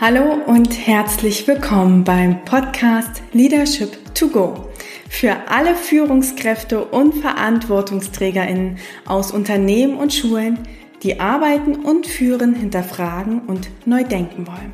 Hallo 0.00 0.32
und 0.46 0.86
herzlich 0.86 1.48
willkommen 1.48 2.04
beim 2.04 2.44
Podcast 2.44 3.20
Leadership 3.32 3.98
to 4.14 4.28
Go 4.28 4.68
für 5.10 5.36
alle 5.48 5.74
Führungskräfte 5.74 6.84
und 6.84 7.16
Verantwortungsträgerinnen 7.16 8.78
aus 9.06 9.32
Unternehmen 9.32 9.96
und 9.96 10.14
Schulen, 10.14 10.60
die 11.02 11.18
arbeiten 11.18 11.74
und 11.74 12.06
führen, 12.06 12.54
hinterfragen 12.54 13.40
und 13.48 13.70
neu 13.86 14.04
denken 14.04 14.46
wollen. 14.46 14.72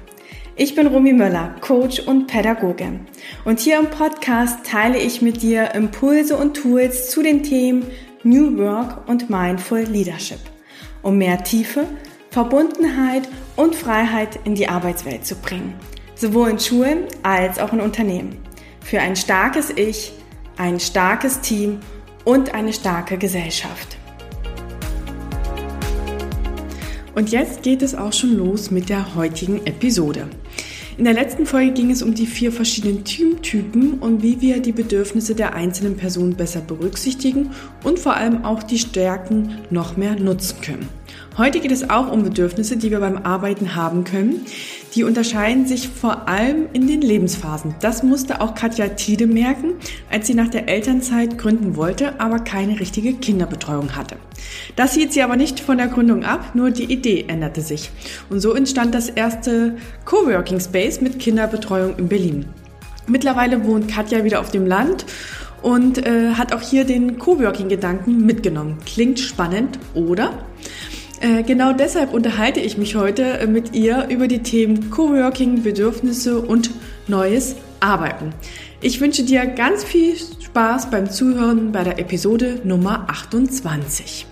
Ich 0.57 0.75
bin 0.75 0.89
Romy 0.89 1.15
Möller, 1.15 1.55
Coach 1.63 2.01
und 2.01 2.27
Pädagoge. 2.27 3.01
Und 3.47 3.61
hier 3.61 3.79
im 3.79 3.87
Podcast 3.87 4.67
teile 4.67 4.99
ich 4.99 5.23
mit 5.23 5.41
dir 5.41 5.75
Impulse 5.75 6.37
und 6.37 6.55
Tools 6.55 7.09
zu 7.11 7.23
den 7.23 7.43
Themen 7.43 7.87
New 8.25 8.59
Work 8.59 9.09
und 9.09 9.31
Mindful 9.31 9.85
Leadership, 9.85 10.41
um 11.01 11.17
mehr 11.17 11.43
Tiefe, 11.43 11.87
Verbundenheit 12.35 13.29
und 13.55 13.77
Freiheit 13.77 14.41
in 14.43 14.57
die 14.57 14.67
Arbeitswelt 14.67 15.25
zu 15.25 15.37
bringen, 15.37 15.73
sowohl 16.17 16.51
in 16.51 16.59
Schulen 16.59 17.05
als 17.23 17.61
auch 17.61 17.73
in 17.73 17.81
Unternehmen. 17.81 18.39
Für 18.81 18.99
ein 18.99 19.15
starkes 19.15 19.71
Ich, 19.71 20.13
ein 20.57 20.81
starkes 20.81 21.43
Team 21.43 21.79
und 22.25 22.53
eine 22.53 22.73
starke 22.73 23.19
Gesellschaft. 23.19 23.97
Und 27.15 27.31
jetzt 27.31 27.63
geht 27.63 27.83
es 27.83 27.95
auch 27.95 28.13
schon 28.13 28.37
los 28.37 28.73
mit 28.73 28.89
der 28.89 29.15
heutigen 29.15 29.65
Episode. 29.65 30.27
In 30.99 31.05
der 31.05 31.15
letzten 31.15 31.47
Folge 31.47 31.73
ging 31.73 31.93
es 31.93 32.03
um 32.03 32.15
die 32.15 32.27
vier 32.27 32.51
verschiedenen 32.51 33.05
Teamtypen 33.05 34.01
und 34.01 34.25
wie 34.25 34.41
wir 34.41 34.61
die 34.61 34.73
Bedürfnisse 34.73 35.37
der 35.37 35.55
einzelnen 35.55 35.97
Personen 35.97 36.35
besser 36.35 36.63
berücksichtigen 36.63 37.53
und 37.85 38.01
vor 38.01 38.17
allem 38.17 38.45
auch 38.45 38.65
die 38.65 38.81
Stärken 38.81 39.59
noch 39.71 39.97
mehr 39.97 40.17
nutzen 40.19 40.61
können. 40.63 40.89
Heute 41.37 41.59
geht 41.59 41.73
es 41.73 41.91
auch 41.91 42.13
um 42.13 42.23
Bedürfnisse, 42.23 42.77
die 42.77 42.93
wir 42.93 43.01
beim 43.01 43.17
Arbeiten 43.17 43.75
haben 43.75 44.05
können. 44.05 44.47
Die 44.95 45.03
unterscheiden 45.03 45.67
sich 45.67 45.89
vor 45.89 46.29
allem 46.29 46.67
in 46.73 46.87
den 46.87 47.01
Lebensphasen. 47.01 47.75
Das 47.81 48.05
musste 48.05 48.41
auch 48.41 48.55
Katja 48.55 48.91
Tiede 48.91 49.27
merken, 49.27 49.73
als 50.13 50.29
sie 50.29 50.35
nach 50.35 50.47
der 50.47 50.69
Elternzeit 50.69 51.37
gründen 51.37 51.75
wollte, 51.75 52.21
aber 52.21 52.39
keine 52.39 52.79
richtige 52.79 53.15
Kinderbetreuung 53.15 53.97
hatte. 53.97 54.15
Das 54.77 54.95
hielt 54.95 55.13
sie 55.13 55.23
aber 55.23 55.35
nicht 55.35 55.59
von 55.59 55.77
der 55.77 55.89
Gründung 55.89 56.23
ab, 56.23 56.55
nur 56.55 56.71
die 56.71 56.85
Idee 56.85 57.25
änderte 57.27 57.63
sich. 57.63 57.91
Und 58.31 58.39
so 58.39 58.53
entstand 58.53 58.95
das 58.95 59.09
erste 59.09 59.77
Coworking 60.05 60.61
Space 60.61 61.01
mit 61.01 61.19
Kinderbetreuung 61.19 61.99
in 61.99 62.09
Berlin. 62.09 62.47
Mittlerweile 63.09 63.65
wohnt 63.65 63.89
Katja 63.89 64.23
wieder 64.23 64.39
auf 64.39 64.53
dem 64.53 64.67
Land 64.67 65.05
und 65.63 65.99
äh, 66.07 66.35
hat 66.35 66.53
auch 66.55 66.61
hier 66.61 66.85
den 66.85 67.19
Coworking-Gedanken 67.19 68.25
mitgenommen. 68.25 68.79
Klingt 68.87 69.19
spannend, 69.19 69.81
oder? 69.95 70.47
Äh, 71.25 71.43
genau 71.43 71.73
deshalb 71.73 72.13
unterhalte 72.13 72.61
ich 72.61 72.77
mich 72.77 72.97
heute 72.97 73.23
äh, 73.39 73.47
mit 73.47 73.75
ihr 73.75 74.09
über 74.11 74.29
die 74.29 74.43
Themen 74.43 74.91
Coworking, 74.91 75.63
Bedürfnisse 75.63 76.39
und 76.43 76.69
neues 77.09 77.57
Arbeiten. 77.81 78.35
Ich 78.83 79.01
wünsche 79.01 79.25
dir 79.25 79.47
ganz 79.47 79.85
viel 79.85 80.17
Spaß 80.17 80.91
beim 80.91 81.09
Zuhören 81.11 81.73
bei 81.73 81.83
der 81.83 81.99
Episode 81.99 82.61
Nummer 82.65 83.09
28. 83.09 84.27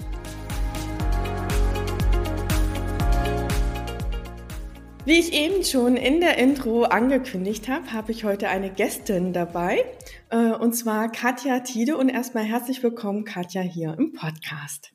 Wie 5.06 5.18
ich 5.18 5.32
eben 5.32 5.64
schon 5.64 5.96
in 5.96 6.20
der 6.20 6.36
Intro 6.36 6.82
angekündigt 6.82 7.70
habe, 7.70 7.90
habe 7.94 8.12
ich 8.12 8.24
heute 8.24 8.50
eine 8.50 8.68
Gästin 8.68 9.32
dabei, 9.32 9.82
äh, 10.28 10.50
und 10.50 10.74
zwar 10.74 11.10
Katja 11.10 11.60
Tiede. 11.60 11.96
Und 11.96 12.10
erstmal 12.10 12.44
herzlich 12.44 12.82
willkommen, 12.82 13.24
Katja, 13.24 13.62
hier 13.62 13.96
im 13.98 14.12
Podcast. 14.12 14.92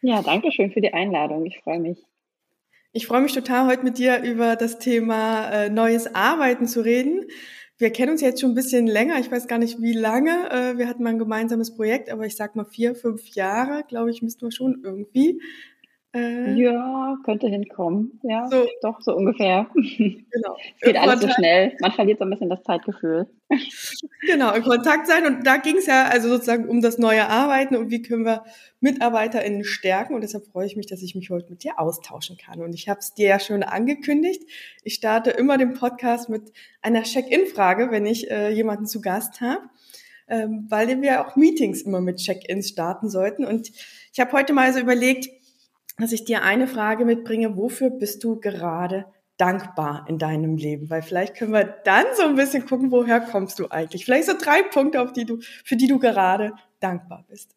Ja, 0.00 0.22
danke 0.22 0.52
schön 0.52 0.70
für 0.70 0.80
die 0.80 0.92
Einladung. 0.92 1.44
Ich 1.46 1.58
freue 1.58 1.80
mich. 1.80 1.98
Ich 2.92 3.06
freue 3.06 3.20
mich 3.20 3.32
total, 3.32 3.66
heute 3.66 3.84
mit 3.84 3.98
dir 3.98 4.22
über 4.22 4.56
das 4.56 4.78
Thema 4.78 5.50
äh, 5.50 5.70
neues 5.70 6.14
Arbeiten 6.14 6.66
zu 6.66 6.80
reden. 6.80 7.26
Wir 7.76 7.90
kennen 7.90 8.12
uns 8.12 8.20
jetzt 8.20 8.40
schon 8.40 8.52
ein 8.52 8.54
bisschen 8.54 8.86
länger. 8.86 9.18
Ich 9.18 9.30
weiß 9.30 9.46
gar 9.46 9.58
nicht, 9.58 9.80
wie 9.80 9.92
lange. 9.92 10.50
Äh, 10.50 10.78
wir 10.78 10.88
hatten 10.88 11.02
mal 11.02 11.10
ein 11.10 11.18
gemeinsames 11.18 11.74
Projekt, 11.74 12.10
aber 12.10 12.26
ich 12.26 12.36
sag 12.36 12.56
mal 12.56 12.64
vier, 12.64 12.94
fünf 12.94 13.26
Jahre, 13.34 13.84
glaube 13.88 14.10
ich, 14.10 14.22
müssten 14.22 14.46
wir 14.46 14.52
schon 14.52 14.80
irgendwie. 14.82 15.40
Äh, 16.14 16.54
ja, 16.54 17.18
könnte 17.22 17.48
hinkommen. 17.48 18.18
Ja, 18.22 18.46
so. 18.50 18.66
doch, 18.80 19.00
so 19.00 19.14
ungefähr. 19.14 19.66
Genau. 20.30 20.56
Es 20.76 20.80
geht 20.80 20.96
alles 20.96 21.20
so 21.20 21.28
schnell. 21.28 21.76
Man 21.80 21.92
verliert 21.92 22.18
so 22.18 22.24
ein 22.24 22.30
bisschen 22.30 22.48
das 22.48 22.62
Zeitgefühl. 22.62 23.26
Genau, 24.22 24.54
in 24.54 24.62
Kontakt 24.62 25.06
sein. 25.06 25.26
Und 25.26 25.46
da 25.46 25.56
ging 25.56 25.76
es 25.76 25.86
ja 25.86 26.04
also 26.06 26.28
sozusagen 26.28 26.68
um 26.68 26.80
das 26.80 26.98
neue 26.98 27.28
Arbeiten 27.28 27.76
und 27.76 27.90
wie 27.90 28.02
können 28.02 28.24
wir 28.24 28.44
MitarbeiterInnen 28.80 29.64
stärken. 29.64 30.14
Und 30.14 30.22
deshalb 30.22 30.46
freue 30.46 30.66
ich 30.66 30.76
mich, 30.76 30.86
dass 30.86 31.02
ich 31.02 31.14
mich 31.14 31.30
heute 31.30 31.50
mit 31.50 31.64
dir 31.64 31.78
austauschen 31.78 32.36
kann. 32.36 32.62
Und 32.62 32.74
ich 32.74 32.88
habe 32.88 33.00
es 33.00 33.14
dir 33.14 33.28
ja 33.28 33.40
schon 33.40 33.62
angekündigt. 33.62 34.42
Ich 34.84 34.94
starte 34.94 35.30
immer 35.30 35.58
den 35.58 35.74
Podcast 35.74 36.28
mit 36.28 36.52
einer 36.82 37.02
Check-in-Frage, 37.02 37.90
wenn 37.90 38.06
ich 38.06 38.30
äh, 38.30 38.50
jemanden 38.50 38.86
zu 38.86 39.00
Gast 39.00 39.40
habe. 39.40 39.62
Ähm, 40.30 40.66
weil 40.68 41.00
wir 41.00 41.26
auch 41.26 41.36
Meetings 41.36 41.82
immer 41.82 42.00
mit 42.00 42.18
Check-ins 42.18 42.68
starten 42.68 43.08
sollten. 43.08 43.46
Und 43.46 43.70
ich 44.12 44.20
habe 44.20 44.32
heute 44.32 44.52
mal 44.52 44.72
so 44.72 44.78
überlegt, 44.78 45.37
dass 45.98 46.12
ich 46.12 46.24
dir 46.24 46.42
eine 46.42 46.66
Frage 46.66 47.04
mitbringe, 47.04 47.56
wofür 47.56 47.90
bist 47.90 48.22
du 48.24 48.40
gerade 48.40 49.06
dankbar 49.36 50.06
in 50.08 50.18
deinem 50.18 50.56
Leben? 50.56 50.90
Weil 50.90 51.02
vielleicht 51.02 51.34
können 51.36 51.52
wir 51.52 51.64
dann 51.64 52.04
so 52.14 52.24
ein 52.24 52.36
bisschen 52.36 52.66
gucken, 52.66 52.90
woher 52.90 53.20
kommst 53.20 53.58
du 53.58 53.68
eigentlich? 53.68 54.04
Vielleicht 54.04 54.26
so 54.26 54.34
drei 54.38 54.62
Punkte, 54.62 55.00
auf 55.00 55.12
die 55.12 55.24
du, 55.24 55.38
für 55.64 55.76
die 55.76 55.86
du 55.86 55.98
gerade 55.98 56.52
dankbar 56.80 57.24
bist. 57.28 57.54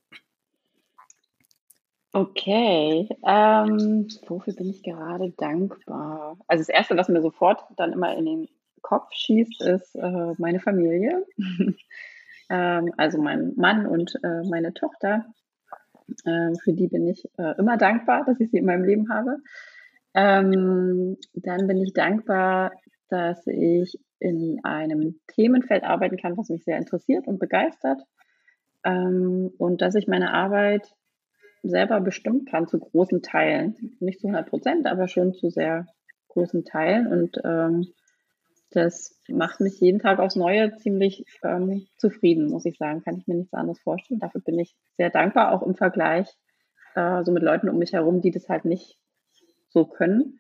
Okay, 2.14 3.08
ähm, 3.26 4.08
wofür 4.28 4.54
bin 4.54 4.70
ich 4.70 4.84
gerade 4.84 5.32
dankbar? 5.32 6.38
Also 6.48 6.62
das 6.62 6.70
Erste, 6.70 6.98
was 6.98 7.08
mir 7.08 7.22
sofort 7.22 7.64
dann 7.78 7.94
immer 7.94 8.16
in 8.18 8.26
den 8.26 8.50
Kopf 8.82 9.14
schießt, 9.14 9.62
ist 9.62 9.96
äh, 9.96 10.34
meine 10.38 10.60
Familie. 10.60 11.26
ähm, 12.50 12.94
also 12.98 13.18
mein 13.18 13.54
Mann 13.56 13.86
und 13.86 14.20
äh, 14.24 14.44
meine 14.44 14.74
Tochter. 14.74 15.26
Ähm, 16.26 16.56
für 16.56 16.74
die 16.74 16.88
bin 16.88 17.08
ich 17.08 17.26
äh, 17.38 17.58
immer 17.58 17.78
dankbar, 17.78 18.24
dass 18.26 18.40
ich 18.40 18.52
sie 18.52 18.58
in 18.58 18.66
meinem 18.66 18.84
Leben 18.84 19.10
habe. 19.10 19.38
Ähm, 20.14 21.18
dann 21.34 21.68
bin 21.68 21.78
ich 21.78 21.94
dankbar, 21.94 22.74
dass 23.10 23.46
ich 23.48 23.98
in 24.20 24.60
einem 24.64 25.20
Themenfeld 25.28 25.84
arbeiten 25.84 26.18
kann, 26.18 26.38
was 26.38 26.50
mich 26.50 26.64
sehr 26.64 26.78
interessiert 26.78 27.28
und 27.28 27.40
begeistert. 27.40 28.02
Ähm, 28.84 29.52
und 29.58 29.82
dass 29.82 29.96
ich 29.96 30.08
meine 30.08 30.34
Arbeit 30.34 30.94
selber 31.64 32.02
bestimmen 32.02 32.46
kann 32.46 32.68
zu 32.68 32.80
großen 32.80 33.22
Teilen. 33.22 33.98
Nicht 34.00 34.20
zu 34.20 34.28
100 34.28 34.50
Prozent, 34.50 34.88
aber 34.88 35.08
schon 35.08 35.34
zu 35.34 35.50
sehr 35.50 35.86
großen 36.30 36.66
Teilen. 36.66 37.08
Und 37.08 37.42
das 38.72 39.20
macht 39.28 39.60
mich 39.60 39.80
jeden 39.80 40.00
Tag 40.00 40.20
aufs 40.20 40.36
Neue 40.36 40.76
ziemlich 40.78 41.26
ähm, 41.44 41.88
zufrieden, 41.98 42.48
muss 42.50 42.66
ich 42.66 42.78
sagen. 42.78 43.04
Kann 43.04 43.18
ich 43.18 43.28
mir 43.28 43.36
nichts 43.36 43.54
anderes 43.54 43.80
vorstellen. 43.80 44.20
Dafür 44.20 44.42
bin 44.42 44.58
ich 44.60 44.76
sehr 44.98 45.10
dankbar, 45.10 45.52
auch 45.52 45.62
im 45.62 45.76
Vergleich 45.76 46.28
äh, 46.96 47.24
so 47.24 47.32
mit 47.32 47.44
Leuten 47.44 47.70
um 47.70 47.78
mich 47.78 47.94
herum, 47.94 48.22
die 48.22 48.32
das 48.32 48.50
halt 48.50 48.66
nicht 48.66 48.98
so 49.70 49.86
können. 49.86 50.40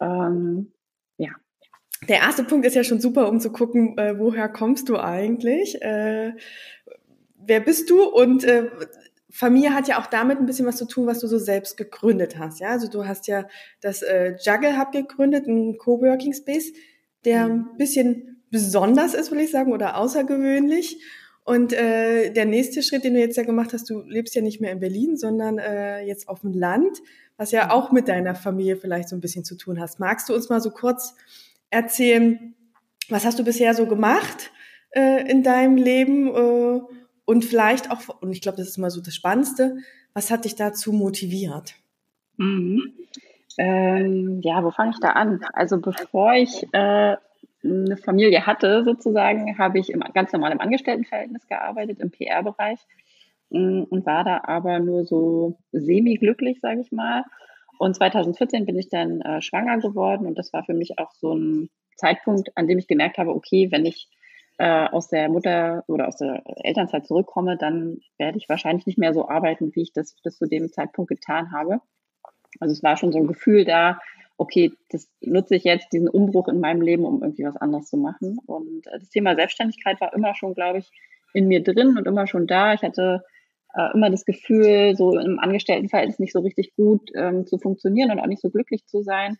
Ähm, 0.00 0.72
ja. 1.16 1.30
Der 2.08 2.18
erste 2.18 2.44
Punkt 2.44 2.66
ist 2.66 2.76
ja 2.76 2.84
schon 2.84 3.00
super, 3.00 3.28
um 3.28 3.40
zu 3.40 3.50
gucken, 3.50 3.96
äh, 3.98 4.18
woher 4.18 4.48
kommst 4.48 4.88
du 4.88 4.98
eigentlich? 4.98 5.80
Äh, 5.82 6.34
wer 7.38 7.60
bist 7.60 7.90
du? 7.90 8.04
Und 8.04 8.44
äh, 8.44 8.70
Familie 9.30 9.74
hat 9.74 9.88
ja 9.88 10.00
auch 10.00 10.06
damit 10.06 10.38
ein 10.38 10.46
bisschen 10.46 10.66
was 10.66 10.76
zu 10.76 10.86
tun, 10.86 11.06
was 11.06 11.20
du 11.20 11.26
so 11.26 11.38
selbst 11.38 11.76
gegründet 11.76 12.38
hast. 12.38 12.60
Ja, 12.60 12.70
also 12.70 12.88
du 12.88 13.06
hast 13.06 13.26
ja 13.26 13.46
das 13.80 14.02
äh, 14.02 14.36
Juggle 14.42 14.78
Hub 14.78 14.92
gegründet, 14.92 15.46
ein 15.46 15.78
Coworking 15.78 16.32
Space 16.32 16.72
der 17.24 17.44
ein 17.44 17.56
mhm. 17.56 17.76
bisschen 17.76 18.42
besonders 18.50 19.14
ist, 19.14 19.30
will 19.30 19.40
ich 19.40 19.50
sagen, 19.50 19.72
oder 19.72 19.96
außergewöhnlich. 19.96 21.00
Und 21.44 21.72
äh, 21.72 22.32
der 22.32 22.44
nächste 22.44 22.82
Schritt, 22.82 23.04
den 23.04 23.14
du 23.14 23.20
jetzt 23.20 23.36
ja 23.36 23.42
gemacht 23.42 23.72
hast, 23.72 23.88
du 23.90 24.02
lebst 24.02 24.34
ja 24.34 24.42
nicht 24.42 24.60
mehr 24.60 24.72
in 24.72 24.80
Berlin, 24.80 25.16
sondern 25.16 25.58
äh, 25.58 26.04
jetzt 26.04 26.28
auf 26.28 26.40
dem 26.40 26.52
Land, 26.52 26.98
was 27.36 27.50
ja 27.50 27.66
mhm. 27.66 27.70
auch 27.70 27.92
mit 27.92 28.08
deiner 28.08 28.34
Familie 28.34 28.76
vielleicht 28.76 29.08
so 29.08 29.16
ein 29.16 29.20
bisschen 29.20 29.44
zu 29.44 29.56
tun 29.56 29.80
hast. 29.80 29.98
Magst 29.98 30.28
du 30.28 30.34
uns 30.34 30.48
mal 30.48 30.60
so 30.60 30.70
kurz 30.70 31.14
erzählen, 31.70 32.54
was 33.08 33.24
hast 33.24 33.38
du 33.38 33.44
bisher 33.44 33.74
so 33.74 33.86
gemacht 33.86 34.52
äh, 34.90 35.28
in 35.30 35.42
deinem 35.42 35.76
Leben 35.76 36.28
äh, 36.28 36.80
und 37.24 37.44
vielleicht 37.44 37.90
auch, 37.90 38.20
und 38.20 38.32
ich 38.32 38.40
glaube, 38.40 38.58
das 38.58 38.68
ist 38.68 38.78
mal 38.78 38.90
so 38.90 39.00
das 39.00 39.14
Spannendste, 39.14 39.78
was 40.12 40.30
hat 40.30 40.44
dich 40.44 40.56
dazu 40.56 40.92
motiviert? 40.92 41.74
Mhm. 42.36 42.94
Ähm, 43.58 44.40
ja, 44.42 44.62
wo 44.64 44.70
fange 44.70 44.92
ich 44.92 45.00
da 45.00 45.10
an? 45.10 45.40
Also 45.52 45.80
bevor 45.80 46.34
ich 46.34 46.62
äh, 46.72 47.16
eine 47.62 47.96
Familie 47.96 48.46
hatte, 48.46 48.84
sozusagen, 48.84 49.58
habe 49.58 49.78
ich 49.78 49.90
im, 49.90 50.00
ganz 50.14 50.32
normal 50.32 50.52
im 50.52 50.60
Angestelltenverhältnis 50.60 51.46
gearbeitet, 51.46 52.00
im 52.00 52.10
PR-Bereich 52.10 52.80
mm, 53.50 53.82
und 53.90 54.06
war 54.06 54.24
da 54.24 54.42
aber 54.44 54.78
nur 54.78 55.04
so 55.04 55.58
semi-glücklich, 55.72 56.60
sage 56.60 56.80
ich 56.80 56.92
mal. 56.92 57.24
Und 57.78 57.96
2014 57.96 58.66
bin 58.66 58.78
ich 58.78 58.88
dann 58.88 59.20
äh, 59.20 59.40
schwanger 59.42 59.78
geworden 59.78 60.26
und 60.26 60.38
das 60.38 60.52
war 60.52 60.64
für 60.64 60.74
mich 60.74 60.98
auch 60.98 61.12
so 61.12 61.34
ein 61.34 61.70
Zeitpunkt, 61.96 62.56
an 62.56 62.66
dem 62.66 62.78
ich 62.78 62.88
gemerkt 62.88 63.18
habe, 63.18 63.34
okay, 63.34 63.68
wenn 63.70 63.84
ich 63.84 64.08
äh, 64.58 64.88
aus 64.88 65.08
der 65.08 65.28
Mutter 65.28 65.84
oder 65.86 66.08
aus 66.08 66.16
der 66.16 66.42
Elternzeit 66.62 67.06
zurückkomme, 67.06 67.56
dann 67.56 67.98
werde 68.18 68.38
ich 68.38 68.48
wahrscheinlich 68.48 68.86
nicht 68.86 68.98
mehr 68.98 69.14
so 69.14 69.28
arbeiten, 69.28 69.74
wie 69.74 69.82
ich 69.82 69.92
das 69.92 70.16
bis 70.22 70.36
zu 70.36 70.46
dem 70.46 70.70
Zeitpunkt 70.70 71.08
getan 71.08 71.52
habe. 71.52 71.80
Also 72.60 72.72
es 72.72 72.82
war 72.82 72.96
schon 72.96 73.12
so 73.12 73.18
ein 73.18 73.26
Gefühl 73.26 73.64
da, 73.64 73.98
okay, 74.36 74.72
das 74.90 75.08
nutze 75.20 75.56
ich 75.56 75.64
jetzt, 75.64 75.92
diesen 75.92 76.08
Umbruch 76.08 76.48
in 76.48 76.60
meinem 76.60 76.80
Leben, 76.80 77.04
um 77.04 77.22
irgendwie 77.22 77.44
was 77.44 77.56
anderes 77.56 77.86
zu 77.86 77.96
machen. 77.96 78.38
Und 78.46 78.86
äh, 78.86 78.98
das 78.98 79.10
Thema 79.10 79.34
Selbstständigkeit 79.34 80.00
war 80.00 80.14
immer 80.14 80.34
schon, 80.34 80.54
glaube 80.54 80.78
ich, 80.78 80.90
in 81.34 81.46
mir 81.46 81.62
drin 81.62 81.96
und 81.98 82.06
immer 82.06 82.26
schon 82.26 82.46
da. 82.46 82.72
Ich 82.72 82.82
hatte 82.82 83.22
äh, 83.74 83.92
immer 83.92 84.10
das 84.10 84.24
Gefühl, 84.24 84.96
so 84.96 85.18
im 85.18 85.38
Angestelltenverhältnis 85.38 86.18
nicht 86.18 86.32
so 86.32 86.40
richtig 86.40 86.74
gut 86.74 87.10
ähm, 87.14 87.46
zu 87.46 87.58
funktionieren 87.58 88.10
und 88.10 88.20
auch 88.20 88.26
nicht 88.26 88.40
so 88.42 88.50
glücklich 88.50 88.86
zu 88.86 89.02
sein. 89.02 89.36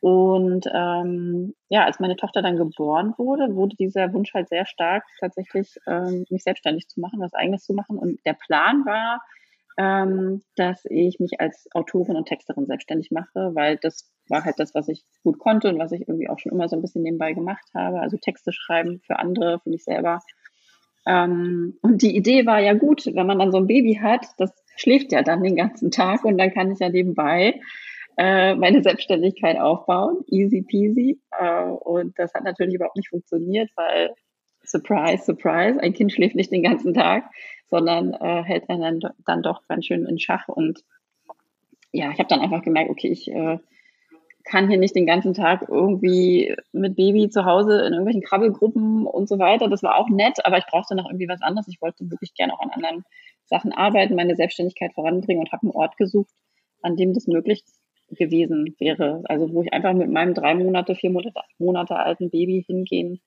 Und 0.00 0.66
ähm, 0.74 1.54
ja, 1.68 1.84
als 1.84 2.00
meine 2.00 2.16
Tochter 2.16 2.42
dann 2.42 2.56
geboren 2.56 3.14
wurde, 3.18 3.54
wurde 3.54 3.76
dieser 3.76 4.12
Wunsch 4.12 4.34
halt 4.34 4.48
sehr 4.48 4.66
stark, 4.66 5.04
tatsächlich 5.20 5.76
ähm, 5.86 6.24
mich 6.28 6.42
selbstständig 6.42 6.88
zu 6.88 7.00
machen, 7.00 7.20
was 7.20 7.34
eigenes 7.34 7.64
zu 7.64 7.72
machen. 7.72 7.98
Und 7.98 8.18
der 8.26 8.32
Plan 8.34 8.84
war, 8.84 9.20
ähm, 9.78 10.42
dass 10.56 10.84
ich 10.84 11.18
mich 11.18 11.40
als 11.40 11.68
Autorin 11.72 12.16
und 12.16 12.26
Texterin 12.26 12.66
selbstständig 12.66 13.10
mache, 13.10 13.54
weil 13.54 13.78
das 13.78 14.10
war 14.28 14.44
halt 14.44 14.58
das, 14.58 14.74
was 14.74 14.88
ich 14.88 15.04
gut 15.22 15.38
konnte 15.38 15.68
und 15.68 15.78
was 15.78 15.92
ich 15.92 16.02
irgendwie 16.08 16.28
auch 16.28 16.38
schon 16.38 16.52
immer 16.52 16.68
so 16.68 16.76
ein 16.76 16.82
bisschen 16.82 17.02
nebenbei 17.02 17.32
gemacht 17.32 17.64
habe. 17.74 18.00
Also 18.00 18.16
Texte 18.16 18.52
schreiben 18.52 19.00
für 19.06 19.18
andere, 19.18 19.60
für 19.60 19.70
mich 19.70 19.84
selber. 19.84 20.20
Ähm, 21.06 21.78
und 21.82 22.02
die 22.02 22.16
Idee 22.16 22.46
war 22.46 22.60
ja 22.60 22.74
gut, 22.74 23.06
wenn 23.06 23.26
man 23.26 23.38
dann 23.38 23.52
so 23.52 23.58
ein 23.58 23.66
Baby 23.66 23.94
hat, 24.00 24.26
das 24.38 24.52
schläft 24.76 25.12
ja 25.12 25.22
dann 25.22 25.42
den 25.42 25.56
ganzen 25.56 25.90
Tag 25.90 26.24
und 26.24 26.38
dann 26.38 26.52
kann 26.52 26.70
ich 26.70 26.78
ja 26.78 26.88
nebenbei 26.88 27.60
äh, 28.16 28.54
meine 28.54 28.82
Selbstständigkeit 28.82 29.58
aufbauen. 29.58 30.24
Easy 30.28 30.62
peasy. 30.62 31.20
Äh, 31.38 31.64
und 31.64 32.18
das 32.18 32.34
hat 32.34 32.44
natürlich 32.44 32.74
überhaupt 32.74 32.96
nicht 32.96 33.08
funktioniert, 33.08 33.70
weil 33.76 34.14
surprise, 34.72 35.24
surprise, 35.24 35.80
ein 35.80 35.92
Kind 35.92 36.12
schläft 36.12 36.34
nicht 36.34 36.50
den 36.50 36.62
ganzen 36.62 36.94
Tag, 36.94 37.24
sondern 37.70 38.14
äh, 38.14 38.42
hält 38.42 38.68
einen 38.68 39.00
dann, 39.00 39.12
dann 39.24 39.42
doch 39.42 39.66
ganz 39.68 39.86
schön 39.86 40.04
in 40.06 40.18
Schach. 40.18 40.48
Und 40.48 40.84
ja, 41.92 42.10
ich 42.10 42.18
habe 42.18 42.28
dann 42.28 42.40
einfach 42.40 42.62
gemerkt, 42.62 42.90
okay, 42.90 43.08
ich 43.08 43.28
äh, 43.28 43.58
kann 44.44 44.68
hier 44.68 44.78
nicht 44.78 44.96
den 44.96 45.06
ganzen 45.06 45.34
Tag 45.34 45.66
irgendwie 45.68 46.54
mit 46.72 46.96
Baby 46.96 47.28
zu 47.30 47.44
Hause 47.44 47.80
in 47.80 47.92
irgendwelchen 47.92 48.22
Krabbelgruppen 48.22 49.06
und 49.06 49.28
so 49.28 49.38
weiter. 49.38 49.68
Das 49.68 49.82
war 49.82 49.96
auch 49.96 50.08
nett, 50.08 50.44
aber 50.44 50.58
ich 50.58 50.66
brauchte 50.66 50.96
noch 50.96 51.06
irgendwie 51.06 51.28
was 51.28 51.42
anderes. 51.42 51.68
Ich 51.68 51.80
wollte 51.80 52.10
wirklich 52.10 52.34
gerne 52.34 52.54
auch 52.54 52.60
an 52.60 52.70
anderen 52.70 53.04
Sachen 53.44 53.72
arbeiten, 53.72 54.16
meine 54.16 54.34
Selbstständigkeit 54.34 54.92
voranbringen 54.94 55.42
und 55.42 55.52
habe 55.52 55.62
einen 55.62 55.72
Ort 55.72 55.96
gesucht, 55.96 56.34
an 56.80 56.96
dem 56.96 57.12
das 57.12 57.26
möglich 57.26 57.62
gewesen 58.10 58.74
wäre. 58.78 59.22
Also 59.26 59.52
wo 59.52 59.62
ich 59.62 59.72
einfach 59.72 59.92
mit 59.92 60.10
meinem 60.10 60.34
drei 60.34 60.54
Monate, 60.54 60.94
vier 60.94 61.10
Monate, 61.10 61.40
Monate 61.58 61.96
alten 61.96 62.30
Baby 62.30 62.64
hingehen 62.66 63.20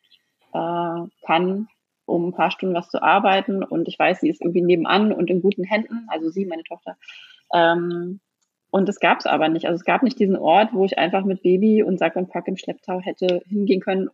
äh, 0.56 1.26
kann, 1.26 1.68
um 2.06 2.28
ein 2.28 2.34
paar 2.34 2.52
Stunden 2.52 2.76
was 2.76 2.90
zu 2.90 3.02
arbeiten. 3.02 3.64
Und 3.64 3.88
ich 3.88 4.00
weiß, 4.00 4.22
sie 4.22 4.30
ist 4.30 4.42
irgendwie 4.42 4.62
nebenan 4.62 5.12
und 5.12 5.30
in 5.30 5.42
guten 5.42 5.64
Händen, 5.64 6.08
also 6.08 6.30
sie, 6.30 6.46
meine 6.46 6.64
Tochter. 6.64 6.98
Ähm, 7.54 8.20
und 8.72 8.90
das 8.90 9.00
gab 9.00 9.20
es 9.20 9.26
aber 9.26 9.50
nicht. 9.50 9.66
Also 9.66 9.76
es 9.76 9.86
gab 9.86 10.04
nicht 10.04 10.20
diesen 10.20 10.36
Ort, 10.36 10.74
wo 10.74 10.86
ich 10.86 10.98
einfach 10.98 11.24
mit 11.24 11.44
Baby 11.44 11.84
und 11.84 12.00
Sack 12.00 12.16
und 12.16 12.30
Pack 12.30 12.48
im 12.48 12.58
Schlepptau 12.58 13.00
hätte 13.00 13.42
hingehen 13.48 13.82
können, 13.82 14.10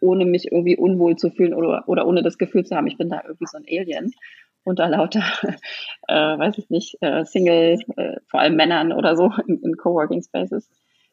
ohne 0.00 0.24
mich 0.24 0.52
irgendwie 0.52 0.76
unwohl 0.76 1.16
zu 1.16 1.30
fühlen 1.30 1.54
oder, 1.54 1.88
oder 1.88 2.06
ohne 2.06 2.22
das 2.22 2.38
Gefühl 2.38 2.64
zu 2.64 2.76
haben, 2.76 2.86
ich 2.86 2.98
bin 2.98 3.08
da 3.08 3.22
irgendwie 3.24 3.46
so 3.46 3.56
ein 3.56 3.64
Alien 3.66 4.12
unter 4.64 4.88
lauter, 4.88 5.22
äh, 6.08 6.14
weiß 6.38 6.58
ich 6.58 6.70
nicht, 6.70 6.96
äh, 7.00 7.24
Single, 7.24 7.78
äh, 7.96 8.16
vor 8.26 8.40
allem 8.40 8.56
Männern 8.56 8.92
oder 8.92 9.16
so 9.16 9.32
in, 9.46 9.62
in 9.62 9.76
Coworking 9.76 10.22
Spaces. 10.22 10.68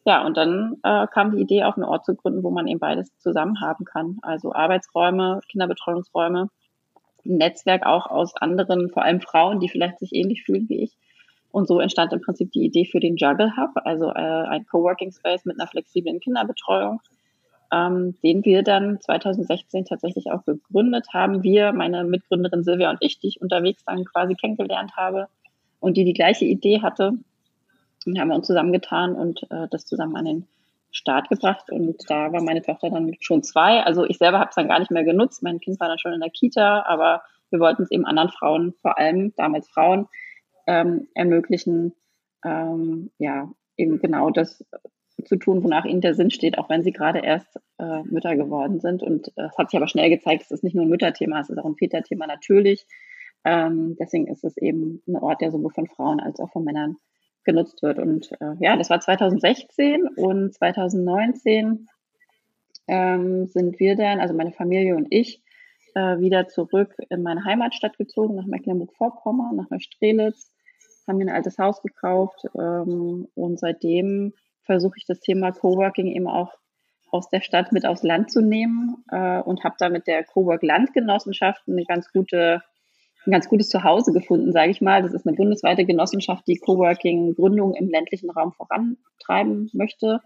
Ja, 0.05 0.25
und 0.25 0.35
dann 0.35 0.77
äh, 0.83 1.07
kam 1.07 1.35
die 1.35 1.41
Idee, 1.41 1.63
auch 1.63 1.75
einen 1.75 1.85
Ort 1.85 2.05
zu 2.05 2.15
gründen, 2.15 2.43
wo 2.43 2.51
man 2.51 2.67
eben 2.67 2.79
beides 2.79 3.17
zusammen 3.19 3.61
haben 3.61 3.85
kann. 3.85 4.17
Also 4.21 4.53
Arbeitsräume, 4.53 5.39
Kinderbetreuungsräume, 5.49 6.49
ein 7.25 7.37
Netzwerk 7.37 7.85
auch 7.85 8.07
aus 8.07 8.35
anderen, 8.35 8.89
vor 8.89 9.03
allem 9.03 9.21
Frauen, 9.21 9.59
die 9.59 9.69
vielleicht 9.69 9.99
sich 9.99 10.13
ähnlich 10.13 10.43
fühlen 10.43 10.67
wie 10.67 10.83
ich. 10.83 10.97
Und 11.51 11.67
so 11.67 11.79
entstand 11.79 12.11
im 12.11 12.21
Prinzip 12.21 12.51
die 12.51 12.65
Idee 12.65 12.85
für 12.85 12.99
den 12.99 13.15
Juggle 13.15 13.55
Hub, 13.55 13.71
also 13.85 14.09
äh, 14.09 14.11
ein 14.13 14.65
Coworking 14.65 15.11
Space 15.11 15.45
mit 15.45 15.59
einer 15.59 15.69
flexiblen 15.69 16.19
Kinderbetreuung 16.19 16.99
ähm, 17.73 18.15
den 18.21 18.45
wir 18.45 18.61
dann 18.61 19.01
2016 19.01 19.85
tatsächlich 19.85 20.31
auch 20.31 20.45
gegründet 20.45 21.07
haben. 21.11 21.43
Wir, 21.43 21.73
meine 21.73 22.03
Mitgründerin 22.03 22.63
Silvia 22.63 22.91
und 22.91 22.99
ich, 23.01 23.19
die 23.19 23.29
ich 23.29 23.41
unterwegs 23.41 23.83
dann 23.85 24.05
quasi 24.05 24.35
kennengelernt 24.35 24.95
habe 24.95 25.27
und 25.79 25.97
die 25.97 26.05
die 26.05 26.13
gleiche 26.13 26.45
Idee 26.45 26.81
hatte. 26.81 27.13
Und 28.05 28.19
haben 28.19 28.29
wir 28.29 28.35
uns 28.35 28.47
zusammengetan 28.47 29.15
und 29.15 29.43
äh, 29.51 29.67
das 29.69 29.85
zusammen 29.85 30.15
an 30.15 30.25
den 30.25 30.47
Start 30.91 31.29
gebracht. 31.29 31.69
Und 31.71 31.97
da 32.07 32.31
war 32.31 32.41
meine 32.41 32.61
Tochter 32.61 32.89
dann 32.89 33.13
schon 33.19 33.43
zwei. 33.43 33.81
Also 33.83 34.05
ich 34.05 34.17
selber 34.17 34.39
habe 34.39 34.49
es 34.49 34.55
dann 34.55 34.67
gar 34.67 34.79
nicht 34.79 34.91
mehr 34.91 35.03
genutzt. 35.03 35.41
Mein 35.43 35.59
Kind 35.59 35.79
war 35.79 35.87
dann 35.87 35.99
schon 35.99 36.13
in 36.13 36.19
der 36.19 36.29
Kita, 36.29 36.83
aber 36.83 37.23
wir 37.49 37.59
wollten 37.59 37.83
es 37.83 37.91
eben 37.91 38.05
anderen 38.05 38.29
Frauen, 38.29 38.73
vor 38.81 38.97
allem 38.97 39.33
damals 39.35 39.67
Frauen, 39.69 40.07
ähm, 40.67 41.07
ermöglichen, 41.13 41.93
ähm, 42.45 43.11
ja, 43.17 43.51
eben 43.77 43.99
genau 43.99 44.29
das 44.29 44.63
zu 45.25 45.35
tun, 45.37 45.63
wonach 45.63 45.85
ihnen 45.85 46.01
der 46.01 46.15
Sinn 46.15 46.31
steht, 46.31 46.57
auch 46.57 46.69
wenn 46.69 46.83
sie 46.83 46.91
gerade 46.91 47.19
erst 47.19 47.59
äh, 47.79 48.03
Mütter 48.03 48.35
geworden 48.35 48.79
sind. 48.79 49.03
Und 49.03 49.29
äh, 49.37 49.45
es 49.45 49.57
hat 49.57 49.69
sich 49.69 49.77
aber 49.77 49.87
schnell 49.87 50.09
gezeigt, 50.09 50.43
es 50.43 50.51
ist 50.51 50.63
nicht 50.63 50.75
nur 50.75 50.85
ein 50.85 50.89
Mütterthema, 50.89 51.39
es 51.39 51.49
ist 51.49 51.57
auch 51.57 51.65
ein 51.65 51.75
Väterthema 51.75 52.27
natürlich. 52.27 52.85
Ähm, 53.45 53.95
deswegen 53.99 54.27
ist 54.27 54.43
es 54.43 54.57
eben 54.57 55.01
ein 55.07 55.15
Ort, 55.15 55.41
der 55.41 55.51
sowohl 55.51 55.71
von 55.71 55.87
Frauen 55.87 56.19
als 56.19 56.39
auch 56.39 56.51
von 56.51 56.63
Männern 56.63 56.97
genutzt 57.43 57.81
wird. 57.81 57.99
Und 57.99 58.31
äh, 58.39 58.55
ja, 58.59 58.75
das 58.75 58.89
war 58.89 58.99
2016 58.99 60.07
und 60.15 60.53
2019 60.53 61.87
ähm, 62.87 63.47
sind 63.47 63.79
wir 63.79 63.95
dann, 63.95 64.19
also 64.19 64.33
meine 64.33 64.51
Familie 64.51 64.95
und 64.95 65.07
ich, 65.09 65.43
äh, 65.95 66.19
wieder 66.19 66.47
zurück 66.47 66.95
in 67.09 67.23
meine 67.23 67.45
Heimatstadt 67.45 67.97
gezogen, 67.97 68.35
nach 68.35 68.45
Mecklenburg-Vorpommern, 68.45 69.55
nach 69.55 69.69
Neustrelitz, 69.69 70.51
haben 71.07 71.17
mir 71.17 71.25
ein 71.25 71.35
altes 71.35 71.57
Haus 71.57 71.81
gekauft 71.81 72.45
ähm, 72.57 73.27
und 73.35 73.59
seitdem 73.59 74.33
versuche 74.63 74.97
ich 74.97 75.05
das 75.05 75.19
Thema 75.19 75.51
Coworking 75.51 76.07
eben 76.07 76.27
auch 76.27 76.53
aus 77.11 77.29
der 77.29 77.41
Stadt 77.41 77.71
mit 77.71 77.85
aufs 77.85 78.03
Land 78.03 78.31
zu 78.31 78.41
nehmen 78.41 79.03
äh, 79.11 79.39
und 79.39 79.63
habe 79.63 79.75
da 79.77 79.89
mit 79.89 80.07
der 80.07 80.23
Cowork 80.23 80.63
Landgenossenschaft 80.63 81.61
eine 81.67 81.85
ganz 81.85 82.11
gute, 82.11 82.63
ein 83.25 83.31
ganz 83.31 83.47
gutes 83.47 83.69
Zuhause 83.69 84.11
gefunden, 84.11 84.51
sage 84.51 84.71
ich 84.71 84.81
mal. 84.81 85.01
Das 85.01 85.13
ist 85.13 85.25
eine 85.25 85.35
bundesweite 85.35 85.85
Genossenschaft, 85.85 86.47
die 86.47 86.57
Coworking-Gründung 86.57 87.73
im 87.75 87.89
ländlichen 87.89 88.29
Raum 88.29 88.51
vorantreiben 88.51 89.69
möchte. 89.73 90.19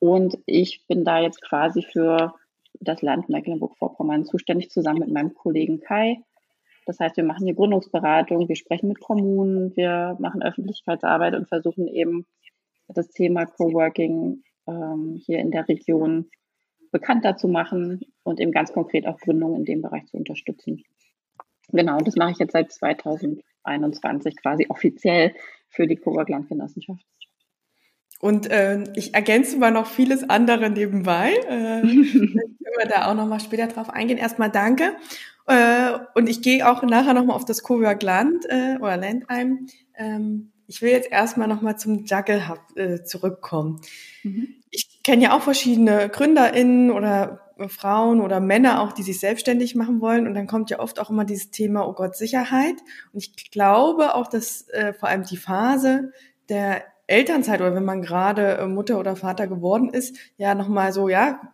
Und 0.00 0.38
ich 0.46 0.86
bin 0.86 1.04
da 1.04 1.20
jetzt 1.20 1.42
quasi 1.42 1.82
für 1.82 2.34
das 2.80 3.02
Land 3.02 3.28
Mecklenburg-Vorpommern 3.28 4.24
zuständig, 4.24 4.70
zusammen 4.70 5.00
mit 5.00 5.10
meinem 5.10 5.34
Kollegen 5.34 5.80
Kai. 5.80 6.22
Das 6.86 7.00
heißt, 7.00 7.16
wir 7.16 7.24
machen 7.24 7.46
hier 7.46 7.54
Gründungsberatung, 7.54 8.48
wir 8.48 8.56
sprechen 8.56 8.88
mit 8.88 9.00
Kommunen, 9.00 9.74
wir 9.76 10.16
machen 10.18 10.42
Öffentlichkeitsarbeit 10.42 11.34
und 11.34 11.48
versuchen 11.48 11.88
eben 11.88 12.26
das 12.88 13.08
Thema 13.08 13.46
Coworking 13.46 14.42
ähm, 14.66 15.20
hier 15.24 15.38
in 15.38 15.50
der 15.50 15.66
Region 15.68 16.28
bekannter 16.90 17.36
zu 17.36 17.48
machen 17.48 18.00
und 18.22 18.40
eben 18.40 18.52
ganz 18.52 18.72
konkret 18.72 19.06
auch 19.06 19.18
Gründungen 19.18 19.56
in 19.56 19.64
dem 19.64 19.82
Bereich 19.82 20.06
zu 20.06 20.16
unterstützen. 20.16 20.84
Genau, 21.74 21.98
das 21.98 22.14
mache 22.14 22.30
ich 22.30 22.38
jetzt 22.38 22.52
seit 22.52 22.72
2021 22.72 24.36
quasi 24.36 24.66
offiziell 24.68 25.34
für 25.68 25.86
die 25.88 25.96
Cowork 25.96 26.28
Landgenossenschaft. 26.28 27.04
Und 28.20 28.48
äh, 28.50 28.84
ich 28.94 29.12
ergänze 29.12 29.58
mal 29.58 29.72
noch 29.72 29.86
vieles 29.86 30.28
andere 30.30 30.70
nebenbei. 30.70 31.32
Äh, 31.48 31.80
können 31.82 32.54
wir 32.78 32.86
da 32.88 33.10
auch 33.10 33.14
noch 33.14 33.26
mal 33.26 33.40
später 33.40 33.66
drauf 33.66 33.90
eingehen. 33.90 34.18
Erstmal 34.18 34.50
danke. 34.50 34.96
Äh, 35.46 35.98
und 36.14 36.28
ich 36.28 36.42
gehe 36.42 36.66
auch 36.70 36.82
nachher 36.84 37.12
noch 37.12 37.24
mal 37.24 37.34
auf 37.34 37.44
das 37.44 37.62
Cowork 37.62 38.02
Land 38.02 38.46
äh, 38.48 38.76
oder 38.76 38.96
Land 38.96 39.28
ein. 39.28 39.66
Ähm, 39.96 40.52
ich 40.68 40.80
will 40.80 40.90
jetzt 40.90 41.10
erstmal 41.10 41.48
nochmal 41.48 41.76
zum 41.76 42.04
Juggle 42.04 42.48
Hub 42.48 42.60
äh, 42.76 43.02
zurückkommen. 43.02 43.80
Mhm. 44.22 44.54
Ich 44.70 45.02
kenne 45.02 45.24
ja 45.24 45.36
auch 45.36 45.42
verschiedene 45.42 46.08
GründerInnen 46.08 46.92
oder 46.92 47.43
Frauen 47.68 48.20
oder 48.20 48.40
Männer 48.40 48.80
auch, 48.80 48.92
die 48.92 49.02
sich 49.02 49.20
selbstständig 49.20 49.74
machen 49.74 50.00
wollen. 50.00 50.26
Und 50.26 50.34
dann 50.34 50.46
kommt 50.46 50.70
ja 50.70 50.80
oft 50.80 50.98
auch 51.00 51.10
immer 51.10 51.24
dieses 51.24 51.50
Thema, 51.50 51.86
oh 51.86 51.92
Gott, 51.92 52.16
Sicherheit. 52.16 52.76
Und 53.12 53.22
ich 53.22 53.50
glaube 53.50 54.14
auch, 54.14 54.26
dass 54.26 54.68
äh, 54.70 54.92
vor 54.92 55.08
allem 55.08 55.24
die 55.24 55.36
Phase 55.36 56.12
der 56.48 56.82
Elternzeit 57.06 57.60
oder 57.60 57.74
wenn 57.74 57.84
man 57.84 58.02
gerade 58.02 58.58
äh, 58.58 58.66
Mutter 58.66 58.98
oder 58.98 59.16
Vater 59.16 59.46
geworden 59.46 59.90
ist, 59.90 60.16
ja 60.36 60.54
nochmal 60.54 60.92
so, 60.92 61.08
ja, 61.08 61.52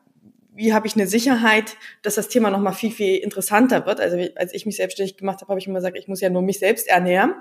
wie 0.55 0.75
habe 0.75 0.87
ich 0.87 0.95
eine 0.95 1.07
Sicherheit, 1.07 1.77
dass 2.03 2.17
das 2.17 2.29
Thema 2.29 2.51
nochmal 2.51 2.75
viel, 2.75 2.91
viel 2.91 3.17
interessanter 3.17 3.87
wird. 3.87 4.01
Also 4.01 4.19
als 4.37 4.53
ich 4.53 4.67
mich 4.67 4.77
selbstständig 4.77 5.17
gemacht 5.17 5.41
habe, 5.41 5.51
habe 5.51 5.61
ich 5.61 5.67
immer 5.67 5.79
gesagt, 5.79 5.97
ich 5.97 6.09
muss 6.09 6.21
ja 6.21 6.31
nur 6.31 6.43
mich 6.43 6.59
selbst 6.59 6.89
ernähren. 6.89 7.35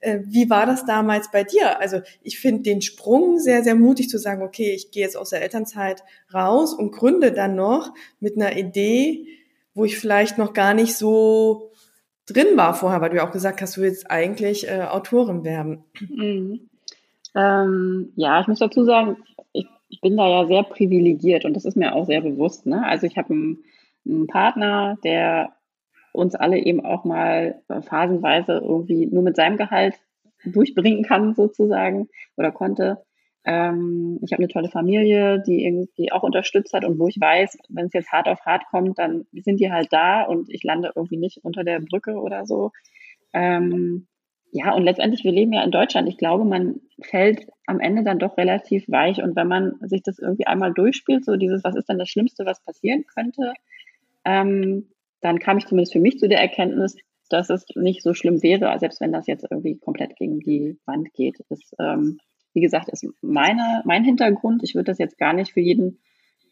Äh, 0.00 0.20
wie 0.24 0.48
war 0.48 0.66
das 0.66 0.84
damals 0.84 1.30
bei 1.30 1.44
dir? 1.44 1.78
Also 1.80 2.00
ich 2.22 2.38
finde 2.38 2.62
den 2.62 2.82
Sprung 2.82 3.38
sehr, 3.38 3.62
sehr 3.62 3.74
mutig 3.74 4.08
zu 4.08 4.18
sagen, 4.18 4.42
okay, 4.42 4.72
ich 4.74 4.90
gehe 4.90 5.02
jetzt 5.02 5.16
aus 5.16 5.30
der 5.30 5.42
Elternzeit 5.42 6.02
raus 6.32 6.74
und 6.74 6.92
gründe 6.92 7.32
dann 7.32 7.54
noch 7.54 7.92
mit 8.18 8.36
einer 8.36 8.56
Idee, 8.56 9.26
wo 9.74 9.84
ich 9.84 9.98
vielleicht 9.98 10.38
noch 10.38 10.52
gar 10.52 10.74
nicht 10.74 10.96
so 10.96 11.70
drin 12.26 12.56
war 12.56 12.74
vorher, 12.74 13.00
weil 13.00 13.10
du 13.10 13.16
ja 13.16 13.26
auch 13.26 13.32
gesagt 13.32 13.60
hast, 13.60 13.76
du 13.76 13.82
willst 13.82 14.10
eigentlich 14.10 14.68
äh, 14.68 14.82
Autorin 14.82 15.44
werden. 15.44 15.84
Mhm. 16.00 16.70
Ähm, 17.34 18.12
ja, 18.16 18.40
ich 18.40 18.48
muss 18.48 18.58
dazu 18.58 18.84
sagen, 18.84 19.18
ich, 19.52 19.66
ich, 19.88 20.00
bin 20.00 20.16
da 20.16 20.28
ja 20.28 20.46
sehr 20.46 20.62
privilegiert 20.62 21.44
und 21.44 21.54
das 21.54 21.64
ist 21.64 21.76
mir 21.76 21.94
auch 21.94 22.06
sehr 22.06 22.22
bewusst. 22.22 22.66
Ne? 22.66 22.84
Also 22.84 23.06
ich 23.06 23.16
habe 23.16 23.32
einen, 23.32 23.58
einen 24.06 24.26
Partner, 24.26 24.98
der 25.04 25.52
uns 26.12 26.34
alle 26.34 26.58
eben 26.58 26.84
auch 26.84 27.04
mal 27.04 27.62
äh, 27.68 27.82
phasenweise 27.82 28.54
irgendwie 28.54 29.06
nur 29.06 29.22
mit 29.22 29.36
seinem 29.36 29.56
Gehalt 29.56 29.94
durchbringen 30.44 31.04
kann, 31.04 31.34
sozusagen, 31.34 32.08
oder 32.36 32.50
konnte. 32.50 33.02
Ähm, 33.44 34.18
ich 34.22 34.32
habe 34.32 34.42
eine 34.42 34.52
tolle 34.52 34.68
Familie, 34.68 35.42
die 35.46 35.64
irgendwie 35.64 36.12
auch 36.12 36.22
unterstützt 36.22 36.74
hat 36.74 36.84
und 36.84 36.98
wo 36.98 37.08
ich 37.08 37.18
weiß, 37.18 37.56
wenn 37.70 37.86
es 37.86 37.92
jetzt 37.94 38.12
hart 38.12 38.28
auf 38.28 38.44
hart 38.44 38.64
kommt, 38.70 38.98
dann 38.98 39.26
sind 39.32 39.60
die 39.60 39.72
halt 39.72 39.88
da 39.90 40.22
und 40.22 40.50
ich 40.50 40.62
lande 40.62 40.92
irgendwie 40.94 41.16
nicht 41.16 41.38
unter 41.42 41.64
der 41.64 41.80
Brücke 41.80 42.16
oder 42.16 42.44
so. 42.44 42.70
Ähm, 43.32 44.06
ja, 44.52 44.74
und 44.74 44.82
letztendlich, 44.82 45.22
wir 45.24 45.32
leben 45.32 45.52
ja 45.52 45.62
in 45.62 45.70
Deutschland. 45.70 46.08
Ich 46.08 46.18
glaube, 46.18 46.44
man 46.44 46.80
fällt 47.02 47.46
am 47.66 47.78
Ende 47.78 48.02
dann 48.02 48.18
doch 48.18 48.36
relativ 48.36 48.84
weich. 48.88 49.22
Und 49.22 49.36
wenn 49.36 49.46
man 49.46 49.76
sich 49.82 50.02
das 50.02 50.18
irgendwie 50.18 50.46
einmal 50.46 50.74
durchspielt, 50.74 51.24
so 51.24 51.36
dieses, 51.36 51.62
was 51.62 51.76
ist 51.76 51.88
denn 51.88 51.98
das 51.98 52.08
Schlimmste, 52.08 52.44
was 52.44 52.62
passieren 52.64 53.04
könnte, 53.06 53.52
ähm, 54.24 54.88
dann 55.20 55.38
kam 55.38 55.58
ich 55.58 55.66
zumindest 55.66 55.92
für 55.92 56.00
mich 56.00 56.18
zu 56.18 56.28
der 56.28 56.40
Erkenntnis, 56.40 56.96
dass 57.28 57.50
es 57.50 57.64
nicht 57.74 58.02
so 58.02 58.14
schlimm 58.14 58.42
wäre, 58.42 58.76
selbst 58.78 59.00
wenn 59.00 59.12
das 59.12 59.26
jetzt 59.26 59.46
irgendwie 59.48 59.78
komplett 59.78 60.16
gegen 60.16 60.40
die 60.40 60.78
Wand 60.84 61.12
geht. 61.14 61.38
Das, 61.48 61.60
ähm, 61.78 62.18
wie 62.54 62.60
gesagt, 62.60 62.88
ist 62.88 63.06
meine, 63.22 63.82
mein 63.84 64.04
Hintergrund. 64.04 64.62
Ich 64.64 64.74
würde 64.74 64.90
das 64.90 64.98
jetzt 64.98 65.18
gar 65.18 65.32
nicht 65.32 65.52
für 65.52 65.60
jeden 65.60 66.00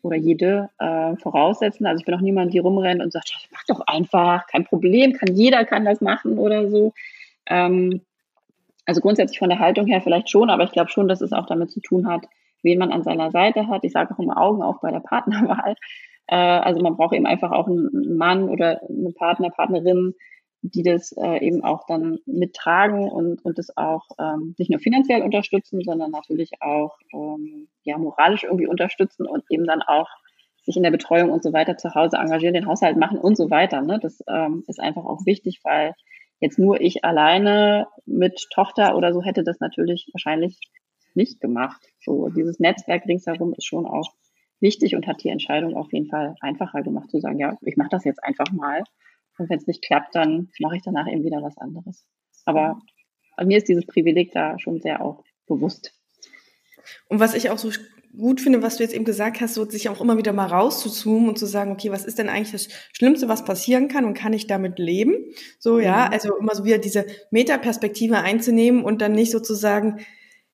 oder 0.02 0.16
jede 0.16 0.70
äh, 0.78 1.16
voraussetzen. 1.16 1.87
Also 1.87 2.00
ich 2.00 2.06
bin 2.06 2.14
auch 2.14 2.20
niemand, 2.20 2.54
die 2.54 2.60
rumrennt 2.60 3.02
und 3.02 3.12
sagt, 3.12 3.48
mach 3.50 3.64
doch 3.66 3.80
einfach, 3.80 4.46
kein 4.46 4.64
Problem, 4.64 5.12
kann 5.12 5.34
jeder 5.34 5.64
kann 5.64 5.84
das 5.84 6.00
machen 6.00 6.38
oder 6.38 6.70
so. 6.70 6.92
Ähm, 7.46 8.02
also 8.87 9.00
grundsätzlich 9.00 9.38
von 9.38 9.50
der 9.50 9.58
Haltung 9.58 9.87
her 9.87 10.00
vielleicht 10.00 10.30
schon, 10.30 10.50
aber 10.50 10.64
ich 10.64 10.72
glaube 10.72 10.90
schon, 10.90 11.08
dass 11.08 11.20
es 11.20 11.32
auch 11.32 11.46
damit 11.46 11.70
zu 11.70 11.80
tun 11.80 12.08
hat, 12.08 12.26
wen 12.62 12.78
man 12.78 12.92
an 12.92 13.02
seiner 13.02 13.30
Seite 13.30 13.66
hat. 13.66 13.84
Ich 13.84 13.92
sage 13.92 14.14
auch 14.14 14.18
immer 14.18 14.40
Augen 14.40 14.62
auf 14.62 14.80
bei 14.80 14.90
der 14.90 15.00
Partnerwahl. 15.00 15.75
Äh, 16.28 16.37
also 16.37 16.80
man 16.80 16.97
braucht 16.97 17.14
eben 17.14 17.26
einfach 17.26 17.50
auch 17.50 17.66
einen 17.66 18.16
Mann 18.16 18.49
oder 18.49 18.80
eine 18.88 19.12
Partner, 19.12 19.50
Partnerin, 19.50 20.14
die 20.62 20.82
das 20.82 21.12
äh, 21.12 21.44
eben 21.44 21.62
auch 21.62 21.87
dann 21.87 22.18
mittragen 22.26 23.08
und, 23.08 23.44
und 23.44 23.58
das 23.58 23.76
auch 23.76 24.04
ähm, 24.18 24.54
nicht 24.58 24.70
nur 24.70 24.80
finanziell 24.80 25.23
unterstützen, 25.23 25.80
sondern 25.85 26.11
natürlich 26.11 26.50
auch 26.61 26.97
ähm, 27.14 27.68
ja, 27.85 27.97
moralisch 27.97 28.44
irgendwie 28.44 28.66
unterstützen 28.66 29.26
und 29.26 29.44
eben 29.50 29.66
dann 29.66 29.82
auch 29.82 30.08
sich 30.62 30.76
in 30.76 30.82
der 30.82 30.90
Betreuung 30.90 31.30
und 31.30 31.42
so 31.42 31.52
weiter 31.52 31.76
zu 31.76 31.94
Hause 31.94 32.18
engagieren, 32.18 32.54
den 32.54 32.66
Haushalt 32.66 32.97
machen 32.97 33.18
und 33.18 33.37
so 33.37 33.50
weiter. 33.50 33.80
Ne? 33.80 33.99
Das 34.02 34.23
ähm, 34.28 34.64
ist 34.66 34.80
einfach 34.80 35.04
auch 35.04 35.25
wichtig, 35.25 35.61
weil 35.62 35.94
jetzt 36.40 36.58
nur 36.58 36.80
ich 36.80 37.04
alleine 37.04 37.87
mit 38.04 38.49
Tochter 38.52 38.97
oder 38.97 39.12
so 39.12 39.23
hätte 39.23 39.44
das 39.44 39.61
natürlich 39.61 40.08
wahrscheinlich 40.12 40.58
nicht 41.14 41.40
gemacht. 41.40 41.80
So 42.00 42.28
dieses 42.28 42.58
Netzwerk 42.58 43.06
ringsherum 43.06 43.54
ist 43.54 43.64
schon 43.64 43.87
auch 43.87 44.12
wichtig 44.60 44.94
und 44.94 45.06
hat 45.06 45.22
die 45.22 45.28
Entscheidung 45.28 45.76
auf 45.76 45.92
jeden 45.92 46.08
Fall 46.08 46.34
einfacher 46.40 46.82
gemacht 46.82 47.10
zu 47.10 47.20
sagen, 47.20 47.38
ja, 47.38 47.56
ich 47.62 47.76
mache 47.76 47.90
das 47.90 48.04
jetzt 48.04 48.22
einfach 48.22 48.50
mal 48.52 48.82
und 49.38 49.48
wenn 49.48 49.58
es 49.58 49.66
nicht 49.66 49.84
klappt, 49.84 50.14
dann 50.14 50.48
mache 50.58 50.76
ich 50.76 50.82
danach 50.82 51.06
eben 51.06 51.24
wieder 51.24 51.42
was 51.42 51.56
anderes. 51.58 52.06
Aber 52.44 52.80
mir 53.44 53.58
ist 53.58 53.68
dieses 53.68 53.86
Privileg 53.86 54.32
da 54.32 54.58
schon 54.58 54.80
sehr 54.80 55.04
auch 55.04 55.22
bewusst. 55.46 55.94
Und 57.08 57.20
was 57.20 57.34
ich 57.34 57.50
auch 57.50 57.58
so 57.58 57.70
gut 58.16 58.40
finde, 58.40 58.62
was 58.62 58.78
du 58.78 58.82
jetzt 58.82 58.94
eben 58.94 59.04
gesagt 59.04 59.40
hast, 59.40 59.54
so 59.54 59.64
sich 59.68 59.88
auch 59.88 60.00
immer 60.00 60.16
wieder 60.16 60.32
mal 60.32 60.46
rauszuzoomen 60.46 61.28
und 61.28 61.38
zu 61.38 61.46
sagen, 61.46 61.72
okay, 61.72 61.90
was 61.90 62.04
ist 62.04 62.18
denn 62.18 62.28
eigentlich 62.28 62.52
das 62.52 62.68
Schlimmste, 62.92 63.28
was 63.28 63.44
passieren 63.44 63.88
kann 63.88 64.04
und 64.04 64.14
kann 64.14 64.32
ich 64.32 64.46
damit 64.46 64.78
leben? 64.78 65.14
So, 65.58 65.78
ja, 65.78 66.06
mhm. 66.06 66.12
also 66.12 66.36
immer 66.36 66.54
so 66.54 66.64
wieder 66.64 66.78
diese 66.78 67.06
Metaperspektive 67.30 68.18
einzunehmen 68.18 68.82
und 68.82 69.02
dann 69.02 69.12
nicht 69.12 69.30
sozusagen, 69.30 70.00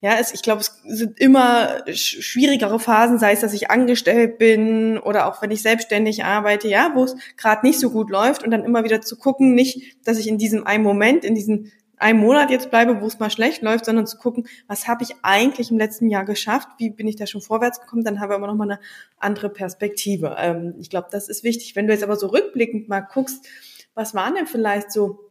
ja, 0.05 0.19
es, 0.21 0.35
ich 0.35 0.43
glaube, 0.43 0.61
es 0.61 0.83
sind 0.85 1.19
immer 1.19 1.83
schwierigere 1.95 2.79
Phasen, 2.79 3.19
sei 3.19 3.33
es, 3.33 3.41
dass 3.41 3.55
ich 3.55 3.71
angestellt 3.71 4.37
bin 4.37 4.99
oder 4.99 5.27
auch 5.27 5.41
wenn 5.41 5.51
ich 5.51 5.63
selbstständig 5.63 6.27
arbeite, 6.27 6.69
ja, 6.69 6.93
wo 6.95 7.05
es 7.05 7.17
gerade 7.39 7.65
nicht 7.65 7.81
so 7.81 7.89
gut 7.89 8.11
läuft 8.11 8.45
und 8.45 8.51
dann 8.51 8.65
immer 8.65 8.85
wieder 8.85 9.01
zu 9.01 9.17
gucken, 9.17 9.55
nicht, 9.55 9.97
dass 10.07 10.19
ich 10.19 10.29
in 10.29 10.37
diesem 10.37 10.67
einen 10.67 10.85
Moment, 10.85 11.25
in 11.25 11.35
diesem 11.35 11.73
einen 11.97 12.19
Monat 12.19 12.51
jetzt 12.51 12.69
bleibe, 12.69 13.01
wo 13.01 13.07
es 13.07 13.19
mal 13.19 13.31
schlecht 13.31 13.63
läuft, 13.63 13.87
sondern 13.87 14.07
zu 14.07 14.19
gucken, 14.19 14.47
was 14.67 14.89
habe 14.89 15.03
ich 15.05 15.15
eigentlich 15.23 15.71
im 15.71 15.79
letzten 15.79 16.11
Jahr 16.11 16.27
geschafft, 16.27 16.69
wie 16.77 16.91
bin 16.91 17.09
ich 17.09 17.17
da 17.17 17.27
schon 17.27 17.41
vorwärts 17.41 17.81
gekommen, 17.81 18.05
dann 18.05 18.21
haben 18.21 18.29
wir 18.29 18.37
immer 18.37 18.49
noch 18.49 18.57
mal 18.57 18.71
eine 18.71 18.81
andere 19.17 19.49
Perspektive. 19.49 20.37
Ähm, 20.39 20.75
ich 20.79 20.91
glaube, 20.91 21.09
das 21.13 21.31
ist 21.31 21.45
wichtig. 21.45 21.77
Wenn 21.77 21.87
du 21.87 21.95
jetzt 21.95 22.05
aber 22.05 22.17
so 22.17 22.27
rückblickend 22.27 22.91
mal 22.91 23.01
guckst, 23.01 23.47
was 23.95 24.15
waren 24.15 24.35
denn 24.35 24.47
vielleicht 24.47 24.93
so 24.93 25.31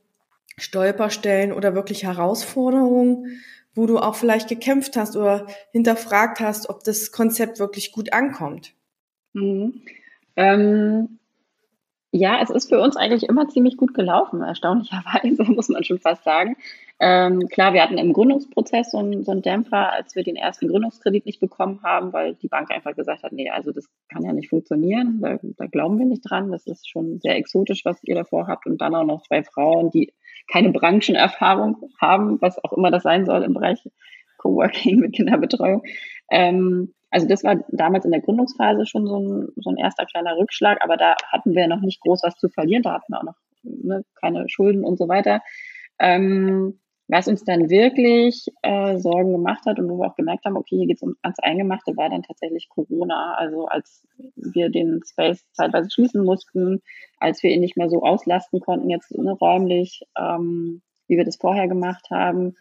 Stolperstellen 0.57 1.53
oder 1.53 1.75
wirklich 1.75 2.05
Herausforderungen, 2.05 3.43
wo 3.75 3.85
du 3.85 3.97
auch 3.97 4.15
vielleicht 4.15 4.49
gekämpft 4.49 4.95
hast 4.95 5.15
oder 5.15 5.47
hinterfragt 5.71 6.39
hast, 6.39 6.69
ob 6.69 6.83
das 6.83 7.11
Konzept 7.11 7.59
wirklich 7.59 7.91
gut 7.91 8.13
ankommt? 8.13 8.73
Mhm. 9.33 9.81
Ähm, 10.35 11.19
ja, 12.15 12.39
es 12.43 12.51
ist 12.51 12.69
für 12.69 12.79
uns 12.79 12.95
eigentlich 12.95 13.27
immer 13.27 13.49
ziemlich 13.49 13.75
gut 13.75 13.95
gelaufen, 13.95 14.41
erstaunlicherweise, 14.41 15.43
muss 15.51 15.69
man 15.69 15.83
schon 15.83 15.99
fast 15.99 16.23
sagen. 16.23 16.55
Ähm, 16.99 17.47
klar, 17.49 17.73
wir 17.73 17.81
hatten 17.81 17.97
im 17.97 18.13
Gründungsprozess 18.13 18.91
so 18.91 18.99
einen, 18.99 19.23
so 19.23 19.31
einen 19.31 19.41
Dämpfer, 19.41 19.91
als 19.91 20.15
wir 20.15 20.23
den 20.23 20.35
ersten 20.35 20.67
Gründungskredit 20.67 21.25
nicht 21.25 21.39
bekommen 21.39 21.81
haben, 21.81 22.13
weil 22.13 22.35
die 22.35 22.47
Bank 22.47 22.69
einfach 22.69 22.95
gesagt 22.95 23.23
hat, 23.23 23.31
nee, 23.31 23.49
also 23.49 23.71
das 23.71 23.89
kann 24.09 24.23
ja 24.23 24.31
nicht 24.31 24.49
funktionieren, 24.49 25.19
da, 25.21 25.39
da 25.41 25.65
glauben 25.65 25.97
wir 25.97 26.05
nicht 26.05 26.21
dran, 26.21 26.51
das 26.51 26.67
ist 26.67 26.87
schon 26.87 27.19
sehr 27.19 27.35
exotisch, 27.35 27.83
was 27.83 27.97
ihr 28.03 28.13
davor 28.13 28.45
habt. 28.45 28.67
Und 28.67 28.79
dann 28.79 28.93
auch 28.93 29.05
noch 29.05 29.23
zwei 29.23 29.43
Frauen, 29.43 29.89
die 29.89 30.13
keine 30.51 30.71
Branchenerfahrung 30.71 31.89
haben, 31.99 32.41
was 32.41 32.63
auch 32.63 32.73
immer 32.73 32.91
das 32.91 33.03
sein 33.03 33.25
soll 33.25 33.43
im 33.43 33.53
Bereich 33.53 33.79
Coworking 34.37 34.99
mit 34.99 35.13
Kinderbetreuung. 35.13 35.83
Ähm, 36.29 36.93
also 37.09 37.27
das 37.27 37.43
war 37.43 37.63
damals 37.69 38.05
in 38.05 38.11
der 38.11 38.21
Gründungsphase 38.21 38.85
schon 38.85 39.05
so 39.05 39.19
ein, 39.19 39.47
so 39.57 39.69
ein 39.69 39.77
erster 39.77 40.05
kleiner 40.05 40.35
Rückschlag, 40.35 40.79
aber 40.83 40.97
da 40.97 41.15
hatten 41.31 41.53
wir 41.53 41.67
noch 41.67 41.81
nicht 41.81 42.01
groß 42.01 42.23
was 42.23 42.35
zu 42.35 42.49
verlieren, 42.49 42.83
da 42.83 42.93
hatten 42.93 43.13
wir 43.13 43.19
auch 43.19 43.23
noch 43.23 43.37
ne, 43.63 44.03
keine 44.19 44.49
Schulden 44.49 44.83
und 44.83 44.97
so 44.97 45.07
weiter. 45.07 45.41
Ähm, 45.99 46.79
was 47.07 47.27
uns 47.27 47.43
dann 47.43 47.69
wirklich 47.69 48.47
äh, 48.61 48.97
Sorgen 48.97 49.33
gemacht 49.33 49.65
hat 49.65 49.77
und 49.77 49.89
wo 49.89 49.97
wir 49.97 50.07
auch 50.07 50.15
gemerkt 50.15 50.45
haben, 50.45 50.55
okay, 50.55 50.77
hier 50.77 50.87
geht 50.87 50.97
es 50.97 51.03
um 51.03 51.15
ans 51.21 51.39
Eingemachte, 51.39 51.97
war 51.97 52.09
dann 52.09 52.23
tatsächlich 52.23 52.69
Corona. 52.69 53.35
Also 53.35 53.67
als 53.67 54.07
wir 54.35 54.69
den 54.69 55.01
Space 55.05 55.45
zeitweise 55.51 55.89
schließen 55.91 56.23
mussten, 56.23 56.81
als 57.19 57.43
wir 57.43 57.51
ihn 57.51 57.59
nicht 57.59 57.77
mehr 57.77 57.89
so 57.89 58.03
auslasten 58.03 58.61
konnten, 58.61 58.89
jetzt 58.89 59.11
ne, 59.11 59.31
räumlich, 59.33 60.01
ähm, 60.17 60.81
wie 61.07 61.17
wir 61.17 61.25
das 61.25 61.37
vorher 61.37 61.67
gemacht 61.67 62.07
haben. 62.09 62.55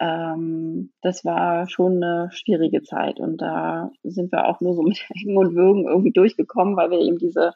Ähm, 0.00 0.92
das 1.02 1.24
war 1.24 1.68
schon 1.68 2.02
eine 2.02 2.30
schwierige 2.32 2.82
Zeit 2.82 3.20
und 3.20 3.40
da 3.40 3.90
sind 4.02 4.32
wir 4.32 4.48
auch 4.48 4.60
nur 4.60 4.74
so 4.74 4.82
mit 4.82 4.98
Hängen 5.08 5.36
und 5.36 5.54
Würgen 5.54 5.86
irgendwie 5.86 6.12
durchgekommen, 6.12 6.76
weil 6.76 6.90
wir 6.90 7.00
eben 7.00 7.18
diese 7.18 7.52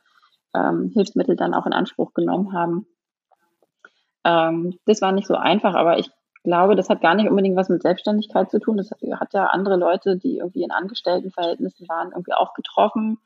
ähm, 0.54 0.90
Hilfsmittel 0.92 1.36
dann 1.36 1.54
auch 1.54 1.66
in 1.66 1.72
Anspruch 1.72 2.12
genommen 2.12 2.52
haben. 2.52 2.86
Ähm, 4.24 4.78
das 4.84 5.00
war 5.00 5.12
nicht 5.12 5.26
so 5.26 5.34
einfach, 5.34 5.74
aber 5.74 5.98
ich 5.98 6.10
glaube, 6.42 6.76
das 6.76 6.88
hat 6.88 7.00
gar 7.00 7.14
nicht 7.14 7.28
unbedingt 7.28 7.56
was 7.56 7.68
mit 7.68 7.82
Selbstständigkeit 7.82 8.50
zu 8.50 8.60
tun. 8.60 8.76
Das 8.76 8.90
hat 8.90 9.34
ja 9.34 9.46
andere 9.46 9.76
Leute, 9.76 10.16
die 10.16 10.38
irgendwie 10.38 10.62
in 10.62 10.70
Angestelltenverhältnissen 10.70 11.88
waren, 11.88 12.12
irgendwie 12.12 12.34
auch 12.34 12.54
getroffen. 12.54 13.18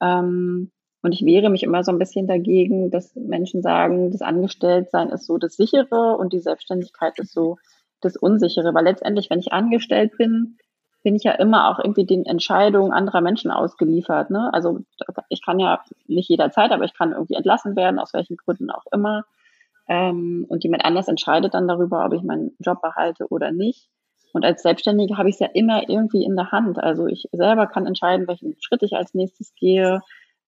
Ähm, 0.00 0.70
und 1.02 1.12
ich 1.12 1.24
wehre 1.24 1.50
mich 1.50 1.62
immer 1.62 1.84
so 1.84 1.92
ein 1.92 1.98
bisschen 1.98 2.26
dagegen, 2.26 2.90
dass 2.90 3.14
Menschen 3.14 3.60
sagen, 3.60 4.10
das 4.10 4.22
Angestelltsein 4.22 5.10
ist 5.10 5.26
so 5.26 5.36
das 5.36 5.56
sichere 5.56 6.16
und 6.16 6.32
die 6.32 6.40
Selbstständigkeit 6.40 7.18
ist 7.18 7.32
so 7.32 7.58
das 8.00 8.16
Unsichere. 8.16 8.72
Weil 8.72 8.84
letztendlich, 8.84 9.28
wenn 9.28 9.40
ich 9.40 9.52
angestellt 9.52 10.16
bin, 10.16 10.56
bin 11.02 11.14
ich 11.14 11.22
ja 11.22 11.32
immer 11.32 11.68
auch 11.68 11.78
irgendwie 11.78 12.06
den 12.06 12.24
Entscheidungen 12.24 12.90
anderer 12.90 13.20
Menschen 13.20 13.50
ausgeliefert. 13.50 14.30
Ne? 14.30 14.52
Also 14.54 14.80
ich 15.28 15.44
kann 15.44 15.60
ja 15.60 15.82
nicht 16.06 16.30
jederzeit, 16.30 16.72
aber 16.72 16.84
ich 16.84 16.94
kann 16.94 17.12
irgendwie 17.12 17.34
entlassen 17.34 17.76
werden, 17.76 17.98
aus 17.98 18.14
welchen 18.14 18.36
Gründen 18.38 18.70
auch 18.70 18.84
immer. 18.90 19.24
Ähm, 19.88 20.46
und 20.48 20.64
jemand 20.64 20.84
anders 20.84 21.08
entscheidet 21.08 21.54
dann 21.54 21.68
darüber, 21.68 22.04
ob 22.04 22.12
ich 22.14 22.22
meinen 22.22 22.56
Job 22.58 22.80
behalte 22.80 23.26
oder 23.28 23.52
nicht. 23.52 23.88
Und 24.32 24.44
als 24.44 24.62
Selbstständige 24.62 25.16
habe 25.16 25.28
ich 25.28 25.36
es 25.36 25.40
ja 25.40 25.48
immer 25.52 25.88
irgendwie 25.88 26.24
in 26.24 26.34
der 26.34 26.50
Hand. 26.50 26.82
Also 26.82 27.06
ich 27.06 27.28
selber 27.32 27.66
kann 27.66 27.86
entscheiden, 27.86 28.26
welchen 28.26 28.56
Schritt 28.60 28.82
ich 28.82 28.94
als 28.94 29.14
nächstes 29.14 29.54
gehe, 29.54 30.00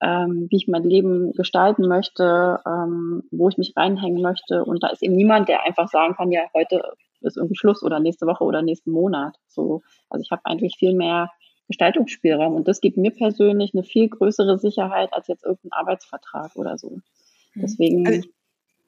ähm, 0.03 0.49
wie 0.51 0.57
ich 0.57 0.69
mein 0.69 0.83
Leben 0.83 1.33
gestalten 1.33 1.87
möchte, 1.87 2.59
ähm, 2.67 3.23
wo 3.31 3.49
ich 3.49 3.59
mich 3.59 3.75
reinhängen 3.77 4.23
möchte. 4.23 4.65
Und 4.65 4.83
da 4.83 4.89
ist 4.89 5.03
eben 5.03 5.15
niemand, 5.15 5.49
der 5.49 5.65
einfach 5.65 5.89
sagen 5.89 6.15
kann, 6.15 6.33
ja, 6.33 6.43
heute 6.53 6.83
ist 7.21 7.37
irgendwie 7.37 7.57
Schluss 7.57 7.83
oder 7.83 8.01
nächste 8.01 8.27
Woche 8.27 8.45
oder 8.45 8.63
nächsten 8.63 8.91
Monat. 8.91 9.37
So, 9.47 9.83
also 10.11 10.23
ich 10.23 10.31
habe 10.31 10.43
eigentlich 10.45 10.77
viel 10.77 10.95
mehr 10.95 11.31
Gestaltungsspielraum 11.69 12.55
und 12.55 12.69
das 12.69 12.81
gibt 12.81 12.97
mir 12.97 13.11
persönlich 13.11 13.73
eine 13.75 13.83
viel 13.83 14.09
größere 14.09 14.59
Sicherheit 14.59 15.13
als 15.13 15.29
jetzt 15.29 15.45
irgendein 15.45 15.73
Arbeitsvertrag 15.73 16.55
oder 16.57 16.79
so. 16.79 16.91
Mhm. 16.91 17.61
Deswegen 17.61 18.07
also 18.07 18.29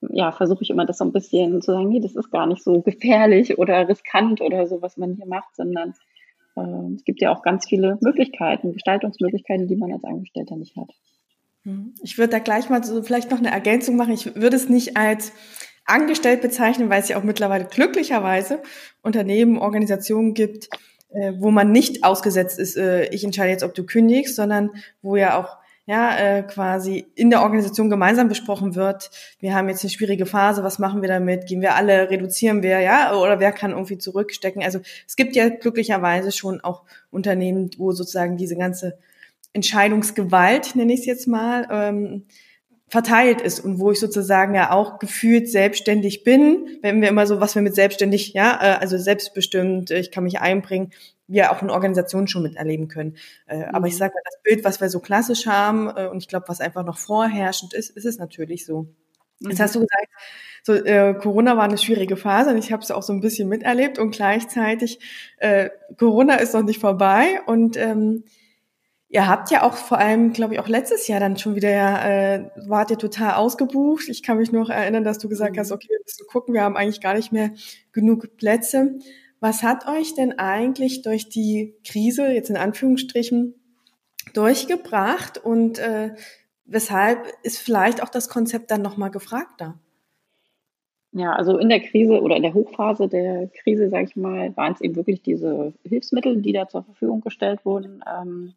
ja, 0.01 0.33
versuche 0.33 0.63
ich 0.63 0.71
immer 0.71 0.87
das 0.87 0.99
so 0.99 1.05
ein 1.05 1.13
bisschen 1.13 1.61
zu 1.61 1.73
sagen, 1.73 1.89
nee, 1.89 2.01
das 2.01 2.15
ist 2.15 2.31
gar 2.31 2.47
nicht 2.47 2.63
so 2.63 2.81
gefährlich 2.81 3.59
oder 3.59 3.89
riskant 3.89 4.41
oder 4.41 4.67
so, 4.67 4.81
was 4.83 4.97
man 4.97 5.15
hier 5.15 5.27
macht, 5.27 5.57
sondern 5.57 5.95
äh, 6.57 6.95
es 6.95 7.05
gibt 7.05 7.21
ja 7.21 7.33
auch 7.33 7.43
ganz 7.43 7.67
viele 7.67 7.99
Möglichkeiten, 8.01 8.73
Gestaltungsmöglichkeiten, 8.73 9.67
die 9.67 9.77
man 9.77 9.93
als 9.93 10.05
Angestellter 10.05 10.57
nicht 10.57 10.77
hat. 10.77 10.91
Mhm. 11.65 11.95
Ich 12.03 12.19
würde 12.19 12.33
da 12.33 12.39
gleich 12.39 12.71
mal 12.71 12.83
so 12.85 13.03
vielleicht 13.03 13.31
noch 13.31 13.39
eine 13.39 13.51
Ergänzung 13.51 13.97
machen. 13.97 14.15
Ich 14.15 14.35
würde 14.37 14.57
es 14.57 14.69
nicht 14.69 14.97
als 14.97 15.33
angestellt 15.85 16.43
bezeichnen, 16.43 16.91
weil 16.91 17.01
es 17.01 17.09
ja 17.09 17.19
auch 17.19 17.25
mittlerweile 17.25 17.65
glücklicherweise 17.65 18.63
Unternehmen, 19.03 19.59
Organisationen 19.59 20.35
gibt, 20.35 20.69
äh, 21.11 21.33
wo 21.39 21.51
man 21.51 21.73
nicht 21.73 22.05
ausgesetzt 22.05 22.59
ist, 22.59 22.77
äh, 22.77 23.09
ich 23.09 23.25
entscheide 23.25 23.51
jetzt, 23.51 23.65
ob 23.65 23.75
du 23.75 23.85
kündigst, 23.85 24.37
sondern 24.37 24.71
wo 25.01 25.17
ja 25.17 25.41
auch 25.41 25.57
ja, 25.89 26.19
äh, 26.19 26.43
quasi 26.43 27.07
in 27.15 27.31
der 27.31 27.41
Organisation 27.41 27.89
gemeinsam 27.89 28.29
besprochen 28.29 28.75
wird. 28.75 29.11
Wir 29.41 29.55
haben 29.55 29.71
jetzt 29.71 29.83
eine 29.83 29.91
schwierige 29.91 30.27
Phase, 30.27 30.63
was 30.63 30.79
machen 30.79 31.01
wir 31.01 31.09
damit? 31.09 31.47
Gehen 31.47 31.63
wir 31.63 31.77
alle, 31.77 32.11
reduzieren 32.11 32.63
wir, 32.63 32.81
ja, 32.81 33.15
oder 33.15 33.41
wer 33.41 33.53
kann 33.53 33.71
irgendwie 33.71 33.97
zurückstecken? 33.97 34.63
Also 34.63 34.81
es 35.07 35.17
gibt 35.17 35.35
ja 35.35 35.49
glücklicherweise 35.49 36.31
schon 36.31 36.61
auch 36.61 36.83
Unternehmen, 37.11 37.71
wo 37.79 37.93
sozusagen 37.93 38.37
diese 38.37 38.55
ganze 38.55 38.99
Entscheidungsgewalt, 39.55 40.77
nenne 40.77 40.93
ich 40.93 41.01
es 41.01 41.07
jetzt 41.07 41.27
mal, 41.27 41.67
ähm, 41.71 42.27
verteilt 42.89 43.41
ist 43.41 43.61
und 43.61 43.79
wo 43.79 43.91
ich 43.91 43.99
sozusagen 43.99 44.55
ja 44.55 44.73
auch 44.73 44.99
gefühlt 44.99 45.49
selbstständig 45.49 46.23
bin, 46.23 46.69
wenn 46.83 47.01
wir 47.01 47.09
immer 47.09 47.27
so, 47.27 47.41
was 47.41 47.55
wir 47.55 47.63
mit 47.63 47.75
selbstständig, 47.75 48.35
ja, 48.35 48.59
äh, 48.61 48.79
also 48.79 48.99
selbstbestimmt, 48.99 49.91
ich 49.91 50.11
kann 50.11 50.25
mich 50.25 50.39
einbringen, 50.39 50.91
wir 51.29 51.53
auch 51.53 51.63
in 51.63 51.71
Organisationen 51.71 52.27
schon 52.27 52.43
miterleben 52.43 52.89
können. 52.89 53.17
Äh, 53.47 53.59
mhm. 53.59 53.75
Aber 53.75 53.87
ich 53.87 53.95
mhm. 53.95 53.99
sage 53.99 54.15
mal, 54.15 54.23
das 54.25 54.43
Bild, 54.43 54.65
was 54.65 54.81
wir 54.81 54.89
so 54.89 54.99
klassisch 54.99 55.47
haben 55.47 55.89
äh, 55.95 56.09
und 56.09 56.19
ich 56.19 56.29
glaube, 56.29 56.49
was 56.49 56.61
einfach 56.61 56.85
noch 56.85 56.99
vorherrschend 56.99 57.75
ist, 57.75 57.91
ist 57.91 58.07
es 58.07 58.19
natürlich 58.19 58.67
so. 58.67 58.89
Mhm. 59.41 59.51
Jetzt 59.51 59.61
hast 59.61 59.75
du 59.75 59.81
gesagt, 59.81 60.09
so 60.65 60.73
äh, 60.73 61.15
Corona 61.15 61.57
war 61.57 61.65
eine 61.65 61.79
schwierige 61.79 62.17
Phase 62.17 62.51
und 62.51 62.59
ich 62.59 62.73
habe 62.73 62.83
es 62.83 62.91
auch 62.91 63.03
so 63.03 63.13
ein 63.13 63.21
bisschen 63.21 63.49
miterlebt 63.49 63.99
und 63.99 64.11
gleichzeitig 64.11 64.99
äh, 65.37 65.71
Corona 65.97 66.37
ist 66.37 66.55
noch 66.55 66.65
nicht 66.65 66.81
vorbei 66.81 67.41
und 67.47 67.77
ähm, 67.77 68.25
Ihr 69.11 69.27
habt 69.27 69.51
ja 69.51 69.63
auch 69.63 69.73
vor 69.73 69.97
allem, 69.99 70.35
glaube 70.35 70.53
ich, 70.53 70.61
auch 70.61 70.69
letztes 70.69 71.09
Jahr 71.09 71.19
dann 71.19 71.39
schon 71.39 71.55
wieder, 71.57 72.05
äh, 72.05 72.51
wart 72.57 72.91
ihr 72.91 72.99
total 72.99 73.37
ausgebucht. 73.37 74.07
Ich 74.09 74.23
kann 74.23 74.37
mich 74.37 74.53
noch 74.53 74.69
erinnern, 74.69 75.03
dass 75.03 75.17
du 75.17 75.31
gesagt 75.31 75.57
hast, 75.57 75.71
mhm. 75.71 75.77
okay, 75.77 75.89
wir 75.89 75.99
müssen 76.05 76.27
gucken, 76.27 76.53
wir 76.53 76.63
haben 76.63 76.77
eigentlich 76.77 77.01
gar 77.01 77.15
nicht 77.15 77.33
mehr 77.33 77.53
genug 77.93 78.37
Plätze. 78.37 78.99
Was 79.41 79.63
hat 79.63 79.87
euch 79.87 80.15
denn 80.15 80.39
eigentlich 80.39 81.03
durch 81.03 81.29
die 81.29 81.75
Krise, 81.85 82.29
jetzt 82.29 82.51
in 82.51 82.57
Anführungsstrichen, 82.57 83.55
durchgebracht 84.35 85.39
und 85.39 85.79
äh, 85.79 86.15
weshalb 86.65 87.27
ist 87.43 87.59
vielleicht 87.59 88.03
auch 88.03 88.09
das 88.09 88.29
Konzept 88.29 88.71
dann 88.71 88.83
nochmal 88.83 89.11
gefragter? 89.11 89.79
Ja, 91.13 91.33
also 91.33 91.57
in 91.57 91.71
der 91.71 91.81
Krise 91.81 92.21
oder 92.21 92.37
in 92.37 92.43
der 92.43 92.53
Hochphase 92.53 93.09
der 93.09 93.49
Krise, 93.63 93.89
sage 93.89 94.05
ich 94.05 94.17
mal, 94.17 94.55
waren 94.57 94.75
es 94.75 94.81
eben 94.81 94.97
wirklich 94.97 95.23
diese 95.23 95.73
Hilfsmittel, 95.83 96.43
die 96.43 96.53
da 96.53 96.69
zur 96.69 96.83
Verfügung 96.83 97.23
gestellt 97.23 97.65
wurden. 97.65 98.05
Ähm, 98.07 98.55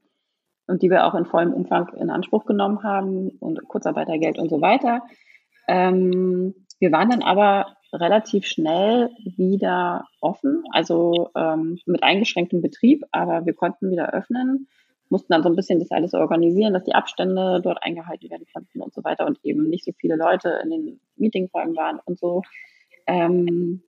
und 0.67 0.81
die 0.81 0.89
wir 0.89 1.05
auch 1.05 1.15
in 1.15 1.25
vollem 1.25 1.53
Umfang 1.53 1.89
in 1.99 2.09
Anspruch 2.09 2.45
genommen 2.45 2.83
haben 2.83 3.29
und 3.39 3.67
Kurzarbeitergeld 3.67 4.39
und 4.39 4.49
so 4.49 4.61
weiter. 4.61 5.03
Ähm, 5.67 6.55
wir 6.81 6.91
waren 6.91 7.11
dann 7.11 7.21
aber 7.21 7.77
relativ 7.93 8.45
schnell 8.45 9.11
wieder 9.23 10.07
offen, 10.19 10.63
also 10.71 11.29
ähm, 11.35 11.77
mit 11.85 12.01
eingeschränktem 12.01 12.61
Betrieb, 12.61 13.05
aber 13.11 13.45
wir 13.45 13.53
konnten 13.53 13.91
wieder 13.91 14.13
öffnen, 14.13 14.67
mussten 15.09 15.31
dann 15.31 15.43
so 15.43 15.49
ein 15.49 15.55
bisschen 15.55 15.77
das 15.77 15.91
alles 15.91 16.15
organisieren, 16.15 16.73
dass 16.73 16.83
die 16.83 16.95
Abstände 16.95 17.61
dort 17.61 17.83
eingehalten 17.83 18.31
werden 18.31 18.47
konnten 18.51 18.81
und 18.81 18.93
so 18.93 19.03
weiter 19.03 19.27
und 19.27 19.39
eben 19.43 19.69
nicht 19.69 19.85
so 19.85 19.91
viele 19.91 20.15
Leute 20.15 20.59
in 20.63 20.71
den 20.71 20.99
Meetingräumen 21.17 21.75
waren 21.75 21.99
und 22.03 22.17
so. 22.17 22.41
Ähm, 23.05 23.83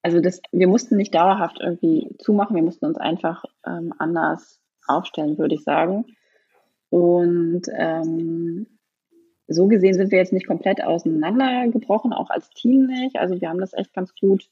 also 0.00 0.20
das, 0.20 0.40
wir 0.52 0.68
mussten 0.68 0.96
nicht 0.96 1.14
dauerhaft 1.14 1.58
irgendwie 1.60 2.16
zumachen, 2.18 2.56
wir 2.56 2.62
mussten 2.62 2.86
uns 2.86 2.96
einfach 2.96 3.44
ähm, 3.66 3.92
anders 3.98 4.62
aufstellen, 4.86 5.36
würde 5.36 5.56
ich 5.56 5.64
sagen. 5.64 6.06
Und 6.88 7.62
ähm, 7.76 8.66
so 9.48 9.66
gesehen 9.66 9.94
sind 9.94 10.10
wir 10.10 10.18
jetzt 10.18 10.32
nicht 10.32 10.46
komplett 10.46 10.82
auseinandergebrochen, 10.82 12.12
auch 12.12 12.30
als 12.30 12.50
Team 12.50 12.86
nicht. 12.86 13.16
Also 13.16 13.40
wir 13.40 13.48
haben 13.48 13.60
das 13.60 13.74
echt 13.74 13.94
ganz 13.94 14.14
gut 14.18 14.48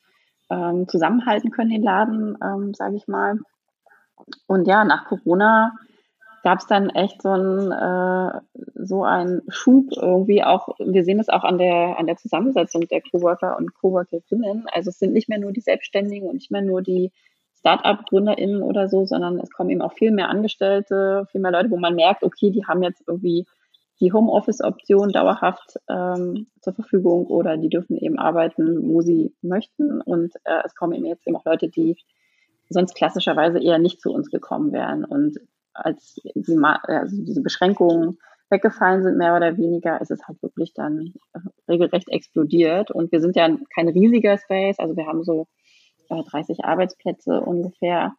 ähm, 0.50 0.88
zusammenhalten 0.88 1.50
können, 1.50 1.70
den 1.70 1.82
Laden, 1.82 2.38
ähm, 2.42 2.74
sage 2.74 2.96
ich 2.96 3.08
mal. 3.08 3.38
Und 4.46 4.66
ja, 4.68 4.84
nach 4.84 5.06
Corona 5.06 5.72
gab 6.44 6.58
es 6.58 6.66
dann 6.66 6.90
echt 6.90 7.22
so 7.22 7.30
ein 7.30 7.72
äh, 7.72 8.40
so 8.74 9.02
ein 9.02 9.42
Schub 9.48 9.86
irgendwie 9.96 10.44
auch. 10.44 10.68
Wir 10.78 11.02
sehen 11.02 11.18
es 11.18 11.28
auch 11.28 11.42
an 11.42 11.58
der 11.58 11.98
an 11.98 12.06
der 12.06 12.16
Zusammensetzung 12.16 12.86
der 12.86 13.00
Coworker 13.00 13.56
und 13.56 13.74
Coworkerinnen. 13.74 14.66
Also 14.72 14.90
es 14.90 14.98
sind 14.98 15.12
nicht 15.14 15.28
mehr 15.28 15.38
nur 15.38 15.52
die 15.52 15.62
Selbstständigen 15.62 16.28
und 16.28 16.34
nicht 16.34 16.50
mehr 16.50 16.62
nur 16.62 16.82
die 16.82 17.10
Start-up-GründerInnen 17.58 18.62
oder 18.62 18.88
so, 18.88 19.06
sondern 19.06 19.40
es 19.40 19.50
kommen 19.50 19.70
eben 19.70 19.80
auch 19.80 19.94
viel 19.94 20.10
mehr 20.10 20.28
Angestellte, 20.28 21.26
viel 21.32 21.40
mehr 21.40 21.50
Leute, 21.50 21.70
wo 21.70 21.78
man 21.78 21.94
merkt, 21.94 22.22
okay, 22.22 22.50
die 22.50 22.66
haben 22.66 22.82
jetzt 22.82 23.02
irgendwie 23.06 23.46
die 24.00 24.12
Homeoffice-Option 24.12 25.10
dauerhaft 25.10 25.78
ähm, 25.88 26.48
zur 26.60 26.74
Verfügung 26.74 27.26
oder 27.26 27.56
die 27.56 27.68
dürfen 27.68 27.96
eben 27.96 28.18
arbeiten, 28.18 28.88
wo 28.88 29.00
sie 29.00 29.34
möchten. 29.40 30.00
Und 30.00 30.34
äh, 30.44 30.62
es 30.64 30.74
kommen 30.74 30.94
eben 30.94 31.06
jetzt 31.06 31.26
eben 31.26 31.36
auch 31.36 31.44
Leute, 31.44 31.68
die 31.68 31.96
sonst 32.68 32.94
klassischerweise 32.94 33.58
eher 33.58 33.78
nicht 33.78 34.00
zu 34.00 34.10
uns 34.12 34.30
gekommen 34.30 34.72
wären. 34.72 35.04
Und 35.04 35.38
als 35.72 36.14
die, 36.34 36.58
also 36.62 37.22
diese 37.22 37.42
Beschränkungen 37.42 38.18
weggefallen 38.50 39.02
sind, 39.02 39.16
mehr 39.16 39.36
oder 39.36 39.56
weniger, 39.56 40.00
ist 40.00 40.10
es 40.10 40.26
halt 40.26 40.42
wirklich 40.42 40.74
dann 40.74 41.14
äh, 41.32 41.38
regelrecht 41.68 42.08
explodiert. 42.08 42.90
Und 42.90 43.12
wir 43.12 43.20
sind 43.20 43.36
ja 43.36 43.48
kein 43.74 43.88
riesiger 43.88 44.38
Space, 44.38 44.78
also 44.78 44.96
wir 44.96 45.06
haben 45.06 45.24
so 45.24 45.46
30 46.08 46.64
Arbeitsplätze 46.64 47.40
ungefähr. 47.40 48.14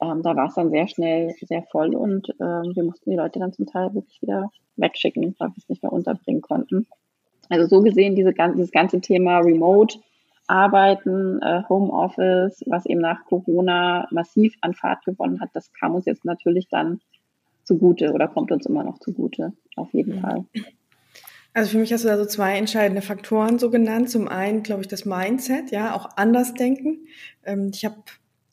Ähm, 0.00 0.22
da 0.22 0.36
war 0.36 0.46
es 0.46 0.54
dann 0.54 0.70
sehr 0.70 0.88
schnell 0.88 1.34
sehr 1.40 1.62
voll 1.64 1.94
und 1.94 2.28
ähm, 2.40 2.72
wir 2.74 2.84
mussten 2.84 3.10
die 3.10 3.16
Leute 3.16 3.38
dann 3.38 3.52
zum 3.52 3.66
Teil 3.66 3.94
wirklich 3.94 4.22
wieder 4.22 4.50
wegschicken, 4.76 5.34
weil 5.38 5.48
wir 5.48 5.56
es 5.56 5.68
nicht 5.68 5.82
mehr 5.82 5.92
unterbringen 5.92 6.42
konnten. 6.42 6.86
Also 7.48 7.66
so 7.66 7.82
gesehen, 7.82 8.14
diese, 8.14 8.32
dieses 8.32 8.70
ganze 8.70 9.00
Thema 9.00 9.38
Remote 9.38 9.98
Arbeiten, 10.48 11.42
äh, 11.42 11.62
Homeoffice, 11.68 12.64
was 12.66 12.86
eben 12.86 13.00
nach 13.00 13.24
Corona 13.26 14.08
massiv 14.10 14.54
an 14.62 14.72
Fahrt 14.74 15.04
gewonnen 15.04 15.40
hat, 15.40 15.50
das 15.52 15.72
kam 15.74 15.94
uns 15.94 16.06
jetzt 16.06 16.24
natürlich 16.24 16.68
dann 16.68 17.00
zugute 17.64 18.12
oder 18.12 18.28
kommt 18.28 18.50
uns 18.50 18.64
immer 18.64 18.82
noch 18.82 18.98
zugute, 18.98 19.52
auf 19.76 19.92
jeden 19.92 20.16
mhm. 20.16 20.20
Fall. 20.20 20.44
Also 21.52 21.70
für 21.72 21.78
mich 21.78 21.92
hast 21.92 22.04
du 22.04 22.08
da 22.08 22.16
so 22.16 22.24
zwei 22.24 22.56
entscheidende 22.56 23.02
Faktoren 23.02 23.58
so 23.58 23.70
genannt. 23.70 24.10
Zum 24.10 24.28
einen, 24.28 24.62
glaube 24.62 24.82
ich, 24.82 24.88
das 24.88 25.04
Mindset, 25.04 25.70
ja, 25.70 25.94
auch 25.94 26.08
anders 26.16 26.54
denken. 26.54 27.06
Ähm, 27.44 27.70
ich 27.74 27.84
habe 27.84 27.96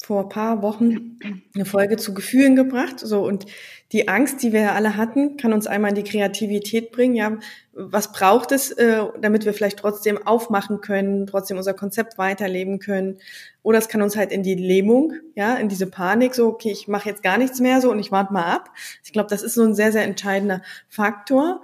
vor 0.06 0.30
paar 0.30 0.62
Wochen 0.62 1.18
eine 1.56 1.66
Folge 1.66 1.98
zu 1.98 2.14
Gefühlen 2.14 2.56
gebracht. 2.56 3.00
So, 3.00 3.26
und 3.26 3.48
die 3.92 4.08
Angst, 4.08 4.44
die 4.44 4.54
wir 4.54 4.74
alle 4.74 4.98
hatten, 4.98 5.36
kann 5.36 5.52
uns 5.52 5.66
einmal 5.66 5.90
in 5.90 5.96
die 5.96 6.04
Kreativität 6.04 6.92
bringen. 6.92 7.16
Ja, 7.16 7.40
was 7.74 8.12
braucht 8.12 8.52
es, 8.52 8.70
äh, 8.72 9.02
damit 9.20 9.46
wir 9.46 9.54
vielleicht 9.56 9.80
trotzdem 9.80 10.20
aufmachen 10.28 10.80
können, 10.82 11.26
trotzdem 11.26 11.58
unser 11.58 11.74
Konzept 11.74 12.20
weiterleben 12.20 12.78
können? 12.78 13.18
Oder 13.64 13.80
es 13.80 13.88
kann 13.88 14.04
uns 14.04 14.16
halt 14.16 14.32
in 14.32 14.44
die 14.44 14.54
Lähmung, 14.54 15.14
ja, 15.34 15.56
in 15.56 15.70
diese 15.70 15.88
Panik, 15.88 16.36
so, 16.36 16.50
okay, 16.50 16.72
ich 16.72 16.88
mache 16.88 17.10
jetzt 17.10 17.24
gar 17.24 17.40
nichts 17.40 17.60
mehr 17.60 17.82
so 17.82 17.90
und 17.90 17.98
ich 17.98 18.12
warte 18.12 18.32
mal 18.32 18.46
ab. 18.46 18.70
Ich 19.04 19.12
glaube, 19.12 19.30
das 19.30 19.42
ist 19.42 19.56
so 19.56 19.64
ein 19.64 19.74
sehr, 19.74 19.92
sehr 19.92 20.04
entscheidender 20.04 20.62
Faktor. 20.88 21.64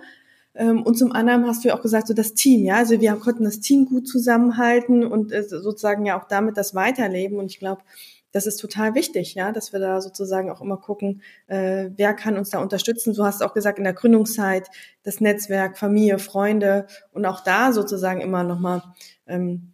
Ähm, 0.56 0.82
und 0.82 0.98
zum 0.98 1.12
anderen 1.12 1.46
hast 1.46 1.64
du 1.64 1.68
ja 1.68 1.78
auch 1.78 1.82
gesagt, 1.84 2.08
so 2.08 2.16
das 2.16 2.34
Team, 2.34 2.66
ja, 2.66 2.78
also 2.78 3.00
wir 3.00 3.14
konnten 3.18 3.44
das 3.44 3.60
Team 3.60 3.86
gut 3.86 4.08
zusammenhalten 4.08 5.06
und 5.06 5.32
äh, 5.32 5.44
sozusagen 5.44 6.08
ja 6.08 6.20
auch 6.20 6.28
damit 6.28 6.58
das 6.58 6.74
weiterleben. 6.74 7.38
Und 7.38 7.52
ich 7.52 7.60
glaube, 7.60 7.84
das 8.32 8.46
ist 8.48 8.58
total 8.58 8.96
wichtig, 8.96 9.36
ja, 9.36 9.52
dass 9.52 9.74
wir 9.74 9.80
da 9.80 10.02
sozusagen 10.02 10.50
auch 10.50 10.62
immer 10.62 10.78
gucken, 10.78 11.22
äh, 11.48 11.90
wer 11.96 12.14
kann 12.14 12.38
uns 12.38 12.50
da 12.50 12.62
unterstützen. 12.62 13.14
Du 13.14 13.24
hast 13.24 13.44
auch 13.44 13.54
gesagt, 13.54 13.78
in 13.78 13.84
der 13.84 13.94
Gründungszeit 13.94 14.70
das 15.04 15.20
Netzwerk, 15.20 15.78
Familie, 15.78 16.20
Freunde 16.20 16.88
und 17.12 17.26
auch 17.26 17.42
da 17.42 17.72
sozusagen 17.74 18.22
immer 18.22 18.44
nochmal 18.44 18.84
ähm, 19.28 19.74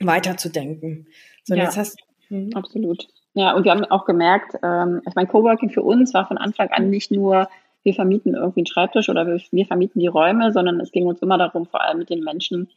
weiterzudenken. 0.00 1.08
So, 1.44 1.54
ja, 1.54 1.64
jetzt 1.64 1.76
hast, 1.76 1.98
hm. 2.28 2.50
absolut. 2.54 3.08
Ja, 3.34 3.54
und 3.54 3.64
wir 3.64 3.72
haben 3.72 3.84
auch 3.84 4.04
gemerkt, 4.04 4.56
ähm, 4.62 5.02
ich 5.06 5.14
meine, 5.14 5.28
Coworking 5.28 5.70
für 5.70 5.82
uns 5.82 6.14
war 6.14 6.26
von 6.26 6.38
Anfang 6.38 6.68
an 6.70 6.90
nicht 6.90 7.10
nur 7.10 7.48
wir 7.86 7.94
vermieten 7.94 8.34
irgendwie 8.34 8.60
einen 8.60 8.66
Schreibtisch 8.66 9.08
oder 9.08 9.28
wir, 9.28 9.40
wir, 9.52 9.64
vermieten 9.64 10.00
die 10.00 10.08
Räume, 10.08 10.50
sondern 10.52 10.80
es 10.80 10.90
ging 10.90 11.06
uns 11.06 11.22
immer 11.22 11.38
darum, 11.38 11.66
vor 11.66 11.82
allem 11.82 11.98
mit 11.98 12.10
den 12.10 12.24
Menschen 12.24 12.68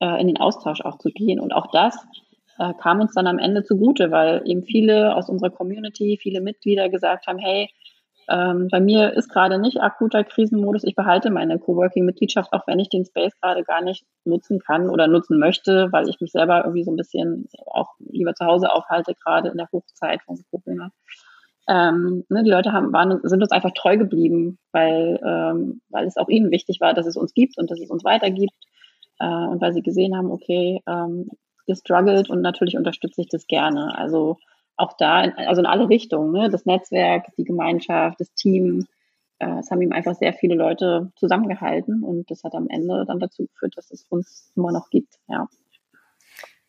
äh, 0.00 0.20
in 0.20 0.26
den 0.26 0.38
Austausch 0.38 0.80
auch 0.80 0.98
zu 0.98 1.10
gehen. 1.10 1.38
Und 1.38 1.52
auch 1.52 1.70
das 1.70 1.96
äh, 2.60 2.74
kam 2.80 3.00
uns 3.00 3.14
dann 3.14 3.26
am 3.26 3.38
Ende 3.38 3.64
zugute, 3.64 4.10
weil 4.10 4.42
eben 4.44 4.64
viele 4.64 5.16
aus 5.16 5.28
unserer 5.28 5.50
Community, 5.50 6.18
viele 6.20 6.40
Mitglieder 6.40 6.88
gesagt 6.88 7.26
haben, 7.26 7.38
hey, 7.38 7.68
ähm, 8.28 8.68
bei 8.70 8.80
mir 8.80 9.14
ist 9.14 9.28
gerade 9.28 9.58
nicht 9.58 9.80
akuter 9.80 10.22
Krisenmodus. 10.22 10.84
Ich 10.84 10.94
behalte 10.94 11.30
meine 11.30 11.58
Coworking-Mitgliedschaft, 11.58 12.52
auch 12.52 12.66
wenn 12.66 12.78
ich 12.78 12.88
den 12.88 13.04
Space 13.04 13.32
gerade 13.40 13.64
gar 13.64 13.82
nicht 13.82 14.04
nutzen 14.24 14.60
kann 14.60 14.88
oder 14.88 15.08
nutzen 15.08 15.38
möchte, 15.38 15.88
weil 15.90 16.08
ich 16.08 16.20
mich 16.20 16.30
selber 16.30 16.58
irgendwie 16.58 16.84
so 16.84 16.92
ein 16.92 16.96
bisschen 16.96 17.48
auch 17.66 17.88
lieber 17.98 18.34
zu 18.34 18.44
Hause 18.44 18.72
aufhalte, 18.72 19.14
gerade 19.14 19.48
in 19.48 19.56
der 19.56 19.68
Hochzeit 19.72 20.22
von 20.22 20.38
Corona 20.50 20.92
ähm, 21.70 22.24
ne, 22.28 22.42
die 22.42 22.50
Leute 22.50 22.72
haben, 22.72 22.92
waren, 22.92 23.20
sind 23.22 23.42
uns 23.42 23.52
einfach 23.52 23.72
treu 23.74 23.96
geblieben, 23.96 24.58
weil, 24.72 25.20
ähm, 25.24 25.80
weil 25.88 26.06
es 26.06 26.16
auch 26.16 26.28
ihnen 26.28 26.50
wichtig 26.50 26.80
war, 26.80 26.94
dass 26.94 27.06
es 27.06 27.16
uns 27.16 27.32
gibt 27.32 27.58
und 27.58 27.70
dass 27.70 27.80
es 27.80 27.90
uns 27.90 28.04
weitergibt. 28.04 28.54
Äh, 29.20 29.26
und 29.26 29.60
weil 29.60 29.72
sie 29.72 29.82
gesehen 29.82 30.16
haben, 30.16 30.30
okay, 30.30 30.82
ähm, 30.86 31.30
ihr 31.70 31.76
struggelt 31.76 32.28
und 32.28 32.42
natürlich 32.42 32.76
unterstütze 32.76 33.22
ich 33.22 33.28
das 33.28 33.46
gerne. 33.46 33.96
Also 33.96 34.36
auch 34.76 34.94
da, 34.98 35.22
in, 35.22 35.32
also 35.34 35.60
in 35.60 35.66
alle 35.66 35.88
Richtungen, 35.88 36.32
ne? 36.32 36.50
das 36.50 36.66
Netzwerk, 36.66 37.26
die 37.36 37.44
Gemeinschaft, 37.44 38.20
das 38.20 38.32
Team, 38.34 38.86
äh, 39.38 39.60
es 39.60 39.70
haben 39.70 39.80
ihm 39.80 39.92
einfach 39.92 40.14
sehr 40.14 40.32
viele 40.34 40.54
Leute 40.54 41.12
zusammengehalten 41.16 42.02
und 42.02 42.30
das 42.30 42.44
hat 42.44 42.54
am 42.54 42.68
Ende 42.68 43.04
dann 43.06 43.20
dazu 43.20 43.46
geführt, 43.46 43.74
dass 43.76 43.90
es 43.90 44.04
uns 44.08 44.52
immer 44.56 44.72
noch 44.72 44.90
gibt, 44.90 45.18
ja. 45.28 45.48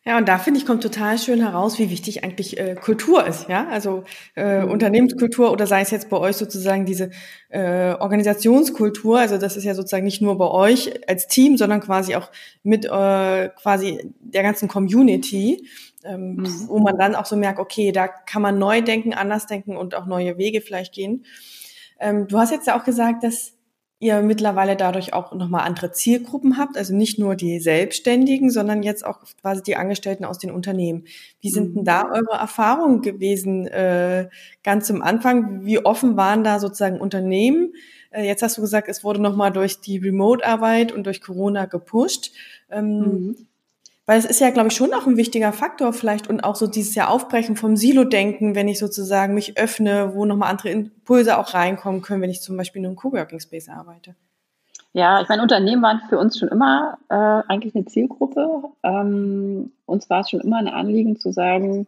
Ja, 0.04 0.18
und 0.18 0.26
da 0.26 0.38
finde 0.38 0.58
ich, 0.58 0.66
kommt 0.66 0.82
total 0.82 1.16
schön 1.16 1.40
heraus, 1.40 1.78
wie 1.78 1.88
wichtig 1.88 2.24
eigentlich 2.24 2.58
äh, 2.58 2.74
Kultur 2.74 3.24
ist, 3.24 3.48
ja. 3.48 3.68
Also 3.68 4.02
äh, 4.34 4.62
mhm. 4.62 4.72
Unternehmenskultur 4.72 5.52
oder 5.52 5.68
sei 5.68 5.80
es 5.80 5.92
jetzt 5.92 6.10
bei 6.10 6.16
euch 6.16 6.36
sozusagen 6.36 6.86
diese 6.86 7.10
äh, 7.50 7.94
Organisationskultur, 7.94 9.20
also 9.20 9.38
das 9.38 9.56
ist 9.56 9.62
ja 9.62 9.76
sozusagen 9.76 10.04
nicht 10.04 10.20
nur 10.20 10.36
bei 10.38 10.48
euch 10.48 11.08
als 11.08 11.28
Team, 11.28 11.56
sondern 11.56 11.80
quasi 11.80 12.16
auch 12.16 12.32
mit 12.64 12.84
äh, 12.84 13.50
quasi 13.50 14.12
der 14.18 14.42
ganzen 14.42 14.66
Community, 14.66 15.68
ähm, 16.02 16.34
mhm. 16.34 16.64
wo 16.66 16.80
man 16.80 16.98
dann 16.98 17.14
auch 17.14 17.26
so 17.26 17.36
merkt, 17.36 17.60
okay, 17.60 17.92
da 17.92 18.08
kann 18.08 18.42
man 18.42 18.58
neu 18.58 18.82
denken, 18.82 19.14
anders 19.14 19.46
denken 19.46 19.76
und 19.76 19.94
auch 19.94 20.06
neue 20.06 20.36
Wege 20.36 20.62
vielleicht 20.62 20.94
gehen. 20.94 21.24
Ähm, 22.00 22.26
du 22.26 22.38
hast 22.38 22.50
jetzt 22.50 22.66
ja 22.66 22.76
auch 22.76 22.82
gesagt, 22.82 23.22
dass 23.22 23.54
ihr 24.02 24.20
mittlerweile 24.20 24.74
dadurch 24.74 25.14
auch 25.14 25.32
nochmal 25.32 25.64
andere 25.64 25.92
Zielgruppen 25.92 26.58
habt, 26.58 26.76
also 26.76 26.92
nicht 26.92 27.20
nur 27.20 27.36
die 27.36 27.60
Selbstständigen, 27.60 28.50
sondern 28.50 28.82
jetzt 28.82 29.06
auch 29.06 29.20
quasi 29.40 29.62
die 29.62 29.76
Angestellten 29.76 30.24
aus 30.24 30.38
den 30.38 30.50
Unternehmen. 30.50 31.04
Wie 31.40 31.50
sind 31.50 31.76
denn 31.76 31.84
da 31.84 32.04
mhm. 32.04 32.10
eure 32.10 32.40
Erfahrungen 32.40 33.00
gewesen 33.02 33.68
äh, 33.68 34.28
ganz 34.64 34.88
zum 34.88 35.02
Anfang? 35.02 35.64
Wie 35.64 35.84
offen 35.84 36.16
waren 36.16 36.42
da 36.42 36.58
sozusagen 36.58 37.00
Unternehmen? 37.00 37.74
Äh, 38.10 38.26
jetzt 38.26 38.42
hast 38.42 38.58
du 38.58 38.60
gesagt, 38.60 38.88
es 38.88 39.04
wurde 39.04 39.22
nochmal 39.22 39.52
durch 39.52 39.80
die 39.80 39.98
Remote-Arbeit 39.98 40.90
und 40.90 41.06
durch 41.06 41.20
Corona 41.20 41.66
gepusht. 41.66 42.32
Ähm, 42.72 42.98
mhm. 42.98 43.36
Weil 44.04 44.18
es 44.18 44.24
ist 44.24 44.40
ja, 44.40 44.50
glaube 44.50 44.68
ich, 44.68 44.74
schon 44.74 44.92
auch 44.94 45.06
ein 45.06 45.16
wichtiger 45.16 45.52
Faktor 45.52 45.92
vielleicht 45.92 46.28
und 46.28 46.42
auch 46.42 46.56
so 46.56 46.66
dieses 46.66 46.94
ja 46.94 47.08
Aufbrechen 47.08 47.54
vom 47.54 47.76
Silo-Denken, 47.76 48.56
wenn 48.56 48.66
ich 48.66 48.78
sozusagen 48.78 49.34
mich 49.34 49.58
öffne, 49.58 50.12
wo 50.14 50.24
nochmal 50.24 50.50
andere 50.50 50.70
Impulse 50.70 51.38
auch 51.38 51.54
reinkommen 51.54 52.02
können, 52.02 52.20
wenn 52.20 52.30
ich 52.30 52.42
zum 52.42 52.56
Beispiel 52.56 52.80
in 52.80 52.86
einem 52.86 52.96
Coworking 52.96 53.38
Space 53.38 53.68
arbeite. 53.68 54.16
Ja, 54.92 55.22
ich 55.22 55.28
meine, 55.28 55.42
Unternehmen 55.42 55.82
waren 55.82 56.02
für 56.08 56.18
uns 56.18 56.38
schon 56.38 56.48
immer 56.48 56.98
äh, 57.08 57.14
eigentlich 57.14 57.74
eine 57.74 57.86
Zielgruppe. 57.86 58.64
Ähm, 58.82 59.72
uns 59.86 60.10
war 60.10 60.20
es 60.20 60.30
schon 60.30 60.40
immer 60.40 60.58
ein 60.58 60.68
Anliegen 60.68 61.18
zu 61.18 61.32
sagen, 61.32 61.86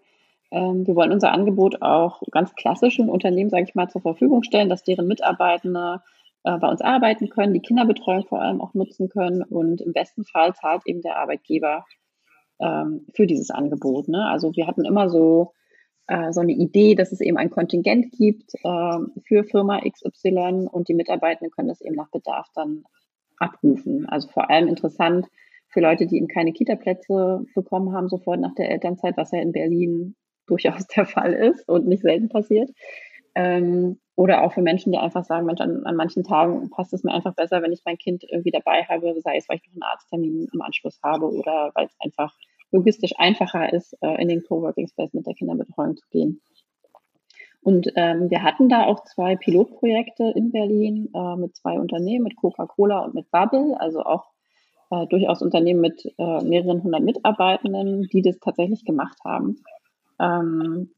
ähm, 0.51 0.87
wir 0.87 0.95
wollen 0.95 1.13
unser 1.13 1.33
Angebot 1.33 1.83
auch 1.83 2.23
ganz 2.31 2.55
klassischen 2.55 3.11
Unternehmen, 3.11 3.51
sage 3.51 3.65
ich 3.65 3.75
mal, 3.75 3.91
zur 3.91 4.01
Verfügung 4.01 4.43
stellen, 4.45 4.69
dass 4.71 4.85
deren 4.85 5.09
Mitarbeitende 5.09 6.01
äh, 6.45 6.57
bei 6.57 6.69
uns 6.69 6.81
arbeiten 6.81 7.29
können, 7.29 7.53
die 7.53 7.61
Kinderbetreuung 7.61 8.25
vor 8.25 8.41
allem 8.41 8.61
auch 8.61 8.73
nutzen 8.73 9.09
können 9.09 9.43
und 9.43 9.81
im 9.81 9.93
besten 9.93 10.25
Fall 10.25 10.55
zahlt 10.55 10.83
eben 10.87 11.03
der 11.03 11.17
Arbeitgeber 11.17 11.85
ähm, 12.61 13.07
für 13.15 13.27
dieses 13.27 13.51
Angebot. 13.51 14.09
Ne? 14.09 14.27
Also 14.27 14.53
wir 14.55 14.67
hatten 14.67 14.85
immer 14.85 15.09
so, 15.09 15.53
äh, 16.07 16.33
so 16.33 16.41
eine 16.41 16.53
Idee, 16.53 16.95
dass 16.95 17.13
es 17.13 17.21
eben 17.21 17.37
ein 17.37 17.51
Kontingent 17.51 18.13
gibt 18.13 18.55
äh, 18.63 18.99
für 19.27 19.45
Firma 19.45 19.81
XY 19.81 20.69
und 20.71 20.89
die 20.89 20.95
Mitarbeitenden 20.95 21.51
können 21.51 21.69
das 21.69 21.81
eben 21.81 21.97
nach 21.97 22.11
Bedarf 22.11 22.49
dann 22.55 22.85
abrufen. 23.39 24.07
Also 24.09 24.29
vor 24.29 24.51
allem 24.51 24.69
interessant 24.69 25.27
für 25.69 25.81
Leute, 25.81 26.07
die 26.07 26.17
eben 26.17 26.29
keine 26.29 26.53
Kita-Plätze 26.53 27.45
bekommen 27.55 27.93
haben, 27.93 28.09
sofort 28.09 28.41
nach 28.41 28.55
der 28.55 28.71
Elternzeit, 28.71 29.17
was 29.17 29.33
ja 29.33 29.41
in 29.41 29.53
Berlin 29.53 30.15
durchaus 30.47 30.87
der 30.97 31.07
Fall 31.07 31.33
ist 31.33 31.69
und 31.69 31.87
nicht 31.87 32.03
selten 32.03 32.29
passiert. 32.29 32.71
Ähm, 33.35 33.99
oder 34.17 34.43
auch 34.43 34.53
für 34.53 34.63
Menschen, 34.63 34.93
die 34.93 34.99
einfach 34.99 35.25
sagen, 35.25 35.47
Mensch, 35.47 35.61
an, 35.61 35.85
an, 35.85 35.97
manchen 35.97 36.23
Tagen 36.23 36.71
passt 36.71 36.93
es 36.93 37.03
mir 37.03 37.13
einfach 37.13 37.35
besser, 37.35 37.63
wenn 37.63 37.73
ich 37.73 37.83
mein 37.85 37.99
Kind 37.99 38.25
irgendwie 38.29 38.53
dabei 38.53 38.85
habe, 38.85 39.21
sei 39.21 39.37
es, 39.37 39.49
weil 39.49 39.57
ich 39.57 39.67
noch 39.67 39.73
einen 39.73 39.83
Arzttermin 39.83 40.49
im 40.53 40.63
Anschluss 40.63 41.01
habe 41.03 41.31
oder 41.31 41.73
weil 41.75 41.87
es 41.87 41.97
einfach 41.99 42.33
logistisch 42.71 43.13
einfacher 43.19 43.73
ist, 43.73 43.97
äh, 44.03 44.21
in 44.21 44.29
den 44.29 44.45
Coworking 44.45 44.89
Space 44.89 45.15
mit 45.15 45.27
der 45.27 45.35
Kinderbetreuung 45.35 45.97
zu 45.97 46.07
gehen. 46.11 46.41
Und 47.63 47.89
ähm, 47.97 48.31
wir 48.31 48.43
hatten 48.43 48.69
da 48.69 48.85
auch 48.85 49.05
zwei 49.05 49.37
Pilotprojekte 49.37 50.33
in 50.37 50.53
Berlin 50.53 51.09
äh, 51.15 51.37
mit 51.37 51.57
zwei 51.57 51.81
Unternehmen, 51.81 52.25
mit 52.25 52.37
Coca-Cola 52.37 53.01
und 53.01 53.15
mit 53.15 53.31
Bubble, 53.31 53.81
also 53.81 54.03
auch 54.03 54.27
äh, 54.91 55.07
durchaus 55.07 55.41
Unternehmen 55.41 55.81
mit 55.81 56.05
äh, 56.19 56.43
mehreren 56.43 56.83
hundert 56.83 57.03
Mitarbeitenden, 57.03 58.07
die 58.13 58.23
das 58.23 58.39
tatsächlich 58.39 58.85
gemacht 58.85 59.19
haben. 59.25 59.63
Ähm, 60.21 60.91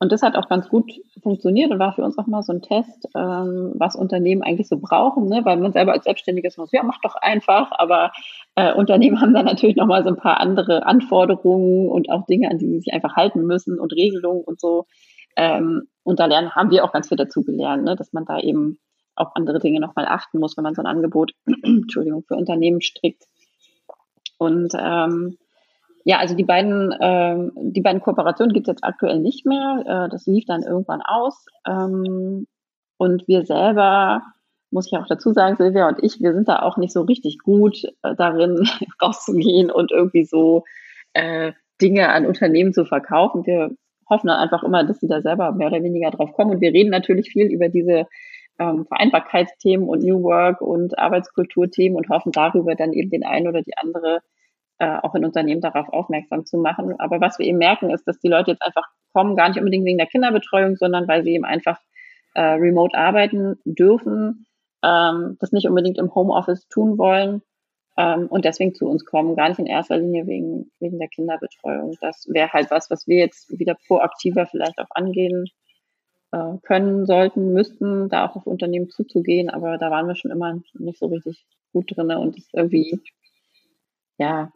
und 0.00 0.10
das 0.10 0.22
hat 0.22 0.34
auch 0.34 0.48
ganz 0.48 0.68
gut 0.70 0.90
funktioniert 1.22 1.70
und 1.70 1.78
war 1.78 1.92
für 1.92 2.02
uns 2.02 2.16
auch 2.16 2.26
mal 2.26 2.42
so 2.42 2.54
ein 2.54 2.62
Test, 2.62 3.06
ähm, 3.14 3.74
was 3.76 3.96
Unternehmen 3.96 4.42
eigentlich 4.42 4.66
so 4.66 4.78
brauchen, 4.78 5.28
ne? 5.28 5.42
weil 5.44 5.58
man 5.58 5.74
selber 5.74 5.92
als 5.92 6.04
Selbstständiges 6.04 6.56
muss, 6.56 6.72
ja, 6.72 6.82
mach 6.82 6.98
doch 7.02 7.16
einfach, 7.16 7.70
aber 7.72 8.10
äh, 8.54 8.72
Unternehmen 8.72 9.20
haben 9.20 9.34
dann 9.34 9.44
natürlich 9.44 9.76
nochmal 9.76 10.02
so 10.02 10.08
ein 10.08 10.16
paar 10.16 10.40
andere 10.40 10.86
Anforderungen 10.86 11.90
und 11.90 12.10
auch 12.10 12.24
Dinge, 12.24 12.50
an 12.50 12.56
die 12.56 12.66
sie 12.66 12.80
sich 12.80 12.94
einfach 12.94 13.14
halten 13.14 13.42
müssen 13.42 13.78
und 13.78 13.92
Regelungen 13.92 14.42
und 14.42 14.58
so. 14.58 14.86
Ähm, 15.36 15.82
und 16.02 16.18
da 16.18 16.24
lernen, 16.24 16.54
haben 16.54 16.70
wir 16.70 16.82
auch 16.82 16.92
ganz 16.92 17.08
viel 17.08 17.18
dazu 17.18 17.44
gelernt, 17.44 17.84
ne? 17.84 17.94
dass 17.94 18.14
man 18.14 18.24
da 18.24 18.40
eben 18.40 18.78
auf 19.16 19.28
andere 19.34 19.58
Dinge 19.58 19.80
nochmal 19.80 20.06
achten 20.06 20.38
muss, 20.38 20.56
wenn 20.56 20.64
man 20.64 20.74
so 20.74 20.80
ein 20.80 20.86
Angebot, 20.86 21.32
Entschuldigung, 21.62 22.24
für 22.26 22.36
Unternehmen 22.36 22.80
strickt. 22.80 23.24
Und 24.38 24.72
ähm, 24.78 25.36
ja, 26.04 26.18
also 26.18 26.34
die 26.34 26.44
beiden, 26.44 26.94
ähm, 27.00 27.52
die 27.56 27.80
beiden 27.80 28.00
Kooperationen 28.00 28.54
gibt 28.54 28.68
es 28.68 28.72
jetzt 28.72 28.84
aktuell 28.84 29.18
nicht 29.20 29.46
mehr. 29.46 29.84
Äh, 29.86 30.08
das 30.10 30.26
lief 30.26 30.44
dann 30.46 30.62
irgendwann 30.62 31.02
aus. 31.02 31.44
Ähm, 31.66 32.46
und 32.96 33.28
wir 33.28 33.44
selber, 33.44 34.22
muss 34.70 34.86
ich 34.86 34.98
auch 34.98 35.06
dazu 35.06 35.32
sagen, 35.32 35.56
Silvia 35.56 35.88
und 35.88 36.02
ich, 36.02 36.20
wir 36.20 36.32
sind 36.32 36.48
da 36.48 36.62
auch 36.62 36.76
nicht 36.76 36.92
so 36.92 37.02
richtig 37.02 37.38
gut 37.38 37.84
äh, 38.02 38.14
darin, 38.14 38.68
rauszugehen 39.02 39.70
und 39.70 39.92
irgendwie 39.92 40.24
so 40.24 40.64
äh, 41.12 41.52
Dinge 41.80 42.08
an 42.10 42.26
Unternehmen 42.26 42.72
zu 42.72 42.84
verkaufen. 42.84 43.46
Wir 43.46 43.70
hoffen 44.08 44.28
dann 44.28 44.38
einfach 44.38 44.62
immer, 44.62 44.84
dass 44.84 45.00
sie 45.00 45.08
da 45.08 45.20
selber 45.20 45.52
mehr 45.52 45.68
oder 45.68 45.82
weniger 45.82 46.10
drauf 46.10 46.32
kommen. 46.32 46.50
Und 46.52 46.60
wir 46.60 46.72
reden 46.72 46.90
natürlich 46.90 47.30
viel 47.30 47.46
über 47.46 47.68
diese 47.68 48.06
ähm, 48.58 48.86
Vereinbarkeitsthemen 48.86 49.88
und 49.88 50.02
New 50.02 50.22
Work 50.22 50.60
und 50.60 50.98
Arbeitskulturthemen 50.98 51.96
und 51.96 52.08
hoffen 52.08 52.32
darüber 52.32 52.74
dann 52.74 52.92
eben 52.92 53.10
den 53.10 53.24
einen 53.24 53.48
oder 53.48 53.62
die 53.62 53.76
andere 53.76 54.20
äh, 54.80 54.98
auch 55.02 55.14
in 55.14 55.26
Unternehmen 55.26 55.60
darauf 55.60 55.88
aufmerksam 55.90 56.46
zu 56.46 56.56
machen. 56.56 56.98
Aber 56.98 57.20
was 57.20 57.38
wir 57.38 57.46
eben 57.46 57.58
merken, 57.58 57.90
ist, 57.90 58.08
dass 58.08 58.18
die 58.18 58.28
Leute 58.28 58.52
jetzt 58.52 58.62
einfach 58.62 58.88
kommen, 59.12 59.36
gar 59.36 59.48
nicht 59.48 59.58
unbedingt 59.58 59.84
wegen 59.84 59.98
der 59.98 60.06
Kinderbetreuung, 60.06 60.76
sondern 60.76 61.06
weil 61.06 61.22
sie 61.22 61.34
eben 61.34 61.44
einfach 61.44 61.78
äh, 62.34 62.40
remote 62.40 62.96
arbeiten 62.96 63.58
dürfen, 63.64 64.46
ähm, 64.82 65.36
das 65.38 65.52
nicht 65.52 65.68
unbedingt 65.68 65.98
im 65.98 66.14
Homeoffice 66.14 66.66
tun 66.68 66.96
wollen 66.96 67.42
ähm, 67.98 68.26
und 68.28 68.46
deswegen 68.46 68.74
zu 68.74 68.86
uns 68.86 69.04
kommen, 69.04 69.36
gar 69.36 69.50
nicht 69.50 69.58
in 69.58 69.66
erster 69.66 69.98
Linie 69.98 70.26
wegen, 70.26 70.70
wegen 70.80 70.98
der 70.98 71.08
Kinderbetreuung. 71.08 71.98
Das 72.00 72.26
wäre 72.28 72.50
halt 72.52 72.70
was, 72.70 72.88
was 72.88 73.06
wir 73.06 73.18
jetzt 73.18 73.58
wieder 73.58 73.76
proaktiver 73.86 74.46
vielleicht 74.46 74.78
auch 74.78 74.90
angehen 74.94 75.44
äh, 76.32 76.56
können, 76.62 77.04
sollten, 77.04 77.52
müssten, 77.52 78.08
da 78.08 78.26
auch 78.26 78.36
auf 78.36 78.46
Unternehmen 78.46 78.88
zuzugehen, 78.88 79.50
aber 79.50 79.76
da 79.76 79.90
waren 79.90 80.08
wir 80.08 80.14
schon 80.14 80.30
immer 80.30 80.58
nicht 80.78 80.98
so 80.98 81.06
richtig 81.06 81.44
gut 81.72 81.94
drin 81.94 82.10
und 82.12 82.38
irgendwie 82.54 83.02
ja, 84.20 84.52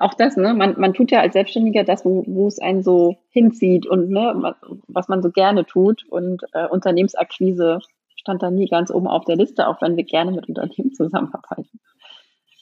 auch 0.00 0.14
das, 0.14 0.36
ne? 0.36 0.54
Man, 0.54 0.78
man 0.78 0.94
tut 0.94 1.10
ja 1.10 1.20
als 1.20 1.34
Selbstständiger 1.34 1.84
das, 1.84 2.04
wo, 2.04 2.24
wo 2.26 2.48
es 2.48 2.58
einen 2.58 2.82
so 2.82 3.18
hinzieht 3.30 3.86
und 3.86 4.10
ne, 4.10 4.54
was 4.88 5.08
man 5.08 5.22
so 5.22 5.30
gerne 5.30 5.66
tut. 5.66 6.04
Und 6.08 6.42
äh, 6.52 6.66
Unternehmensakquise 6.66 7.80
stand 8.16 8.42
da 8.42 8.50
nie 8.50 8.66
ganz 8.66 8.90
oben 8.90 9.06
auf 9.06 9.24
der 9.26 9.36
Liste, 9.36 9.68
auch 9.68 9.82
wenn 9.82 9.96
wir 9.96 10.04
gerne 10.04 10.32
mit 10.32 10.48
Unternehmen 10.48 10.94
zusammenarbeiten. 10.94 11.80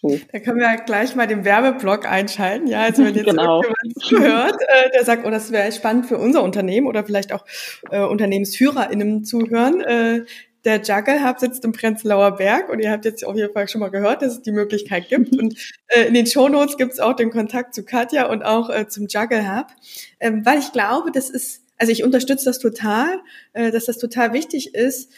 So. 0.01 0.16
Da 0.33 0.38
können 0.38 0.61
wir 0.61 0.77
gleich 0.85 1.16
mal 1.16 1.27
den 1.27 1.44
Werbeblock 1.44 2.09
einschalten. 2.09 2.68
Ja, 2.68 2.83
also 2.83 3.05
wenn 3.05 3.14
jetzt 3.14 3.24
genau. 3.24 3.62
jemand 3.62 4.24
hört, 4.29 4.61
äh, 4.61 4.90
der 4.94 5.05
sagt, 5.05 5.27
oh, 5.27 5.31
das 5.31 5.51
wäre 5.51 5.72
spannend 5.72 6.07
für 6.07 6.18
unser 6.18 6.42
Unternehmen 6.42 6.87
oder 6.87 7.05
vielleicht 7.05 7.33
auch 7.33 7.44
äh, 7.90 8.01
UnternehmensführerInnen 8.01 9.24
zuhören, 9.24 9.81
äh, 9.81 10.24
der 10.64 10.83
Juggle 10.83 11.27
Hub 11.27 11.38
sitzt 11.38 11.64
im 11.64 11.73
Prenzlauer 11.73 12.37
Berg 12.37 12.68
und 12.68 12.81
ihr 12.81 12.90
habt 12.90 13.05
jetzt 13.05 13.25
auf 13.25 13.37
jeden 13.37 13.53
Fall 13.53 13.68
schon 13.68 13.81
mal 13.81 13.90
gehört, 13.90 14.23
dass 14.23 14.35
es 14.35 14.42
die 14.42 14.53
Möglichkeit 14.53 15.09
gibt. 15.09 15.37
Und 15.38 15.57
äh, 15.88 16.05
in 16.05 16.14
den 16.14 16.27
Shownotes 16.27 16.77
gibt 16.77 16.92
es 16.92 17.01
auch 17.01 17.14
den 17.14 17.31
Kontakt 17.31 17.75
zu 17.75 17.85
Katja 17.85 18.27
und 18.27 18.42
auch 18.42 18.71
äh, 18.71 18.88
zum 18.88 19.07
Juggle 19.07 19.57
Hub, 19.57 19.68
ähm, 20.21 20.44
weil 20.44 20.59
ich 20.59 20.73
glaube, 20.73 21.11
das 21.12 21.31
ist, 21.31 21.62
also 21.77 21.92
ich 21.92 22.03
unterstütze 22.03 22.44
das 22.44 22.59
total, 22.59 23.21
äh, 23.53 23.71
dass 23.71 23.87
das 23.87 23.99
total 23.99 24.33
wichtig 24.33 24.75
ist, 24.75 25.11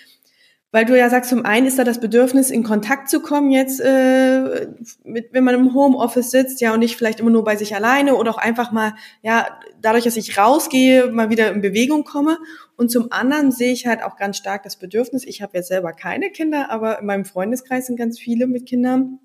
weil 0.73 0.85
du 0.85 0.97
ja 0.97 1.11
sagst, 1.11 1.31
zum 1.31 1.45
einen 1.45 1.67
ist 1.67 1.79
da 1.79 1.85
das 1.85 1.99
Bedürfnis, 1.99 2.51
in 2.51 2.63
Kontakt 2.63 3.09
zu 3.09 3.21
kommen 3.21 3.51
jetzt, 3.51 3.81
äh, 3.81 4.69
mit, 5.05 5.33
wenn 5.33 5.43
man 5.43 5.57
im 5.57 5.75
Homeoffice 5.75 6.31
sitzt, 6.31 6.61
ja, 6.61 6.73
und 6.73 6.79
nicht 6.79 6.97
vielleicht 6.97 7.19
immer 7.19 7.31
nur 7.31 7.43
bei 7.43 7.57
sich 7.57 7.75
alleine 7.75 8.15
oder 8.15 8.31
auch 8.31 8.39
einfach 8.39 8.71
mal, 8.71 8.95
ja, 9.23 9.59
dadurch, 9.83 10.05
dass 10.05 10.17
ich 10.17 10.39
rausgehe, 10.39 11.11
mal 11.11 11.29
wieder 11.29 11.51
in 11.51 11.61
Bewegung 11.61 12.05
komme. 12.05 12.39
Und 12.77 12.91
zum 12.91 13.11
anderen 13.11 13.51
sehe 13.51 13.73
ich 13.73 13.87
halt 13.87 14.03
auch 14.03 14.17
ganz 14.17 14.37
stark 14.37 14.63
das 14.63 14.77
Bedürfnis, 14.77 15.25
ich 15.25 15.43
habe 15.43 15.57
jetzt 15.57 15.69
selber 15.69 15.93
keine 15.93 16.31
Kinder, 16.31 16.71
aber 16.71 17.01
in 17.01 17.07
meinem 17.07 17.25
Freundeskreis 17.25 17.87
sind 17.87 17.97
ganz 17.97 18.19
viele 18.19 18.47
mit 18.47 18.67
Kindern. 18.67 19.19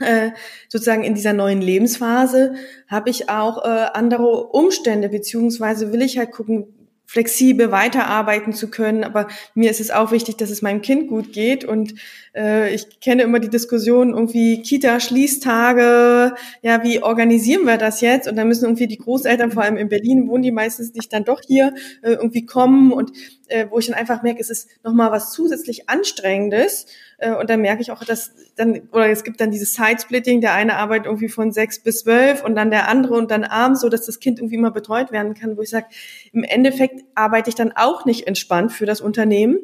Äh, 0.00 0.30
sozusagen 0.68 1.02
in 1.02 1.14
dieser 1.14 1.34
neuen 1.34 1.60
Lebensphase 1.60 2.54
habe 2.88 3.10
ich 3.10 3.28
auch 3.28 3.64
äh, 3.64 3.68
andere 3.92 4.46
Umstände, 4.46 5.10
beziehungsweise 5.10 5.92
will 5.92 6.00
ich 6.00 6.16
halt 6.16 6.32
gucken, 6.32 6.79
flexibel 7.10 7.72
weiterarbeiten 7.72 8.52
zu 8.52 8.70
können. 8.70 9.02
Aber 9.02 9.26
mir 9.56 9.68
ist 9.68 9.80
es 9.80 9.90
auch 9.90 10.12
wichtig, 10.12 10.36
dass 10.36 10.48
es 10.48 10.62
meinem 10.62 10.80
Kind 10.80 11.08
gut 11.08 11.32
geht. 11.32 11.64
Und 11.64 11.94
äh, 12.36 12.72
ich 12.72 13.00
kenne 13.00 13.22
immer 13.22 13.40
die 13.40 13.50
Diskussion 13.50 14.10
irgendwie 14.10 14.62
Kita-Schließtage, 14.62 16.36
ja, 16.62 16.84
wie 16.84 17.02
organisieren 17.02 17.64
wir 17.64 17.78
das 17.78 18.00
jetzt? 18.00 18.28
Und 18.28 18.36
da 18.36 18.44
müssen 18.44 18.66
irgendwie 18.66 18.86
die 18.86 18.98
Großeltern, 18.98 19.50
vor 19.50 19.64
allem 19.64 19.76
in 19.76 19.88
Berlin, 19.88 20.28
wohnen 20.28 20.44
die 20.44 20.52
meistens 20.52 20.94
nicht 20.94 21.12
dann 21.12 21.24
doch 21.24 21.40
hier, 21.44 21.74
äh, 22.02 22.12
irgendwie 22.12 22.46
kommen. 22.46 22.92
Und 22.92 23.10
äh, 23.48 23.66
wo 23.70 23.80
ich 23.80 23.86
dann 23.86 23.96
einfach 23.96 24.22
merke, 24.22 24.40
es 24.40 24.50
ist 24.50 24.68
nochmal 24.84 25.10
was 25.10 25.32
zusätzlich 25.32 25.88
Anstrengendes, 25.88 26.86
und 27.28 27.50
dann 27.50 27.60
merke 27.60 27.82
ich 27.82 27.90
auch, 27.90 28.02
dass 28.02 28.32
dann, 28.56 28.88
oder 28.92 29.08
es 29.08 29.24
gibt 29.24 29.40
dann 29.40 29.50
dieses 29.50 29.74
Side-Splitting, 29.74 30.40
der 30.40 30.54
eine 30.54 30.76
arbeitet 30.76 31.06
irgendwie 31.06 31.28
von 31.28 31.52
sechs 31.52 31.82
bis 31.82 32.00
zwölf 32.00 32.42
und 32.42 32.54
dann 32.54 32.70
der 32.70 32.88
andere 32.88 33.14
und 33.14 33.30
dann 33.30 33.44
abends, 33.44 33.80
so 33.80 33.88
dass 33.88 34.06
das 34.06 34.20
Kind 34.20 34.38
irgendwie 34.38 34.56
immer 34.56 34.70
betreut 34.70 35.12
werden 35.12 35.34
kann, 35.34 35.56
wo 35.56 35.62
ich 35.62 35.70
sage, 35.70 35.86
im 36.32 36.44
Endeffekt 36.44 37.04
arbeite 37.14 37.50
ich 37.50 37.54
dann 37.54 37.72
auch 37.72 38.04
nicht 38.06 38.26
entspannt 38.26 38.72
für 38.72 38.86
das 38.86 39.00
Unternehmen 39.00 39.58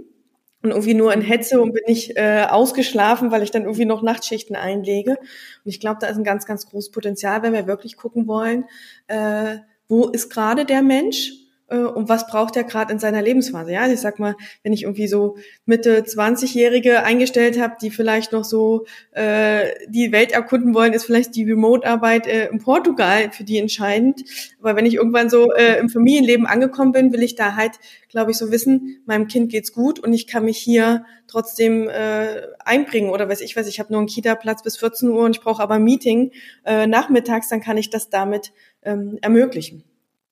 und 0.62 0.71
irgendwie 0.71 0.95
nur 0.95 1.12
in 1.12 1.23
Hetze 1.23 1.61
und 1.61 1.73
bin 1.73 1.83
nicht 1.87 2.16
äh, 2.16 2.47
ausgeschlafen, 2.49 3.31
weil 3.31 3.42
ich 3.42 3.51
dann 3.51 3.62
irgendwie 3.62 3.85
noch 3.85 4.03
Nachtschichten 4.03 4.57
einlege. 4.57 5.12
Und 5.12 5.19
ich 5.64 5.81
glaube, 5.81 5.99
da 6.01 6.09
ist 6.09 6.16
ein 6.16 6.25
ganz, 6.25 6.45
ganz 6.45 6.66
großes 6.66 6.90
Potenzial, 6.90 7.42
wenn 7.42 7.53
wir 7.53 7.66
wirklich 7.66 7.97
gucken 7.97 8.27
wollen, 8.27 8.64
äh, 9.07 9.59
wo 9.88 10.09
ist 10.09 10.29
gerade 10.29 10.64
der 10.64 10.83
Mensch 10.83 11.31
äh, 11.31 11.45
und 11.74 12.09
was 12.09 12.26
braucht 12.29 12.57
er 12.57 12.64
gerade 12.64 12.92
in 12.92 12.98
seiner 12.98 13.22
Lebensphase. 13.22 13.72
Ja, 13.72 13.88
ich 13.88 14.00
sag 14.00 14.18
mal, 14.18 14.37
wenn 14.62 14.72
ich 14.72 14.85
irgendwie 14.85 15.09
so 15.09 15.37
Mitte 15.64 16.02
20-Jährige 16.02 17.02
eingestellt 17.02 17.61
habe, 17.61 17.74
die 17.81 17.90
vielleicht 17.90 18.33
noch 18.33 18.44
so 18.44 18.87
äh, 19.12 19.66
die 19.88 20.12
Welt 20.12 20.33
erkunden 20.33 20.74
wollen, 20.74 20.92
ist 20.92 21.05
vielleicht 21.05 21.35
die 21.35 21.44
Remote-Arbeit 21.44 22.26
äh, 22.29 22.48
in 22.48 22.61
Portugal 22.61 23.33
für 23.33 23.44
die 23.44 23.59
entscheidend. 23.59 24.22
Aber 24.61 24.76
wenn 24.76 24.87
ich 24.87 24.94
irgendwann 24.94 25.29
so 25.29 25.52
äh, 25.52 25.79
im 25.79 25.88
Familienleben 25.88 26.46
angekommen 26.46 26.92
bin, 26.92 27.12
will 27.12 27.22
ich 27.22 27.35
da 27.35 27.57
halt, 27.57 27.72
glaube 28.09 28.31
ich, 28.31 28.37
so 28.37 28.52
wissen, 28.52 29.02
meinem 29.07 29.26
Kind 29.26 29.50
geht's 29.50 29.72
gut 29.72 29.98
und 29.98 30.12
ich 30.12 30.26
kann 30.29 30.44
mich 30.44 30.59
hier 30.59 31.05
trotzdem 31.26 31.88
äh, 31.88 32.42
einbringen 32.64 33.11
oder 33.11 33.29
weiß 33.29 33.40
ich 33.40 33.57
was, 33.57 33.66
ich 33.66 33.81
habe 33.81 33.92
nur 33.92 34.00
einen 34.00 34.09
Kita-Platz 34.09 34.62
bis 34.62 34.76
14 34.76 35.09
Uhr 35.09 35.24
und 35.24 35.37
ich 35.37 35.42
brauche 35.42 35.62
aber 35.62 35.74
ein 35.74 35.85
Meeting 35.85 36.31
äh, 36.64 36.87
nachmittags, 36.87 37.48
dann 37.48 37.61
kann 37.61 37.76
ich 37.76 37.90
das 37.90 38.09
damit 38.09 38.52
ähm, 38.83 39.18
ermöglichen. 39.20 39.83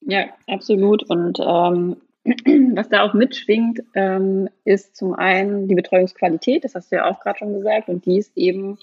Ja, 0.06 0.26
absolut. 0.46 1.02
Und 1.08 1.38
ähm, 1.40 1.96
was 2.76 2.88
da 2.88 3.02
auch 3.02 3.14
mitschwingt, 3.14 3.82
ähm, 3.94 4.48
ist 4.64 4.96
zum 4.96 5.14
einen 5.14 5.68
die 5.68 5.74
Betreuungsqualität, 5.74 6.64
das 6.64 6.74
hast 6.74 6.90
du 6.90 6.96
ja 6.96 7.10
auch 7.10 7.20
gerade 7.20 7.38
schon 7.38 7.54
gesagt, 7.54 7.88
und 7.88 8.06
die 8.06 8.18
ist 8.18 8.36
eben 8.36 8.78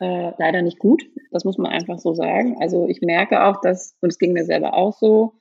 äh, 0.00 0.32
leider 0.38 0.62
nicht 0.62 0.78
gut. 0.78 1.04
Das 1.30 1.44
muss 1.44 1.58
man 1.58 1.72
einfach 1.72 1.98
so 1.98 2.14
sagen. 2.14 2.56
Also 2.60 2.88
ich 2.88 3.00
merke 3.00 3.44
auch, 3.44 3.60
dass, 3.60 3.96
und 4.00 4.10
es 4.10 4.18
ging 4.18 4.32
mir 4.32 4.44
selber 4.44 4.74
auch 4.74 4.96
so, 4.98 5.34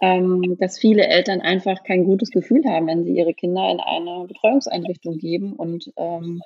ähm, 0.00 0.56
dass 0.58 0.78
viele 0.78 1.06
Eltern 1.06 1.40
einfach 1.40 1.82
kein 1.84 2.04
gutes 2.04 2.30
Gefühl 2.30 2.64
haben, 2.66 2.86
wenn 2.86 3.04
sie 3.04 3.16
ihre 3.16 3.34
Kinder 3.34 3.70
in 3.70 3.80
eine 3.80 4.26
Betreuungseinrichtung 4.26 5.18
geben. 5.18 5.54
Und 5.54 5.92
ähm, 5.96 6.42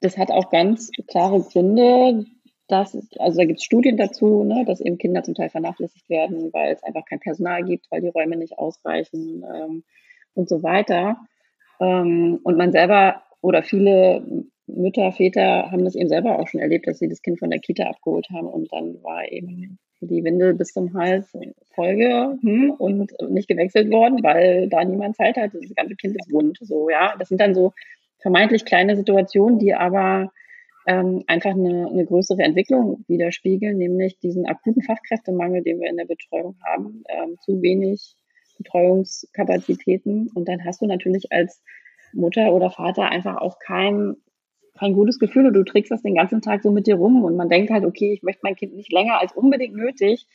das 0.00 0.18
hat 0.18 0.30
auch 0.30 0.50
ganz 0.50 0.90
klare 1.06 1.40
Gründe, 1.40 2.26
das 2.68 2.94
ist, 2.94 3.20
also 3.20 3.38
da 3.38 3.44
gibt 3.44 3.58
es 3.58 3.64
Studien 3.64 3.96
dazu, 3.96 4.44
ne, 4.44 4.64
dass 4.64 4.80
eben 4.80 4.98
Kinder 4.98 5.22
zum 5.22 5.34
Teil 5.34 5.50
vernachlässigt 5.50 6.08
werden, 6.08 6.52
weil 6.52 6.72
es 6.72 6.82
einfach 6.82 7.04
kein 7.04 7.20
Personal 7.20 7.64
gibt, 7.64 7.90
weil 7.90 8.00
die 8.00 8.08
Räume 8.08 8.36
nicht 8.36 8.58
ausreichen 8.58 9.44
ähm, 9.54 9.84
und 10.34 10.48
so 10.48 10.62
weiter. 10.62 11.16
Ähm, 11.80 12.40
und 12.42 12.56
man 12.56 12.72
selber 12.72 13.22
oder 13.40 13.62
viele 13.62 14.24
Mütter, 14.66 15.12
Väter 15.12 15.70
haben 15.70 15.84
das 15.84 15.94
eben 15.94 16.08
selber 16.08 16.38
auch 16.38 16.48
schon 16.48 16.60
erlebt, 16.60 16.86
dass 16.86 16.98
sie 16.98 17.08
das 17.08 17.22
Kind 17.22 17.38
von 17.38 17.50
der 17.50 17.58
Kita 17.58 17.84
abgeholt 17.84 18.28
haben 18.30 18.46
und 18.46 18.72
dann 18.72 19.02
war 19.02 19.30
eben 19.30 19.78
die 20.00 20.24
Windel 20.24 20.54
bis 20.54 20.72
zum 20.72 20.94
Hals 20.94 21.32
Folge 21.74 22.38
hm, 22.42 22.72
und 22.78 23.12
nicht 23.28 23.48
gewechselt 23.48 23.90
worden, 23.90 24.22
weil 24.22 24.68
da 24.68 24.84
niemand 24.84 25.16
Zeit 25.16 25.36
hat. 25.36 25.54
Das 25.54 25.74
ganze 25.74 25.94
Kind 25.94 26.16
ist 26.16 26.32
wund. 26.32 26.58
So, 26.60 26.90
ja. 26.90 27.14
Das 27.18 27.28
sind 27.28 27.40
dann 27.40 27.54
so 27.54 27.72
vermeintlich 28.18 28.64
kleine 28.64 28.96
Situationen, 28.96 29.58
die 29.58 29.74
aber 29.74 30.32
ähm, 30.86 31.22
einfach 31.26 31.52
eine, 31.52 31.88
eine 31.88 32.04
größere 32.04 32.42
Entwicklung 32.42 33.04
widerspiegeln, 33.06 33.78
nämlich 33.78 34.18
diesen 34.18 34.46
akuten 34.46 34.82
Fachkräftemangel, 34.82 35.62
den 35.62 35.80
wir 35.80 35.88
in 35.88 35.96
der 35.96 36.06
Betreuung 36.06 36.56
haben, 36.64 37.04
ähm, 37.08 37.36
zu 37.44 37.62
wenig 37.62 38.16
Betreuungskapazitäten. 38.58 40.28
Und 40.34 40.48
dann 40.48 40.64
hast 40.64 40.82
du 40.82 40.86
natürlich 40.86 41.30
als 41.30 41.62
Mutter 42.12 42.52
oder 42.52 42.70
Vater 42.70 43.08
einfach 43.10 43.36
auch 43.36 43.58
kein, 43.58 44.16
kein 44.78 44.94
gutes 44.94 45.18
Gefühl 45.18 45.46
und 45.46 45.54
du 45.54 45.64
trägst 45.64 45.90
das 45.90 46.02
den 46.02 46.14
ganzen 46.14 46.42
Tag 46.42 46.62
so 46.62 46.70
mit 46.70 46.86
dir 46.86 46.96
rum 46.96 47.24
und 47.24 47.36
man 47.36 47.48
denkt 47.48 47.70
halt, 47.70 47.84
okay, 47.84 48.12
ich 48.12 48.22
möchte 48.22 48.40
mein 48.42 48.56
Kind 48.56 48.74
nicht 48.74 48.92
länger 48.92 49.20
als 49.20 49.32
unbedingt 49.32 49.74
nötig 49.74 50.26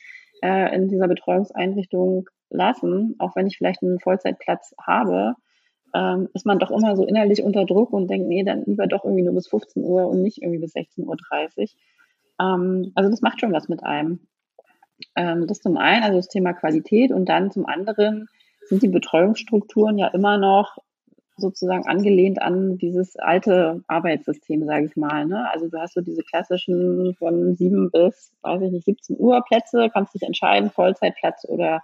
äh, 0.42 0.74
in 0.74 0.88
dieser 0.88 1.08
Betreuungseinrichtung 1.08 2.28
lassen, 2.50 3.16
auch 3.18 3.36
wenn 3.36 3.46
ich 3.46 3.58
vielleicht 3.58 3.82
einen 3.82 4.00
Vollzeitplatz 4.00 4.74
habe 4.80 5.34
ähm, 5.94 6.28
ist 6.34 6.46
man 6.46 6.58
doch 6.58 6.70
immer 6.70 6.96
so 6.96 7.04
innerlich 7.04 7.42
unter 7.42 7.64
Druck 7.64 7.92
und 7.92 8.08
denkt, 8.08 8.28
nee, 8.28 8.44
dann 8.44 8.64
lieber 8.64 8.86
doch 8.86 9.04
irgendwie 9.04 9.24
nur 9.24 9.34
bis 9.34 9.48
15 9.48 9.84
Uhr 9.84 10.08
und 10.08 10.22
nicht 10.22 10.42
irgendwie 10.42 10.60
bis 10.60 10.74
16.30 10.74 11.04
Uhr. 11.06 11.66
Ähm, 12.40 12.92
also 12.94 13.10
das 13.10 13.22
macht 13.22 13.40
schon 13.40 13.52
was 13.52 13.68
mit 13.68 13.82
einem. 13.82 14.20
Ähm, 15.16 15.46
das 15.46 15.60
zum 15.60 15.76
einen, 15.76 16.02
also 16.02 16.16
das 16.16 16.28
Thema 16.28 16.52
Qualität 16.52 17.12
und 17.12 17.28
dann 17.28 17.50
zum 17.50 17.66
anderen 17.66 18.28
sind 18.62 18.82
die 18.82 18.88
Betreuungsstrukturen 18.88 19.96
ja 19.98 20.08
immer 20.08 20.38
noch 20.38 20.78
sozusagen 21.38 21.86
angelehnt 21.86 22.42
an 22.42 22.78
dieses 22.78 23.16
alte 23.16 23.82
Arbeitssystem, 23.86 24.64
sage 24.66 24.86
ich 24.86 24.96
mal. 24.96 25.24
Ne? 25.24 25.48
Also 25.50 25.68
du 25.68 25.78
hast 25.78 25.94
so 25.94 26.00
diese 26.00 26.22
klassischen 26.22 27.14
von 27.14 27.54
sieben 27.54 27.90
bis, 27.90 28.32
weiß 28.42 28.60
ich 28.62 28.72
nicht, 28.72 28.84
17 28.84 29.16
Uhr 29.18 29.42
Plätze, 29.46 29.88
kannst 29.92 30.14
dich 30.14 30.22
entscheiden, 30.22 30.70
Vollzeitplatz 30.70 31.44
oder 31.48 31.82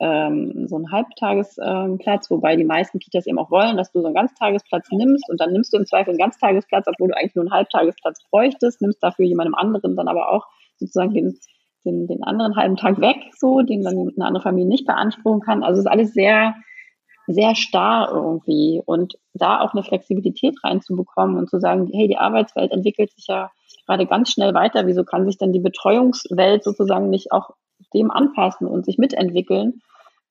ähm, 0.00 0.66
so 0.68 0.76
einen 0.76 0.92
Halbtagesplatz, 0.92 2.30
ähm, 2.30 2.36
wobei 2.36 2.56
die 2.56 2.64
meisten 2.64 2.98
Kitas 2.98 3.26
eben 3.26 3.38
auch 3.38 3.50
wollen, 3.50 3.76
dass 3.76 3.90
du 3.90 4.00
so 4.00 4.06
einen 4.06 4.14
Ganztagesplatz 4.14 4.88
nimmst 4.90 5.28
und 5.28 5.40
dann 5.40 5.52
nimmst 5.52 5.72
du 5.72 5.78
im 5.78 5.86
Zweifel 5.86 6.10
einen 6.10 6.18
Ganztagesplatz, 6.18 6.86
obwohl 6.86 7.08
du 7.08 7.16
eigentlich 7.16 7.34
nur 7.34 7.44
einen 7.44 7.52
Halbtagesplatz 7.52 8.22
bräuchtest, 8.30 8.80
nimmst 8.80 9.02
dafür 9.02 9.24
jemandem 9.24 9.54
anderen 9.54 9.96
dann 9.96 10.08
aber 10.08 10.30
auch 10.30 10.46
sozusagen 10.76 11.14
den, 11.14 11.38
den, 11.84 12.06
den 12.06 12.22
anderen 12.22 12.54
halben 12.56 12.76
Tag 12.76 13.00
weg, 13.00 13.16
so, 13.36 13.62
den 13.62 13.82
dann 13.82 14.12
eine 14.16 14.26
andere 14.26 14.42
Familie 14.42 14.68
nicht 14.68 14.86
beanspruchen 14.86 15.40
kann. 15.40 15.64
Also 15.64 15.80
es 15.80 15.86
ist 15.86 15.90
alles 15.90 16.12
sehr, 16.12 16.54
sehr 17.26 17.54
starr 17.56 18.10
irgendwie 18.12 18.80
und 18.84 19.18
da 19.34 19.60
auch 19.60 19.74
eine 19.74 19.82
Flexibilität 19.82 20.54
reinzubekommen 20.62 21.36
und 21.36 21.50
zu 21.50 21.58
sagen, 21.58 21.88
hey, 21.92 22.08
die 22.08 22.16
Arbeitswelt 22.16 22.70
entwickelt 22.70 23.10
sich 23.12 23.26
ja 23.26 23.50
gerade 23.86 24.06
ganz 24.06 24.30
schnell 24.30 24.54
weiter. 24.54 24.86
Wieso 24.86 25.04
kann 25.04 25.26
sich 25.26 25.38
dann 25.38 25.52
die 25.52 25.60
Betreuungswelt 25.60 26.62
sozusagen 26.62 27.10
nicht 27.10 27.32
auch 27.32 27.50
dem 27.94 28.10
anpassen 28.10 28.66
und 28.66 28.84
sich 28.84 28.98
mitentwickeln. 28.98 29.80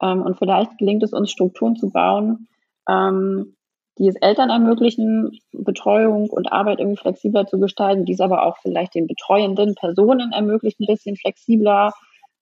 Ähm, 0.01 0.21
und 0.21 0.37
vielleicht 0.37 0.77
gelingt 0.77 1.03
es 1.03 1.13
uns, 1.13 1.31
Strukturen 1.31 1.75
zu 1.75 1.89
bauen, 1.89 2.47
ähm, 2.89 3.55
die 3.97 4.07
es 4.07 4.15
Eltern 4.15 4.49
ermöglichen, 4.49 5.39
Betreuung 5.51 6.29
und 6.29 6.51
Arbeit 6.51 6.79
irgendwie 6.79 7.01
flexibler 7.01 7.47
zu 7.47 7.59
gestalten, 7.59 8.05
die 8.05 8.13
es 8.13 8.21
aber 8.21 8.45
auch 8.45 8.57
vielleicht 8.61 8.93
den 8.93 9.07
betreuenden 9.07 9.73
Personen 9.75 10.31
ermöglicht, 10.31 10.79
ein 10.79 10.85
bisschen 10.85 11.15
flexibler 11.15 11.93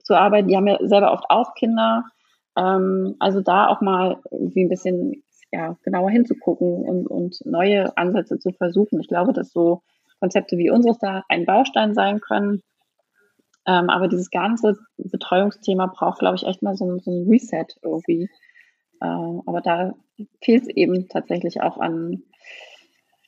zu 0.04 0.16
arbeiten. 0.16 0.50
Die 0.50 0.58
haben 0.58 0.68
ja 0.68 0.78
selber 0.82 1.14
oft 1.14 1.26
auch 1.30 1.54
Kinder. 1.56 2.04
Ähm, 2.58 3.16
also 3.20 3.42
da 3.42 3.68
auch 3.68 3.82
mal 3.82 4.18
irgendwie 4.32 4.66
ein 4.66 4.70
bisschen 4.70 5.24
ja, 5.52 5.78
genauer 5.84 6.10
hinzugucken 6.10 6.84
und, 6.84 7.08
und 7.08 7.38
neue 7.46 7.96
Ansätze 7.98 8.38
zu 8.40 8.52
versuchen. 8.52 9.00
Ich 9.00 9.08
glaube, 9.08 9.32
dass 9.32 9.52
so 9.52 9.82
Konzepte 10.20 10.58
wie 10.58 10.70
unseres 10.70 10.98
da 11.00 11.24
ein 11.30 11.46
Baustein 11.46 11.94
sein 11.94 12.20
können, 12.20 12.62
ähm, 13.66 13.90
aber 13.90 14.08
dieses 14.08 14.30
ganze 14.30 14.78
Betreuungsthema 14.98 15.88
braucht, 15.88 16.20
glaube 16.20 16.36
ich, 16.36 16.46
echt 16.46 16.62
mal 16.62 16.76
so, 16.76 17.00
so 17.00 17.12
ein 17.12 17.28
Reset 17.28 17.66
irgendwie. 17.82 18.30
Äh, 19.02 19.06
aber 19.46 19.62
da 19.62 19.94
fehlt 20.44 20.64
es 20.64 20.70
eben 20.70 21.08
tatsächlich 21.10 21.62
auch 21.62 21.78
an, 21.78 22.24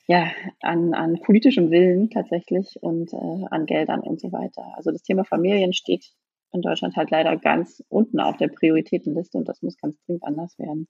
ja, 0.06 0.30
an, 0.60 0.94
an 0.94 1.20
politischem 1.20 1.70
Willen 1.70 2.10
tatsächlich 2.10 2.78
und 2.80 3.12
äh, 3.12 3.46
an 3.50 3.66
Geldern 3.66 4.00
und 4.00 4.20
so 4.20 4.32
weiter. 4.32 4.64
Also 4.76 4.90
das 4.90 5.02
Thema 5.02 5.24
Familien 5.24 5.72
steht 5.72 6.12
in 6.52 6.62
Deutschland 6.62 6.96
halt 6.96 7.10
leider 7.10 7.36
ganz 7.36 7.82
unten 7.88 8.20
auf 8.20 8.36
der 8.36 8.48
Prioritätenliste 8.48 9.36
und 9.38 9.48
das 9.48 9.60
muss 9.62 9.76
ganz 9.76 9.96
dringend 10.06 10.24
anders 10.24 10.58
werden. 10.58 10.88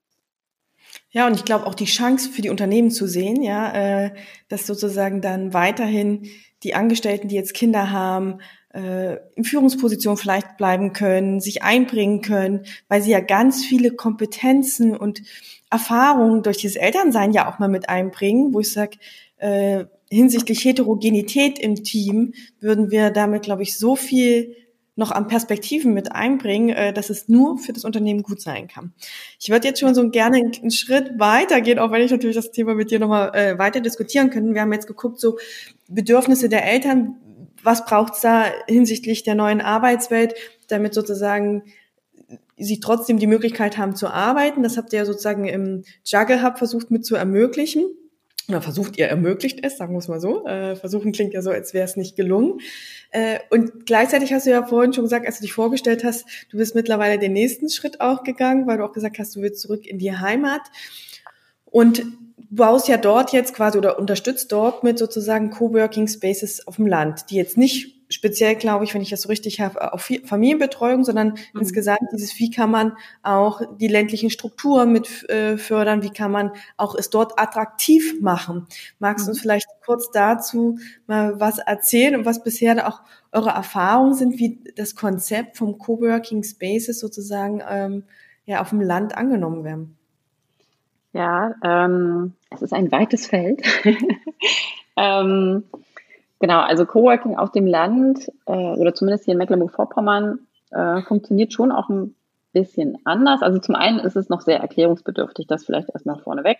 Ja, 1.10 1.26
und 1.26 1.34
ich 1.34 1.44
glaube 1.44 1.66
auch 1.66 1.74
die 1.74 1.86
Chance 1.86 2.30
für 2.30 2.42
die 2.42 2.50
Unternehmen 2.50 2.90
zu 2.90 3.06
sehen, 3.06 3.42
ja, 3.42 3.72
äh, 4.04 4.14
dass 4.48 4.66
sozusagen 4.66 5.20
dann 5.20 5.52
weiterhin 5.52 6.28
die 6.62 6.74
Angestellten, 6.74 7.28
die 7.28 7.34
jetzt 7.34 7.54
Kinder 7.54 7.90
haben, 7.90 8.40
in 8.70 9.44
Führungsposition 9.44 10.18
vielleicht 10.18 10.58
bleiben 10.58 10.92
können, 10.92 11.40
sich 11.40 11.62
einbringen 11.62 12.20
können, 12.20 12.66
weil 12.88 13.00
sie 13.00 13.10
ja 13.10 13.20
ganz 13.20 13.64
viele 13.64 13.92
Kompetenzen 13.92 14.94
und 14.94 15.22
Erfahrungen 15.70 16.42
durch 16.42 16.58
dieses 16.58 16.76
Elternsein 16.76 17.32
ja 17.32 17.50
auch 17.50 17.58
mal 17.58 17.68
mit 17.68 17.88
einbringen, 17.88 18.52
wo 18.52 18.60
ich 18.60 18.72
sage, 18.72 18.98
äh, 19.38 19.84
hinsichtlich 20.10 20.64
Heterogenität 20.64 21.58
im 21.58 21.82
Team 21.82 22.32
würden 22.60 22.90
wir 22.90 23.10
damit, 23.10 23.42
glaube 23.42 23.62
ich, 23.62 23.76
so 23.76 23.96
viel 23.96 24.56
noch 24.96 25.12
an 25.12 25.28
Perspektiven 25.28 25.94
mit 25.94 26.10
einbringen, 26.10 26.70
äh, 26.70 26.92
dass 26.92 27.08
es 27.08 27.28
nur 27.28 27.58
für 27.58 27.72
das 27.72 27.84
Unternehmen 27.84 28.22
gut 28.22 28.40
sein 28.40 28.66
kann. 28.66 28.92
Ich 29.38 29.48
würde 29.48 29.68
jetzt 29.68 29.78
schon 29.78 29.94
so 29.94 30.10
gerne 30.10 30.38
einen 30.38 30.70
Schritt 30.72 31.18
weitergehen, 31.18 31.78
auch 31.78 31.92
wenn 31.92 32.02
ich 32.02 32.10
natürlich 32.10 32.34
das 32.34 32.50
Thema 32.50 32.74
mit 32.74 32.90
dir 32.90 32.98
nochmal 32.98 33.30
äh, 33.34 33.58
weiter 33.58 33.80
diskutieren 33.80 34.30
könnte. 34.30 34.54
Wir 34.54 34.62
haben 34.62 34.72
jetzt 34.72 34.88
geguckt, 34.88 35.20
so 35.20 35.38
Bedürfnisse 35.88 36.48
der 36.48 36.64
Eltern, 36.64 37.16
was 37.62 37.84
braucht 37.84 38.14
es 38.14 38.20
da 38.20 38.44
hinsichtlich 38.66 39.22
der 39.22 39.34
neuen 39.34 39.60
Arbeitswelt, 39.60 40.34
damit 40.68 40.94
sozusagen 40.94 41.64
sie 42.56 42.80
trotzdem 42.80 43.18
die 43.18 43.26
Möglichkeit 43.26 43.78
haben 43.78 43.94
zu 43.94 44.08
arbeiten. 44.08 44.62
Das 44.62 44.76
habt 44.76 44.92
ihr 44.92 45.00
ja 45.00 45.04
sozusagen 45.04 45.46
im 45.46 45.84
Juggle 46.04 46.42
Hub 46.42 46.58
versucht 46.58 46.90
mit 46.90 47.06
zu 47.06 47.16
ermöglichen. 47.16 47.86
Oder 48.48 48.62
versucht 48.62 48.96
ihr 48.96 49.06
ermöglicht 49.06 49.60
es, 49.62 49.76
sagen 49.76 49.92
wir 49.92 49.98
es 49.98 50.08
mal 50.08 50.20
so. 50.20 50.46
Äh, 50.46 50.74
versuchen 50.74 51.12
klingt 51.12 51.34
ja 51.34 51.42
so, 51.42 51.50
als 51.50 51.74
wäre 51.74 51.84
es 51.84 51.96
nicht 51.96 52.16
gelungen. 52.16 52.60
Äh, 53.10 53.40
und 53.50 53.84
gleichzeitig 53.84 54.32
hast 54.32 54.46
du 54.46 54.50
ja 54.50 54.66
vorhin 54.66 54.94
schon 54.94 55.04
gesagt, 55.04 55.26
als 55.26 55.36
du 55.36 55.42
dich 55.42 55.52
vorgestellt 55.52 56.02
hast, 56.02 56.26
du 56.50 56.56
bist 56.56 56.74
mittlerweile 56.74 57.18
den 57.18 57.34
nächsten 57.34 57.68
Schritt 57.68 58.00
auch 58.00 58.22
gegangen, 58.22 58.66
weil 58.66 58.78
du 58.78 58.84
auch 58.84 58.92
gesagt 58.92 59.18
hast, 59.18 59.36
du 59.36 59.42
willst 59.42 59.60
zurück 59.60 59.86
in 59.86 59.98
die 59.98 60.16
Heimat. 60.16 60.62
Und 61.66 62.06
baust 62.50 62.88
ja 62.88 62.96
dort 62.96 63.32
jetzt 63.32 63.54
quasi 63.54 63.78
oder 63.78 63.98
unterstützt 63.98 64.52
dort 64.52 64.84
mit 64.84 64.98
sozusagen 64.98 65.50
Coworking 65.50 66.08
Spaces 66.08 66.66
auf 66.66 66.76
dem 66.76 66.86
Land, 66.86 67.30
die 67.30 67.36
jetzt 67.36 67.56
nicht 67.56 67.98
speziell, 68.08 68.54
glaube 68.56 68.84
ich, 68.84 68.94
wenn 68.94 69.02
ich 69.02 69.10
das 69.10 69.22
so 69.22 69.28
richtig 69.28 69.60
habe, 69.60 69.92
auf 69.92 70.10
Familienbetreuung, 70.24 71.04
sondern 71.04 71.28
mhm. 71.52 71.60
insgesamt 71.60 72.00
dieses, 72.12 72.38
wie 72.38 72.50
kann 72.50 72.70
man 72.70 72.92
auch 73.22 73.60
die 73.78 73.88
ländlichen 73.88 74.30
Strukturen 74.30 74.92
mit 74.92 75.28
äh, 75.28 75.58
fördern, 75.58 76.02
wie 76.02 76.10
kann 76.10 76.32
man 76.32 76.52
auch 76.76 76.94
es 76.94 77.10
dort 77.10 77.38
attraktiv 77.38 78.20
machen. 78.20 78.66
Magst 78.98 79.26
du 79.26 79.30
uns 79.30 79.38
mhm. 79.38 79.42
vielleicht 79.42 79.66
kurz 79.84 80.10
dazu 80.10 80.78
mal 81.06 81.38
was 81.38 81.58
erzählen 81.58 82.16
und 82.16 82.24
was 82.24 82.42
bisher 82.42 82.88
auch 82.88 83.02
eure 83.32 83.50
Erfahrungen 83.50 84.14
sind, 84.14 84.38
wie 84.38 84.58
das 84.76 84.94
Konzept 84.94 85.56
vom 85.56 85.78
Coworking 85.78 86.42
Spaces 86.42 86.98
sozusagen 87.00 87.62
ähm, 87.68 88.04
ja 88.46 88.62
auf 88.62 88.70
dem 88.70 88.80
Land 88.80 89.16
angenommen 89.16 89.64
werden? 89.64 89.97
Ja, 91.12 91.54
ähm, 91.64 92.34
es 92.50 92.62
ist 92.62 92.72
ein 92.72 92.92
weites 92.92 93.26
Feld. 93.26 93.62
ähm, 94.96 95.64
genau, 96.38 96.60
also 96.60 96.86
Coworking 96.86 97.36
auf 97.36 97.50
dem 97.50 97.66
Land 97.66 98.30
äh, 98.46 98.52
oder 98.52 98.94
zumindest 98.94 99.24
hier 99.24 99.32
in 99.32 99.38
Mecklenburg-Vorpommern 99.38 100.40
äh, 100.70 101.02
funktioniert 101.02 101.52
schon 101.52 101.72
auch 101.72 101.88
ein 101.88 102.14
bisschen 102.52 102.98
anders. 103.04 103.42
Also 103.42 103.58
zum 103.58 103.74
einen 103.74 104.00
ist 104.00 104.16
es 104.16 104.28
noch 104.28 104.40
sehr 104.40 104.60
erklärungsbedürftig, 104.60 105.46
das 105.46 105.64
vielleicht 105.64 105.88
erstmal 105.90 106.18
vorneweg. 106.18 106.58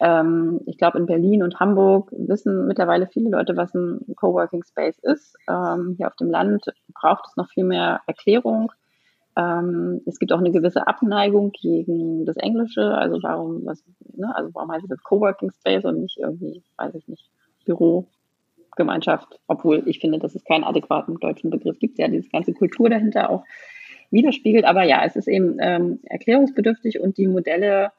Ähm, 0.00 0.60
ich 0.66 0.78
glaube, 0.78 0.98
in 0.98 1.06
Berlin 1.06 1.42
und 1.42 1.60
Hamburg 1.60 2.10
wissen 2.12 2.66
mittlerweile 2.66 3.06
viele 3.06 3.30
Leute, 3.30 3.56
was 3.56 3.74
ein 3.74 4.00
Coworking 4.16 4.64
Space 4.64 4.98
ist. 4.98 5.36
Ähm, 5.48 5.94
hier 5.96 6.06
auf 6.06 6.16
dem 6.16 6.30
Land 6.30 6.66
braucht 6.94 7.26
es 7.28 7.36
noch 7.36 7.48
viel 7.50 7.64
mehr 7.64 8.00
Erklärung. 8.06 8.72
Ähm, 9.36 10.00
es 10.06 10.18
gibt 10.18 10.32
auch 10.32 10.38
eine 10.38 10.50
gewisse 10.50 10.86
Abneigung 10.86 11.52
gegen 11.52 12.24
das 12.24 12.36
Englische. 12.36 12.82
Also 12.82 13.18
warum, 13.22 13.64
was, 13.64 13.84
ne, 14.14 14.34
also 14.34 14.50
warum 14.54 14.72
heißt 14.72 14.84
es 14.84 14.90
jetzt 14.90 15.04
Coworking 15.04 15.50
Space 15.52 15.84
und 15.84 16.00
nicht 16.00 16.18
irgendwie, 16.18 16.62
weiß 16.76 16.94
ich 16.94 17.06
nicht, 17.08 17.30
Bürogemeinschaft, 17.64 19.38
obwohl 19.46 19.82
ich 19.86 20.00
finde, 20.00 20.18
dass 20.18 20.34
es 20.34 20.44
keinen 20.44 20.64
adäquaten 20.64 21.18
deutschen 21.20 21.50
Begriff 21.50 21.78
gibt, 21.78 21.98
der 21.98 22.08
diese 22.08 22.28
ganze 22.30 22.52
Kultur 22.52 22.90
dahinter 22.90 23.30
auch 23.30 23.44
widerspiegelt. 24.10 24.64
Aber 24.64 24.82
ja, 24.82 25.04
es 25.04 25.16
ist 25.16 25.28
eben 25.28 25.58
ähm, 25.60 26.00
erklärungsbedürftig 26.04 27.00
und 27.00 27.16
die 27.16 27.28
Modelle 27.28 27.92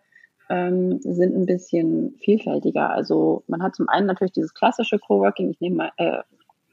ähm, 0.50 1.00
sind 1.00 1.36
ein 1.36 1.46
bisschen 1.46 2.16
vielfältiger. 2.20 2.90
Also 2.90 3.44
man 3.48 3.64
hat 3.64 3.76
zum 3.76 3.88
einen 3.88 4.08
natürlich 4.08 4.34
dieses 4.34 4.54
klassische 4.54 5.00
Coworking, 5.00 5.50
ich 5.50 5.62
nehme 5.62 5.92
äh, 5.98 6.20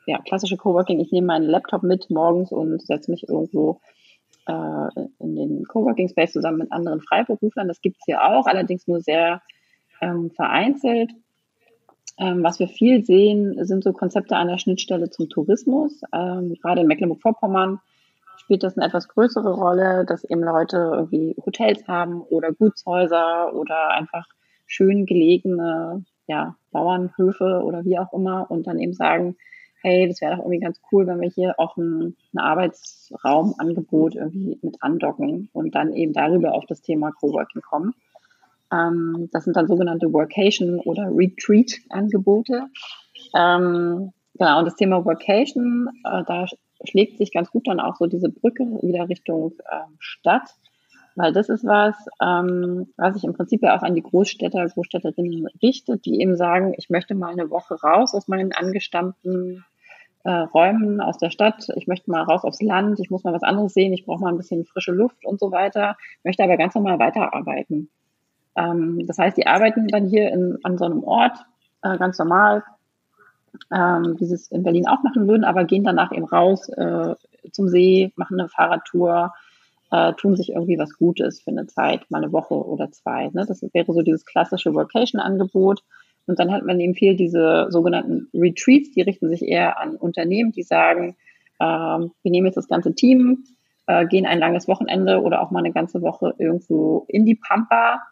ja, 0.06 0.18
klassische 0.22 0.56
Coworking, 0.56 0.98
ich 1.00 1.12
nehme 1.12 1.28
meinen 1.28 1.44
Laptop 1.44 1.82
mit 1.82 2.10
morgens 2.10 2.50
und 2.50 2.84
setze 2.84 3.10
mich 3.10 3.28
irgendwo 3.28 3.80
äh, 4.48 5.08
in 5.20 5.36
den 5.36 5.64
Coworking 5.66 6.08
Space 6.08 6.32
zusammen 6.32 6.58
mit 6.58 6.72
anderen 6.72 7.00
Freiberuflern. 7.00 7.68
Das 7.68 7.80
gibt 7.80 7.98
es 7.98 8.04
hier 8.06 8.24
auch, 8.24 8.46
allerdings 8.46 8.86
nur 8.86 9.00
sehr 9.00 9.42
ähm, 10.00 10.30
vereinzelt. 10.30 11.12
Ähm, 12.18 12.42
was 12.42 12.58
wir 12.58 12.68
viel 12.68 13.04
sehen, 13.04 13.64
sind 13.64 13.84
so 13.84 13.92
Konzepte 13.92 14.36
an 14.36 14.48
der 14.48 14.58
Schnittstelle 14.58 15.10
zum 15.10 15.28
Tourismus. 15.28 16.00
Ähm, 16.12 16.54
gerade 16.60 16.80
in 16.80 16.88
Mecklenburg-Vorpommern 16.88 17.78
spielt 18.38 18.62
das 18.62 18.76
eine 18.76 18.86
etwas 18.86 19.08
größere 19.08 19.52
Rolle, 19.52 20.04
dass 20.04 20.24
eben 20.24 20.42
Leute 20.42 20.76
irgendwie 20.94 21.36
Hotels 21.44 21.86
haben 21.86 22.22
oder 22.22 22.52
Gutshäuser 22.52 23.54
oder 23.54 23.90
einfach 23.90 24.26
schön 24.66 25.06
gelegene 25.06 26.04
ja, 26.26 26.56
Bauernhöfe 26.72 27.62
oder 27.64 27.84
wie 27.84 27.98
auch 27.98 28.12
immer 28.12 28.50
und 28.50 28.66
dann 28.66 28.78
eben 28.78 28.94
sagen, 28.94 29.36
hey, 29.82 30.08
das 30.08 30.20
wäre 30.20 30.32
doch 30.36 30.40
irgendwie 30.40 30.60
ganz 30.60 30.80
cool, 30.90 31.06
wenn 31.06 31.20
wir 31.20 31.30
hier 31.30 31.54
auch 31.58 31.76
ein, 31.76 32.16
ein 32.34 32.38
Arbeitsraumangebot 32.38 34.16
irgendwie 34.16 34.58
mit 34.62 34.82
andocken 34.82 35.48
und 35.52 35.74
dann 35.74 35.92
eben 35.92 36.12
darüber 36.12 36.54
auf 36.54 36.66
das 36.66 36.82
Thema 36.82 37.12
Coworking 37.12 37.62
kommen. 37.62 37.94
Ähm, 38.72 39.28
das 39.32 39.44
sind 39.44 39.56
dann 39.56 39.68
sogenannte 39.68 40.12
Workation 40.12 40.80
oder 40.80 41.10
Retreat-Angebote. 41.10 42.66
Ähm, 43.34 44.12
genau, 44.34 44.58
und 44.58 44.64
das 44.64 44.76
Thema 44.76 45.04
Workation, 45.04 45.88
äh, 46.04 46.22
da 46.26 46.46
schlägt 46.84 47.18
sich 47.18 47.32
ganz 47.32 47.50
gut 47.50 47.66
dann 47.66 47.80
auch 47.80 47.96
so 47.96 48.06
diese 48.06 48.28
Brücke 48.28 48.64
wieder 48.82 49.08
Richtung 49.08 49.52
äh, 49.70 49.84
Stadt, 49.98 50.50
weil 51.18 51.32
das 51.32 51.48
ist 51.48 51.64
was, 51.64 51.96
ähm, 52.22 52.92
was 52.96 53.14
sich 53.14 53.24
im 53.24 53.34
Prinzip 53.34 53.60
ja 53.62 53.76
auch 53.76 53.82
an 53.82 53.96
die 53.96 54.02
Großstädter, 54.02 54.64
Großstädterinnen 54.68 55.48
richtet, 55.60 56.06
die 56.06 56.20
eben 56.20 56.36
sagen, 56.36 56.74
ich 56.78 56.90
möchte 56.90 57.16
mal 57.16 57.32
eine 57.32 57.50
Woche 57.50 57.74
raus 57.74 58.14
aus 58.14 58.28
meinen 58.28 58.52
angestammten 58.52 59.64
äh, 60.22 60.30
Räumen 60.30 61.00
aus 61.00 61.18
der 61.18 61.30
Stadt, 61.30 61.70
ich 61.74 61.88
möchte 61.88 62.08
mal 62.12 62.22
raus 62.22 62.44
aufs 62.44 62.62
Land, 62.62 63.00
ich 63.00 63.10
muss 63.10 63.24
mal 63.24 63.32
was 63.32 63.42
anderes 63.42 63.74
sehen, 63.74 63.92
ich 63.92 64.06
brauche 64.06 64.22
mal 64.22 64.28
ein 64.28 64.36
bisschen 64.36 64.64
frische 64.64 64.92
Luft 64.92 65.26
und 65.26 65.40
so 65.40 65.50
weiter, 65.50 65.96
möchte 66.22 66.44
aber 66.44 66.56
ganz 66.56 66.76
normal 66.76 67.00
weiterarbeiten. 67.00 67.90
Ähm, 68.54 69.04
das 69.08 69.18
heißt, 69.18 69.36
die 69.36 69.48
arbeiten 69.48 69.88
dann 69.88 70.06
hier 70.06 70.30
in, 70.30 70.58
an 70.62 70.78
so 70.78 70.84
einem 70.84 71.02
Ort 71.02 71.36
äh, 71.82 71.98
ganz 71.98 72.16
normal, 72.20 72.62
ähm, 73.72 74.14
wie 74.20 74.24
sie 74.24 74.34
es 74.34 74.52
in 74.52 74.62
Berlin 74.62 74.86
auch 74.86 75.02
machen 75.02 75.26
würden, 75.26 75.42
aber 75.42 75.64
gehen 75.64 75.82
danach 75.82 76.12
eben 76.12 76.26
raus 76.26 76.68
äh, 76.68 77.16
zum 77.50 77.68
See, 77.68 78.12
machen 78.14 78.38
eine 78.38 78.48
Fahrradtour, 78.48 79.32
äh, 79.90 80.12
tun 80.14 80.36
sich 80.36 80.50
irgendwie 80.50 80.78
was 80.78 80.96
Gutes 80.96 81.40
für 81.40 81.50
eine 81.50 81.66
Zeit, 81.66 82.10
mal 82.10 82.22
eine 82.22 82.32
Woche 82.32 82.54
oder 82.54 82.90
zwei. 82.90 83.30
Ne? 83.32 83.44
Das 83.46 83.62
wäre 83.72 83.92
so 83.92 84.02
dieses 84.02 84.24
klassische 84.24 84.74
Vocation-Angebot. 84.74 85.82
Und 86.26 86.38
dann 86.38 86.52
hat 86.52 86.64
man 86.64 86.78
eben 86.78 86.94
viel 86.94 87.16
diese 87.16 87.68
sogenannten 87.70 88.28
Retreats, 88.34 88.92
die 88.92 89.00
richten 89.00 89.30
sich 89.30 89.42
eher 89.42 89.80
an 89.80 89.96
Unternehmen, 89.96 90.52
die 90.52 90.62
sagen, 90.62 91.16
ähm, 91.58 92.12
wir 92.22 92.30
nehmen 92.30 92.46
jetzt 92.46 92.56
das 92.56 92.68
ganze 92.68 92.94
Team, 92.94 93.44
äh, 93.86 94.06
gehen 94.06 94.26
ein 94.26 94.38
langes 94.38 94.68
Wochenende 94.68 95.22
oder 95.22 95.40
auch 95.40 95.50
mal 95.50 95.60
eine 95.60 95.72
ganze 95.72 96.02
Woche 96.02 96.34
irgendwo 96.36 97.06
in 97.08 97.24
die 97.24 97.34
Pampa, 97.34 98.02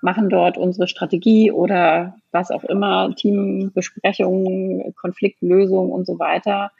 machen 0.00 0.30
dort 0.30 0.56
unsere 0.56 0.88
Strategie 0.88 1.52
oder 1.52 2.16
was 2.32 2.50
auch 2.50 2.64
immer, 2.64 3.14
Teambesprechungen, 3.14 4.94
Konfliktlösung 4.94 5.92
und 5.92 6.06
so 6.06 6.18
weiter 6.18 6.70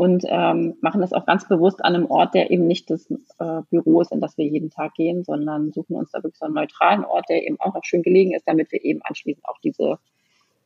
und 0.00 0.24
ähm, 0.28 0.78
machen 0.80 1.02
das 1.02 1.12
auch 1.12 1.26
ganz 1.26 1.46
bewusst 1.46 1.84
an 1.84 1.94
einem 1.94 2.06
Ort, 2.06 2.32
der 2.32 2.50
eben 2.50 2.66
nicht 2.66 2.88
das 2.88 3.10
äh, 3.10 3.60
Büro 3.68 4.00
ist, 4.00 4.10
in 4.12 4.22
das 4.22 4.38
wir 4.38 4.46
jeden 4.46 4.70
Tag 4.70 4.94
gehen, 4.94 5.24
sondern 5.24 5.72
suchen 5.72 5.94
uns 5.94 6.10
da 6.10 6.22
wirklich 6.22 6.38
so 6.38 6.46
einen 6.46 6.54
neutralen 6.54 7.04
Ort, 7.04 7.26
der 7.28 7.46
eben 7.46 7.60
auch 7.60 7.74
noch 7.74 7.84
schön 7.84 8.02
gelegen 8.02 8.32
ist, 8.32 8.48
damit 8.48 8.72
wir 8.72 8.82
eben 8.82 9.02
anschließend 9.02 9.44
auch 9.46 9.58
diese 9.62 9.98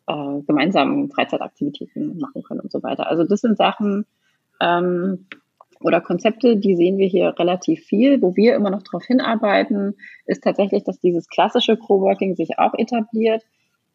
äh, 0.06 0.40
gemeinsamen 0.46 1.10
Freizeitaktivitäten 1.10 2.16
machen 2.18 2.44
können 2.44 2.60
und 2.60 2.70
so 2.70 2.80
weiter. 2.84 3.08
Also 3.08 3.24
das 3.24 3.40
sind 3.40 3.56
Sachen 3.56 4.06
ähm, 4.60 5.26
oder 5.80 6.00
Konzepte, 6.00 6.56
die 6.56 6.76
sehen 6.76 6.98
wir 6.98 7.08
hier 7.08 7.36
relativ 7.36 7.82
viel. 7.86 8.22
Wo 8.22 8.36
wir 8.36 8.54
immer 8.54 8.70
noch 8.70 8.84
darauf 8.84 9.04
hinarbeiten, 9.04 9.96
ist 10.26 10.44
tatsächlich, 10.44 10.84
dass 10.84 11.00
dieses 11.00 11.26
klassische 11.26 11.76
Coworking 11.76 12.36
sich 12.36 12.60
auch 12.60 12.74
etabliert, 12.74 13.42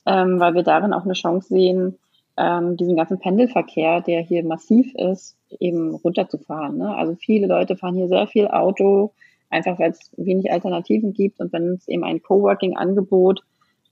ähm, 0.05 0.37
weil 0.41 0.53
wir 0.53 0.63
darin 0.63 0.91
auch 0.91 1.05
eine 1.05 1.13
Chance 1.13 1.47
sehen, 1.47 1.97
ähm, 2.39 2.77
diesen 2.77 2.95
ganzen 2.95 3.19
Pendelverkehr, 3.19 4.01
der 4.01 4.21
hier 4.21 4.45
massiv 4.45 4.93
ist, 4.95 5.37
eben 5.59 5.93
runterzufahren. 5.93 6.77
Ne? 6.77 6.95
Also 6.95 7.15
viele 7.15 7.47
Leute 7.47 7.75
fahren 7.75 7.95
hier 7.95 8.07
sehr 8.07 8.27
viel 8.27 8.47
Auto, 8.47 9.11
einfach 9.49 9.77
weil 9.77 9.91
es 9.91 10.09
wenig 10.15 10.51
Alternativen 10.51 11.13
gibt 11.13 11.39
und 11.41 11.51
wenn 11.51 11.73
es 11.73 11.87
eben 11.89 12.05
ein 12.05 12.21
Coworking-Angebot, 12.21 13.41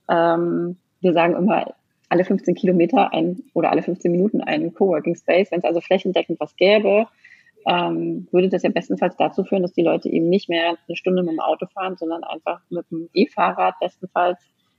ähm, 0.08 0.78
wir 1.00 1.12
sagen 1.12 1.36
immer 1.36 1.74
alle 2.08 2.24
15 2.24 2.54
Kilometer 2.54 3.12
ein 3.12 3.42
oder 3.52 3.70
alle 3.70 3.82
15 3.82 4.10
Minuten 4.10 4.40
einen 4.40 4.72
Coworking 4.72 5.14
Space, 5.14 5.50
wenn 5.50 5.58
es 5.58 5.64
also 5.64 5.82
flächendeckend 5.82 6.40
was 6.40 6.56
gäbe, 6.56 7.06
ähm, 7.66 8.28
würde 8.30 8.48
das 8.48 8.62
ja 8.62 8.70
bestenfalls 8.70 9.16
dazu 9.16 9.44
führen, 9.44 9.62
dass 9.62 9.74
die 9.74 9.82
Leute 9.82 10.08
eben 10.08 10.30
nicht 10.30 10.48
mehr 10.48 10.78
eine 10.88 10.96
Stunde 10.96 11.22
mit 11.22 11.32
dem 11.32 11.40
Auto 11.40 11.66
fahren, 11.66 11.96
sondern 11.98 12.24
einfach 12.24 12.62
mit 12.70 12.90
dem 12.90 13.10
E-Fahrrad 13.12 13.74
bestenfalls 13.78 14.38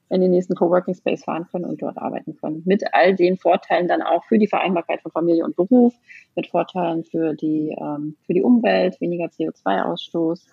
in 0.09 0.21
den 0.21 0.31
nächsten 0.31 0.55
Coworking 0.55 0.95
Space 0.95 1.23
fahren 1.23 1.47
können 1.51 1.65
und 1.65 1.81
dort 1.81 1.97
arbeiten 1.97 2.35
können. 2.35 2.63
Mit 2.65 2.83
all 2.93 3.15
den 3.15 3.37
Vorteilen 3.37 3.87
dann 3.87 4.01
auch 4.01 4.23
für 4.25 4.39
die 4.39 4.47
Vereinbarkeit 4.47 5.01
von 5.01 5.11
Familie 5.11 5.45
und 5.45 5.55
Beruf, 5.55 5.93
mit 6.35 6.47
Vorteilen 6.47 7.03
für 7.03 7.35
die, 7.35 7.75
ähm, 7.79 8.15
für 8.25 8.33
die 8.33 8.41
Umwelt, 8.41 8.99
weniger 9.01 9.25
CO2-Ausstoß. 9.25 10.47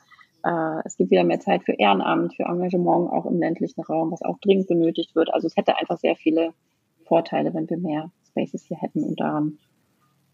Äh, 0.45 0.83
es 0.85 0.97
gibt 0.97 1.11
wieder 1.11 1.25
mehr 1.25 1.40
Zeit 1.40 1.64
für 1.64 1.73
Ehrenamt, 1.73 2.35
für 2.35 2.45
Engagement 2.45 3.11
auch 3.11 3.27
im 3.27 3.38
ländlichen 3.38 3.81
Raum, 3.83 4.12
was 4.12 4.23
auch 4.23 4.38
dringend 4.40 4.69
benötigt 4.69 5.16
wird. 5.16 5.33
Also 5.33 5.47
es 5.47 5.57
hätte 5.57 5.79
einfach 5.79 5.99
sehr 5.99 6.16
viele 6.16 6.53
Vorteile, 7.07 7.55
wenn 7.55 7.71
wir 7.71 7.79
mehr 7.79 8.11
Spaces 8.29 8.64
hier 8.64 8.77
hätten 8.77 9.05
und 9.05 9.19
daran, 9.21 9.59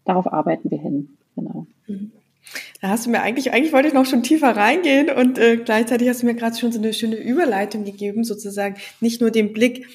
darauf 0.05 0.31
arbeiten 0.31 0.69
wir 0.69 0.79
hin. 0.79 1.17
Genau. 1.35 1.65
Mhm. 1.87 2.11
Da 2.81 2.89
hast 2.89 3.05
du 3.05 3.09
mir 3.09 3.21
eigentlich, 3.21 3.51
eigentlich 3.53 3.73
wollte 3.73 3.87
ich 3.87 3.93
noch 3.93 4.05
schon 4.05 4.23
tiefer 4.23 4.55
reingehen 4.55 5.09
und 5.09 5.37
äh, 5.37 5.57
gleichzeitig 5.57 6.09
hast 6.09 6.21
du 6.21 6.25
mir 6.25 6.35
gerade 6.35 6.57
schon 6.57 6.71
so 6.71 6.79
eine 6.79 6.93
schöne 6.93 7.15
Überleitung 7.15 7.83
gegeben, 7.83 8.23
sozusagen 8.23 8.75
nicht 8.99 9.21
nur 9.21 9.31
den 9.31 9.53
Blick 9.53 9.87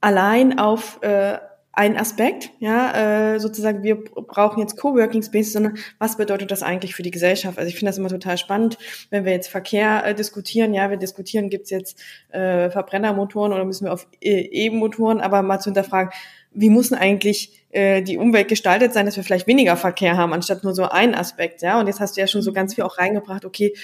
allein 0.00 0.58
auf 0.58 1.02
äh, 1.02 1.38
einen 1.76 1.96
Aspekt, 1.96 2.50
ja, 2.60 3.34
äh, 3.34 3.40
sozusagen 3.40 3.82
wir 3.82 3.96
brauchen 3.96 4.60
jetzt 4.60 4.76
Coworking 4.76 5.22
Space, 5.22 5.52
sondern 5.52 5.76
was 5.98 6.16
bedeutet 6.16 6.50
das 6.50 6.62
eigentlich 6.62 6.94
für 6.94 7.02
die 7.02 7.10
Gesellschaft? 7.10 7.58
Also 7.58 7.68
ich 7.68 7.74
finde 7.74 7.90
das 7.90 7.98
immer 7.98 8.08
total 8.08 8.38
spannend, 8.38 8.78
wenn 9.10 9.24
wir 9.24 9.32
jetzt 9.32 9.48
Verkehr 9.48 10.04
äh, 10.06 10.14
diskutieren, 10.14 10.72
ja, 10.72 10.90
wir 10.90 10.96
diskutieren, 10.96 11.50
gibt's 11.50 11.70
jetzt 11.70 12.00
äh, 12.30 12.70
Verbrennermotoren 12.70 13.52
oder 13.52 13.64
müssen 13.64 13.86
wir 13.86 13.92
auf 13.92 14.06
E-Motoren, 14.20 15.20
aber 15.20 15.42
mal 15.42 15.58
zu 15.58 15.70
hinterfragen, 15.70 16.12
wie 16.52 16.70
muss 16.70 16.90
denn 16.90 16.98
eigentlich 16.98 17.63
äh, 17.74 18.02
die 18.02 18.18
Umwelt 18.18 18.48
gestaltet 18.48 18.92
sein, 18.92 19.06
dass 19.06 19.16
wir 19.16 19.24
vielleicht 19.24 19.46
weniger 19.46 19.76
Verkehr 19.76 20.16
haben, 20.16 20.32
anstatt 20.32 20.64
nur 20.64 20.74
so 20.74 20.84
ein 20.84 21.14
Aspekt, 21.14 21.62
ja. 21.62 21.80
Und 21.80 21.88
jetzt 21.88 22.00
hast 22.00 22.16
du 22.16 22.20
ja 22.20 22.26
schon 22.26 22.42
so 22.42 22.52
ganz 22.52 22.74
viel 22.74 22.84
auch 22.84 22.98
reingebracht, 22.98 23.44
okay, 23.44 23.74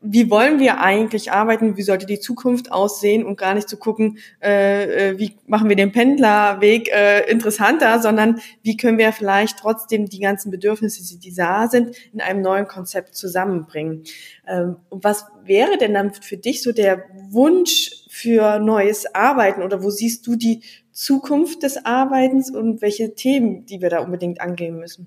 wie 0.00 0.30
wollen 0.30 0.60
wir 0.60 0.80
eigentlich 0.80 1.32
arbeiten, 1.32 1.76
wie 1.76 1.82
sollte 1.82 2.06
die 2.06 2.20
Zukunft 2.20 2.70
aussehen? 2.70 3.24
Und 3.24 3.36
gar 3.36 3.54
nicht 3.54 3.68
zu 3.68 3.76
gucken, 3.76 4.18
äh, 4.40 5.10
äh, 5.10 5.18
wie 5.18 5.36
machen 5.46 5.68
wir 5.68 5.74
den 5.74 5.90
Pendlerweg 5.90 6.88
äh, 6.88 7.28
interessanter, 7.28 8.00
sondern 8.00 8.40
wie 8.62 8.76
können 8.76 8.98
wir 8.98 9.12
vielleicht 9.12 9.58
trotzdem 9.58 10.08
die 10.08 10.20
ganzen 10.20 10.52
Bedürfnisse, 10.52 11.18
die 11.18 11.34
da 11.34 11.66
sind, 11.66 11.96
in 12.12 12.20
einem 12.20 12.42
neuen 12.42 12.68
Konzept 12.68 13.16
zusammenbringen. 13.16 14.04
Ähm, 14.46 14.76
was 14.90 15.26
wäre 15.44 15.76
denn 15.78 15.94
dann 15.94 16.12
für 16.12 16.36
dich 16.36 16.62
so 16.62 16.70
der 16.70 17.04
Wunsch 17.30 17.90
für 18.08 18.60
neues 18.60 19.12
Arbeiten? 19.14 19.62
Oder 19.62 19.82
wo 19.82 19.90
siehst 19.90 20.26
du 20.28 20.36
die 20.36 20.62
Zukunft 20.98 21.62
des 21.62 21.84
Arbeitens 21.86 22.50
und 22.50 22.82
welche 22.82 23.14
Themen, 23.14 23.64
die 23.66 23.80
wir 23.80 23.88
da 23.88 24.00
unbedingt 24.00 24.40
angehen 24.40 24.80
müssen? 24.80 25.06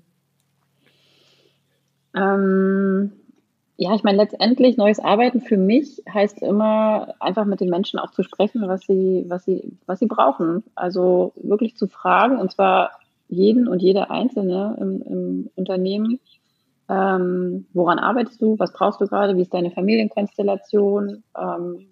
Ähm 2.16 3.12
ja, 3.76 3.94
ich 3.94 4.02
meine, 4.02 4.16
letztendlich 4.16 4.78
neues 4.78 5.00
Arbeiten 5.00 5.42
für 5.42 5.58
mich 5.58 6.02
heißt 6.10 6.40
immer, 6.40 7.14
einfach 7.20 7.44
mit 7.44 7.60
den 7.60 7.68
Menschen 7.68 7.98
auch 7.98 8.10
zu 8.10 8.22
sprechen, 8.22 8.66
was 8.68 8.80
sie, 8.86 9.26
was 9.28 9.44
sie, 9.44 9.76
was 9.84 9.98
sie 9.98 10.06
brauchen. 10.06 10.64
Also 10.74 11.32
wirklich 11.36 11.76
zu 11.76 11.88
fragen, 11.88 12.38
und 12.38 12.50
zwar 12.50 12.92
jeden 13.28 13.68
und 13.68 13.82
jede 13.82 14.08
Einzelne 14.08 14.78
im, 14.80 15.02
im 15.02 15.50
Unternehmen, 15.56 16.20
ähm, 16.88 17.66
woran 17.74 17.98
arbeitest 17.98 18.40
du, 18.40 18.58
was 18.58 18.72
brauchst 18.72 19.02
du 19.02 19.06
gerade, 19.06 19.36
wie 19.36 19.42
ist 19.42 19.52
deine 19.52 19.70
Familienkonstellation, 19.70 21.22
ähm, 21.38 21.86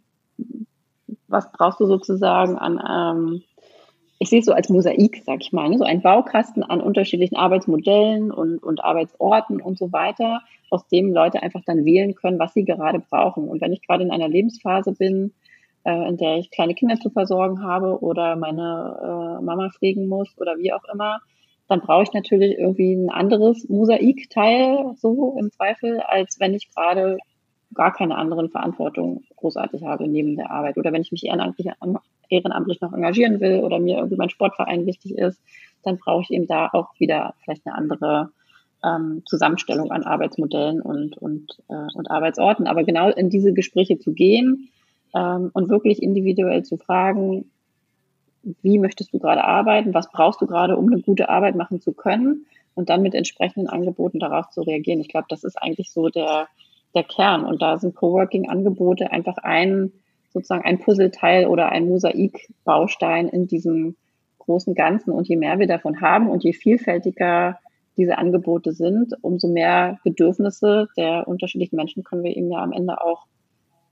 was 1.28 1.52
brauchst 1.52 1.80
du 1.80 1.86
sozusagen 1.86 2.56
an 2.56 2.80
ähm, 2.88 3.42
ich 4.22 4.28
sehe 4.28 4.40
es 4.40 4.44
so 4.44 4.52
als 4.52 4.68
Mosaik, 4.68 5.22
sag 5.24 5.40
ich 5.40 5.50
mal, 5.50 5.70
ne? 5.70 5.78
so 5.78 5.84
ein 5.84 6.02
Baukasten 6.02 6.62
an 6.62 6.82
unterschiedlichen 6.82 7.36
Arbeitsmodellen 7.36 8.30
und, 8.30 8.62
und 8.62 8.84
Arbeitsorten 8.84 9.62
und 9.62 9.78
so 9.78 9.92
weiter, 9.92 10.42
aus 10.68 10.86
dem 10.88 11.14
Leute 11.14 11.42
einfach 11.42 11.62
dann 11.64 11.86
wählen 11.86 12.14
können, 12.14 12.38
was 12.38 12.52
sie 12.52 12.66
gerade 12.66 12.98
brauchen. 13.00 13.48
Und 13.48 13.62
wenn 13.62 13.72
ich 13.72 13.80
gerade 13.80 14.04
in 14.04 14.10
einer 14.10 14.28
Lebensphase 14.28 14.92
bin, 14.92 15.32
äh, 15.84 16.06
in 16.06 16.18
der 16.18 16.36
ich 16.36 16.50
kleine 16.50 16.74
Kinder 16.74 16.96
zu 16.96 17.08
versorgen 17.08 17.62
habe 17.62 17.98
oder 18.02 18.36
meine 18.36 19.38
äh, 19.40 19.42
Mama 19.42 19.70
pflegen 19.70 20.06
muss 20.06 20.28
oder 20.36 20.58
wie 20.58 20.74
auch 20.74 20.84
immer, 20.92 21.20
dann 21.68 21.80
brauche 21.80 22.02
ich 22.02 22.12
natürlich 22.12 22.58
irgendwie 22.58 22.92
ein 22.92 23.08
anderes 23.08 23.70
Mosaikteil, 23.70 24.96
so 24.96 25.38
im 25.40 25.50
Zweifel, 25.50 26.00
als 26.00 26.38
wenn 26.38 26.52
ich 26.52 26.68
gerade 26.74 27.16
gar 27.72 27.94
keine 27.94 28.16
anderen 28.16 28.50
Verantwortung 28.50 29.24
großartig 29.36 29.82
habe 29.82 30.06
neben 30.06 30.36
der 30.36 30.50
Arbeit. 30.50 30.76
Oder 30.76 30.92
wenn 30.92 31.00
ich 31.00 31.12
mich 31.12 31.24
ehrenamtlich, 31.24 31.68
ehrenamtlich 32.30 32.80
noch 32.80 32.92
engagieren 32.92 33.40
will 33.40 33.60
oder 33.60 33.78
mir 33.78 33.96
irgendwie 33.96 34.16
mein 34.16 34.30
Sportverein 34.30 34.86
wichtig 34.86 35.16
ist, 35.16 35.40
dann 35.82 35.98
brauche 35.98 36.22
ich 36.22 36.30
eben 36.30 36.46
da 36.46 36.68
auch 36.72 36.88
wieder 36.98 37.34
vielleicht 37.42 37.66
eine 37.66 37.76
andere 37.76 38.30
ähm, 38.84 39.22
Zusammenstellung 39.26 39.90
an 39.90 40.04
Arbeitsmodellen 40.04 40.80
und, 40.80 41.16
und, 41.18 41.58
äh, 41.68 41.86
und 41.94 42.10
Arbeitsorten. 42.10 42.66
Aber 42.66 42.84
genau 42.84 43.10
in 43.10 43.30
diese 43.30 43.52
Gespräche 43.52 43.98
zu 43.98 44.12
gehen 44.12 44.68
ähm, 45.14 45.50
und 45.52 45.68
wirklich 45.68 46.02
individuell 46.02 46.62
zu 46.64 46.76
fragen, 46.76 47.50
wie 48.62 48.78
möchtest 48.78 49.12
du 49.12 49.18
gerade 49.18 49.44
arbeiten, 49.44 49.92
was 49.92 50.10
brauchst 50.10 50.40
du 50.40 50.46
gerade, 50.46 50.76
um 50.76 50.86
eine 50.90 51.02
gute 51.02 51.28
Arbeit 51.28 51.56
machen 51.56 51.80
zu 51.80 51.92
können 51.92 52.46
und 52.74 52.88
dann 52.88 53.02
mit 53.02 53.14
entsprechenden 53.14 53.68
Angeboten 53.68 54.18
darauf 54.18 54.48
zu 54.50 54.62
reagieren. 54.62 55.00
Ich 55.00 55.08
glaube, 55.08 55.26
das 55.28 55.44
ist 55.44 55.60
eigentlich 55.60 55.90
so 55.90 56.08
der, 56.08 56.48
der 56.94 57.04
Kern. 57.04 57.44
Und 57.44 57.60
da 57.60 57.78
sind 57.78 57.94
Coworking-Angebote 57.94 59.12
einfach 59.12 59.36
ein, 59.38 59.92
sozusagen 60.32 60.64
ein 60.64 60.78
Puzzleteil 60.78 61.46
oder 61.46 61.70
ein 61.70 61.88
Mosaikbaustein 61.88 63.28
in 63.28 63.46
diesem 63.46 63.96
großen 64.38 64.74
Ganzen. 64.74 65.12
Und 65.12 65.28
je 65.28 65.36
mehr 65.36 65.58
wir 65.58 65.66
davon 65.66 66.00
haben 66.00 66.28
und 66.28 66.44
je 66.44 66.52
vielfältiger 66.52 67.58
diese 67.96 68.18
Angebote 68.18 68.72
sind, 68.72 69.14
umso 69.22 69.48
mehr 69.48 69.98
Bedürfnisse 70.04 70.88
der 70.96 71.28
unterschiedlichen 71.28 71.76
Menschen 71.76 72.04
können 72.04 72.24
wir 72.24 72.36
eben 72.36 72.50
ja 72.50 72.58
am 72.58 72.72
Ende 72.72 73.00
auch 73.02 73.26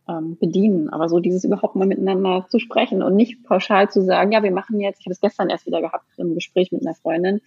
ähm, 0.08 0.38
bedienen. 0.38 0.88
Aber 0.88 1.08
so 1.08 1.20
dieses 1.20 1.44
überhaupt 1.44 1.76
mal 1.76 1.86
miteinander 1.86 2.46
zu 2.48 2.58
sprechen 2.58 3.02
und 3.02 3.16
nicht 3.16 3.44
pauschal 3.44 3.90
zu 3.90 4.02
sagen, 4.02 4.32
ja, 4.32 4.42
wir 4.42 4.52
machen 4.52 4.80
jetzt, 4.80 5.00
ich 5.00 5.06
habe 5.06 5.12
es 5.12 5.20
gestern 5.20 5.50
erst 5.50 5.66
wieder 5.66 5.80
gehabt 5.80 6.06
im 6.16 6.34
Gespräch 6.34 6.72
mit 6.72 6.82
einer 6.82 6.94
Freundin, 6.94 7.40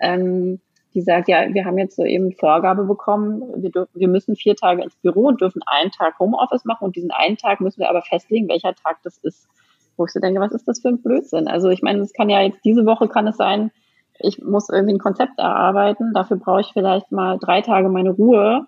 ähm, 0.00 0.60
die 0.94 1.00
sagt, 1.02 1.28
ja, 1.28 1.52
wir 1.52 1.64
haben 1.64 1.78
jetzt 1.78 1.96
so 1.96 2.04
eben 2.04 2.32
Vorgabe 2.32 2.84
bekommen, 2.84 3.42
wir, 3.56 3.70
dürfen, 3.70 3.92
wir 3.94 4.08
müssen 4.08 4.36
vier 4.36 4.56
Tage 4.56 4.82
ins 4.82 4.96
Büro 4.96 5.28
und 5.28 5.40
dürfen 5.40 5.62
einen 5.66 5.90
Tag 5.90 6.18
Homeoffice 6.18 6.64
machen 6.64 6.84
und 6.84 6.96
diesen 6.96 7.10
einen 7.10 7.36
Tag 7.36 7.60
müssen 7.60 7.80
wir 7.80 7.90
aber 7.90 8.02
festlegen, 8.02 8.48
welcher 8.48 8.74
Tag 8.74 8.98
das 9.04 9.18
ist. 9.18 9.46
Wo 9.96 10.06
ich 10.06 10.12
so 10.12 10.20
denke, 10.20 10.40
was 10.40 10.52
ist 10.52 10.66
das 10.66 10.80
für 10.80 10.88
ein 10.88 11.02
Blödsinn? 11.02 11.46
Also 11.46 11.68
ich 11.68 11.82
meine, 11.82 12.00
es 12.00 12.12
kann 12.12 12.30
ja 12.30 12.40
jetzt 12.40 12.64
diese 12.64 12.86
Woche 12.86 13.08
kann 13.08 13.26
es 13.26 13.36
sein, 13.36 13.70
ich 14.18 14.42
muss 14.42 14.68
irgendwie 14.68 14.94
ein 14.94 14.98
Konzept 14.98 15.38
erarbeiten, 15.38 16.12
dafür 16.12 16.36
brauche 16.36 16.60
ich 16.60 16.70
vielleicht 16.72 17.10
mal 17.10 17.38
drei 17.38 17.62
Tage 17.62 17.88
meine 17.88 18.10
Ruhe 18.10 18.66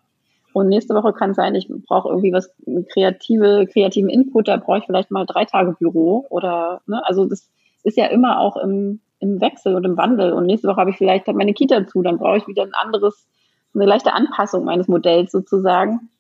und 0.53 0.69
nächste 0.69 0.95
Woche 0.95 1.13
kann 1.13 1.31
es 1.31 1.37
sein, 1.37 1.55
ich 1.55 1.69
brauche 1.69 2.09
irgendwie 2.09 2.33
was 2.33 2.55
kreative, 2.93 3.67
kreativen 3.71 4.11
Input, 4.11 4.49
da 4.49 4.57
brauche 4.57 4.79
ich 4.79 4.85
vielleicht 4.85 5.11
mal 5.11 5.27
drei 5.27 5.45
Tage 5.45 5.73
Büro 5.73 6.27
oder, 6.31 6.81
ne, 6.87 7.03
also 7.07 7.25
das 7.25 7.51
ist 7.83 7.97
ja 7.97 8.07
immer 8.07 8.39
auch 8.41 8.57
im, 8.57 9.01
im 9.23 9.41
Wechsel 9.41 9.75
und 9.75 9.85
im 9.85 9.97
Wandel. 9.97 10.33
Und 10.33 10.47
nächste 10.47 10.69
Woche 10.69 10.81
habe 10.81 10.91
ich 10.91 10.97
vielleicht 10.97 11.27
meine 11.29 11.55
Kita 11.55 11.87
zu, 11.87 12.03
dann 12.03 12.19
brauche 12.19 12.39
ich 12.39 12.49
wieder 12.49 12.65
ein 12.65 12.75
anderes, 12.75 13.27
eine 13.75 13.87
leichte 13.87 14.13
Anpassung 14.13 14.65
meines 14.65 14.89
Modells 14.89 15.33
sozusagen 15.33 16.11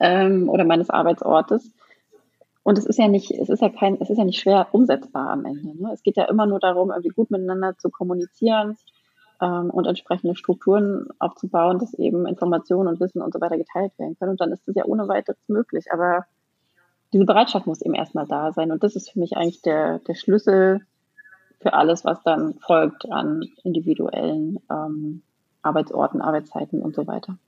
ähm, 0.00 0.48
oder 0.48 0.64
meines 0.64 0.90
Arbeitsortes. 0.90 1.70
Und 2.64 2.78
es 2.78 2.84
ist 2.84 2.98
ja 2.98 3.06
nicht, 3.06 3.30
es 3.30 3.48
ist 3.48 3.62
ja 3.62 3.68
kein, 3.68 3.96
es 4.00 4.10
ist 4.10 4.18
ja 4.18 4.24
nicht 4.24 4.40
schwer 4.40 4.66
umsetzbar 4.72 5.30
am 5.30 5.44
Ende. 5.44 5.80
Ne? 5.80 5.90
Es 5.94 6.02
geht 6.02 6.16
ja 6.16 6.24
immer 6.24 6.46
nur 6.46 6.58
darum, 6.58 6.90
irgendwie 6.90 7.10
gut 7.10 7.30
miteinander 7.30 7.78
zu 7.78 7.90
kommunizieren 7.90 8.76
ähm, 9.40 9.70
und 9.70 9.86
entsprechende 9.86 10.34
Strukturen 10.34 11.06
aufzubauen, 11.20 11.78
dass 11.78 11.94
eben 11.94 12.26
Informationen 12.26 12.88
und 12.88 12.98
Wissen 12.98 13.22
und 13.22 13.32
so 13.32 13.40
weiter 13.40 13.56
geteilt 13.56 13.92
werden 13.98 14.16
können. 14.18 14.32
Und 14.32 14.40
dann 14.40 14.50
ist 14.50 14.66
das 14.66 14.74
ja 14.74 14.84
ohne 14.84 15.06
weiteres 15.06 15.38
möglich. 15.46 15.86
Aber 15.92 16.26
diese 17.12 17.24
Bereitschaft 17.24 17.68
muss 17.68 17.82
eben 17.82 17.94
erstmal 17.94 18.26
da 18.26 18.52
sein. 18.52 18.72
Und 18.72 18.82
das 18.82 18.96
ist 18.96 19.10
für 19.10 19.20
mich 19.20 19.36
eigentlich 19.36 19.62
der, 19.62 20.00
der 20.00 20.14
Schlüssel 20.14 20.84
für 21.60 21.72
alles, 21.72 22.04
was 22.04 22.22
dann 22.22 22.54
folgt 22.60 23.10
an 23.10 23.44
individuellen 23.64 24.58
ähm, 24.70 25.22
Arbeitsorten, 25.62 26.20
Arbeitszeiten 26.20 26.80
und 26.80 26.94
so 26.94 27.06
weiter. 27.06 27.38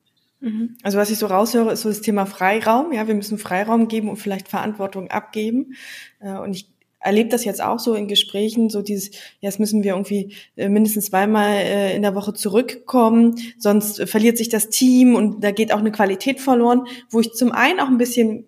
Mhm. 0.40 0.76
Also 0.82 0.98
was 0.98 1.11
ich 1.11 1.18
so 1.18 1.26
raushöre, 1.26 1.72
ist 1.72 1.82
so 1.82 1.88
das 1.88 2.00
Thema 2.00 2.26
Freiraum. 2.26 2.92
Ja, 2.92 3.06
wir 3.06 3.14
müssen 3.14 3.38
Freiraum 3.38 3.88
geben 3.88 4.09
und 4.09 4.16
vielleicht 4.16 4.48
Verantwortung 4.48 5.11
abgeben. 5.11 5.74
Äh, 6.20 6.38
und 6.38 6.52
ich 6.54 6.68
erlebe 7.00 7.28
das 7.28 7.44
jetzt 7.44 7.62
auch 7.62 7.78
so 7.78 7.94
in 7.94 8.09
Gesprächen, 8.09 8.70
so 8.70 8.82
dieses, 8.82 9.11
jetzt 9.40 9.61
müssen 9.61 9.84
wir 9.84 9.92
irgendwie 9.92 10.34
äh, 10.56 10.68
mindestens 10.68 11.06
zweimal 11.06 11.52
äh, 11.52 11.94
in 11.94 12.02
der 12.02 12.14
Woche 12.14 12.34
zurückkommen, 12.34 13.36
sonst 13.56 14.02
verliert 14.09 14.36
sich 14.36 14.48
das 14.48 14.68
Team 14.68 15.14
und 15.14 15.44
da 15.44 15.52
geht 15.52 15.72
auch 15.72 15.78
eine 15.78 15.92
Qualität 15.92 16.40
verloren, 16.40 16.86
wo 17.09 17.20
ich 17.20 17.32
zum 17.32 17.52
einen 17.52 17.78
auch 17.78 17.86
ein 17.86 17.98
bisschen 17.98 18.47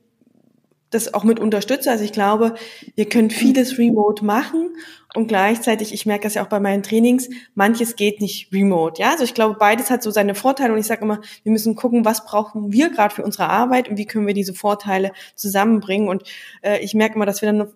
das 0.91 1.15
auch 1.15 1.25
mit 1.25 1.41
unterstütze. 1.41 1.91
Also 1.91 2.05
ich 2.05 2.13
glaube, 2.13 2.55
wir 2.95 3.09
können 3.09 3.31
vieles 3.31 3.79
remote 3.79 4.25
machen 4.25 4.71
und 5.15 5.27
gleichzeitig, 5.27 5.93
ich 5.93 6.07
merke 6.07 6.25
das 6.25 6.35
ja 6.35 6.45
auch 6.45 6.49
bei 6.49 6.61
meinen 6.61 6.83
Trainings, 6.83 7.29
manches 7.55 7.97
geht 7.97 8.21
nicht 8.21 8.53
remote. 8.53 9.01
Ja, 9.01 9.11
also 9.11 9.25
ich 9.25 9.35
glaube, 9.35 9.57
beides 9.59 9.91
hat 9.91 10.03
so 10.03 10.11
seine 10.11 10.35
Vorteile 10.35 10.73
und 10.73 10.79
ich 10.79 10.87
sage 10.87 11.03
immer, 11.03 11.21
wir 11.43 11.53
müssen 11.53 11.75
gucken, 11.75 12.05
was 12.05 12.25
brauchen 12.25 12.73
wir 12.73 12.91
gerade 12.91 13.15
für 13.15 13.25
unsere 13.25 13.49
Arbeit 13.49 13.89
und 13.89 13.97
wie 13.97 14.07
können 14.07 14.27
wir 14.27 14.35
diese 14.35 14.55
Vorteile 14.55 15.13
zusammenbringen. 15.35 16.09
Und 16.09 16.25
äh, 16.63 16.79
ich 16.81 16.95
merke 16.95 17.17
immer, 17.17 17.27
dass 17.27 17.43
wir 17.43 17.47
dann 17.47 17.59
noch 17.59 17.69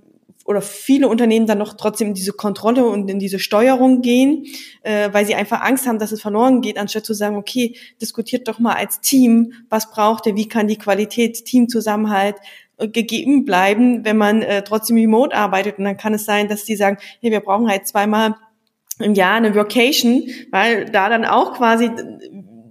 oder 0.46 0.60
viele 0.60 1.08
Unternehmen 1.08 1.46
dann 1.46 1.58
noch 1.58 1.74
trotzdem 1.74 2.08
in 2.08 2.14
diese 2.14 2.32
Kontrolle 2.32 2.84
und 2.84 3.10
in 3.10 3.18
diese 3.18 3.38
Steuerung 3.38 4.02
gehen, 4.02 4.44
äh, 4.82 5.08
weil 5.12 5.24
sie 5.24 5.34
einfach 5.34 5.62
Angst 5.62 5.86
haben, 5.86 5.98
dass 5.98 6.12
es 6.12 6.20
verloren 6.20 6.60
geht, 6.60 6.76
anstatt 6.76 7.06
zu 7.06 7.14
sagen, 7.14 7.36
okay, 7.36 7.76
diskutiert 8.00 8.46
doch 8.46 8.58
mal 8.58 8.74
als 8.74 9.00
Team, 9.00 9.54
was 9.70 9.90
braucht 9.90 10.26
ihr, 10.26 10.36
wie 10.36 10.46
kann 10.46 10.68
die 10.68 10.76
Qualität, 10.76 11.46
Teamzusammenhalt 11.46 12.36
gegeben 12.78 13.44
bleiben, 13.44 14.04
wenn 14.04 14.16
man 14.16 14.42
äh, 14.42 14.62
trotzdem 14.62 14.96
remote 14.96 15.34
arbeitet. 15.34 15.78
Und 15.78 15.84
dann 15.84 15.96
kann 15.96 16.14
es 16.14 16.24
sein, 16.24 16.48
dass 16.48 16.64
die 16.64 16.76
sagen, 16.76 16.98
hey, 17.20 17.30
wir 17.30 17.40
brauchen 17.40 17.68
halt 17.68 17.86
zweimal 17.86 18.34
im 18.98 19.14
Jahr 19.14 19.36
eine 19.36 19.54
Vacation, 19.54 20.24
weil 20.50 20.84
da 20.86 21.08
dann 21.08 21.24
auch 21.24 21.54
quasi 21.54 21.90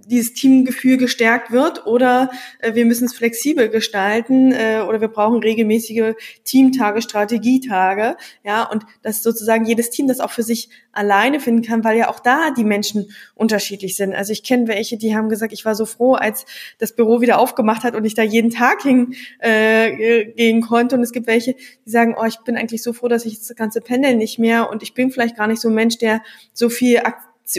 dieses 0.06 0.34
Teamgefühl 0.34 0.96
gestärkt 0.96 1.50
wird 1.50 1.86
oder 1.86 2.30
äh, 2.60 2.74
wir 2.74 2.84
müssen 2.84 3.06
es 3.06 3.14
flexibel 3.14 3.68
gestalten 3.68 4.52
äh, 4.52 4.82
oder 4.86 5.00
wir 5.00 5.08
brauchen 5.08 5.42
regelmäßige 5.42 6.14
Teamtage, 6.44 7.02
Strategietage, 7.02 8.16
ja, 8.44 8.64
und 8.64 8.84
dass 9.02 9.22
sozusagen 9.22 9.64
jedes 9.64 9.90
Team 9.90 10.08
das 10.08 10.20
auch 10.20 10.30
für 10.30 10.42
sich 10.42 10.68
alleine 10.92 11.40
finden 11.40 11.62
kann, 11.62 11.84
weil 11.84 11.98
ja 11.98 12.08
auch 12.08 12.20
da 12.20 12.50
die 12.50 12.64
Menschen 12.64 13.10
unterschiedlich 13.34 13.96
sind. 13.96 14.14
Also 14.14 14.32
ich 14.32 14.42
kenne 14.42 14.68
welche, 14.68 14.96
die 14.96 15.16
haben 15.16 15.28
gesagt, 15.28 15.52
ich 15.52 15.64
war 15.64 15.74
so 15.74 15.86
froh, 15.86 16.14
als 16.14 16.46
das 16.78 16.94
Büro 16.94 17.20
wieder 17.20 17.38
aufgemacht 17.38 17.82
hat 17.82 17.94
und 17.94 18.04
ich 18.04 18.14
da 18.14 18.22
jeden 18.22 18.50
Tag 18.50 18.82
hingehen 18.82 19.14
äh, 19.40 20.60
konnte 20.60 20.96
und 20.96 21.02
es 21.02 21.12
gibt 21.12 21.26
welche, 21.26 21.54
die 21.54 21.90
sagen, 21.90 22.14
oh, 22.18 22.24
ich 22.24 22.38
bin 22.38 22.56
eigentlich 22.56 22.82
so 22.82 22.92
froh, 22.92 23.08
dass 23.08 23.26
ich 23.26 23.38
das 23.38 23.54
ganze 23.56 23.80
Pendeln 23.80 24.18
nicht 24.18 24.38
mehr 24.38 24.70
und 24.70 24.82
ich 24.82 24.94
bin 24.94 25.10
vielleicht 25.10 25.36
gar 25.36 25.46
nicht 25.46 25.60
so 25.60 25.68
ein 25.68 25.74
Mensch, 25.74 25.98
der 25.98 26.22
so 26.52 26.68
viel 26.68 27.00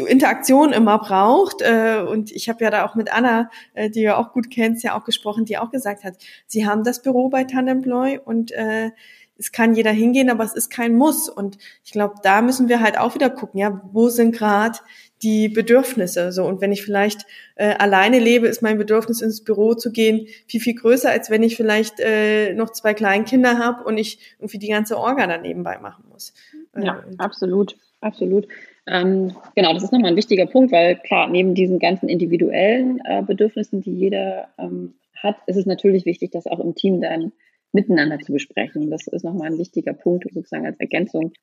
Interaktion 0.08 0.74
immer 0.74 1.00
braucht. 1.00 1.62
Äh, 1.62 2.04
und 2.08 2.32
ich 2.32 2.50
habe 2.50 2.64
ja 2.64 2.72
da 2.72 2.86
auch 2.86 2.96
mit 2.96 3.14
Anna, 3.14 3.50
äh, 3.74 3.90
die 3.90 4.04
du 4.04 4.16
auch 4.18 4.34
gut 4.34 4.50
kennst, 4.50 4.84
ja 4.84 4.98
auch 4.98 5.04
gesprochen, 5.04 5.46
die 5.46 5.58
auch 5.58 5.72
gesagt 5.72 6.04
hat, 6.04 6.16
sie 6.48 6.66
haben 6.66 6.84
das 6.84 7.02
Büro 7.02 7.30
bei 7.30 7.44
Tandemploy 7.44 8.20
und 8.24 8.52
äh, 8.52 8.92
es 9.38 9.52
kann 9.52 9.76
jeder 9.76 9.92
hingehen, 9.92 10.30
aber 10.30 10.44
es 10.44 10.54
ist 10.54 10.70
kein 10.70 10.96
Muss. 10.96 11.28
Und 11.30 11.58
ich 11.84 11.92
glaube, 11.92 12.16
da 12.24 12.42
müssen 12.42 12.70
wir 12.70 12.80
halt 12.80 12.98
auch 12.98 13.16
wieder 13.16 13.30
gucken, 13.30 13.60
ja, 13.60 13.82
wo 13.92 14.10
sind 14.10 14.34
gerade 14.34 14.80
die 15.22 15.50
Bedürfnisse. 15.50 16.32
So 16.32 16.46
und 16.46 16.62
wenn 16.62 16.72
ich 16.72 16.84
vielleicht 16.84 17.26
äh, 17.56 17.74
alleine 17.76 18.20
lebe, 18.20 18.48
ist 18.48 18.62
mein 18.62 18.78
Bedürfnis 18.78 19.22
ins 19.22 19.44
Büro 19.44 19.74
zu 19.74 19.92
gehen 19.92 20.28
viel 20.48 20.62
viel 20.62 20.76
größer, 20.76 21.10
als 21.10 21.30
wenn 21.30 21.44
ich 21.44 21.56
vielleicht 21.56 22.00
äh, 22.00 22.54
noch 22.54 22.72
zwei 22.72 22.94
Kleinkinder 22.94 23.58
habe 23.60 23.84
und 23.84 23.98
ich 23.98 24.20
irgendwie 24.40 24.60
die 24.60 24.70
ganze 24.70 24.98
Orga 24.98 25.28
dann 25.28 25.42
nebenbei 25.42 25.80
machen 25.80 26.06
muss. 26.10 26.34
Äh, 26.74 26.86
ja, 26.86 27.04
absolut, 27.18 27.78
absolut. 28.02 28.48
Ähm, 28.88 29.36
genau, 29.56 29.74
das 29.74 29.84
ist 29.84 29.92
nochmal 29.92 30.12
ein 30.12 30.18
wichtiger 30.18 30.46
Punkt, 30.46 30.72
weil 30.72 30.98
klar, 30.98 31.28
neben 31.28 31.56
diesen 31.56 31.80
ganzen 31.80 32.08
individuellen 32.08 33.02
äh, 33.06 33.24
Bedürfnissen, 33.24 33.82
die 33.82 33.94
jeder 33.94 34.50
ähm, 34.58 34.96
hat, 35.16 35.38
ist 35.48 35.58
es 35.58 35.66
natürlich 35.66 36.06
wichtig, 36.06 36.32
das 36.32 36.46
auch 36.46 36.60
im 36.60 36.76
Team 36.76 37.02
dann 37.02 37.32
miteinander 37.72 38.20
zu 38.20 38.32
besprechen. 38.32 38.92
Das 38.92 39.08
ist 39.08 39.24
nochmal 39.24 39.52
ein 39.52 39.58
wichtiger 39.58 39.94
Punkt, 39.94 40.26
sozusagen 40.32 40.66
als 40.66 40.80
Ergänzung 40.80 41.34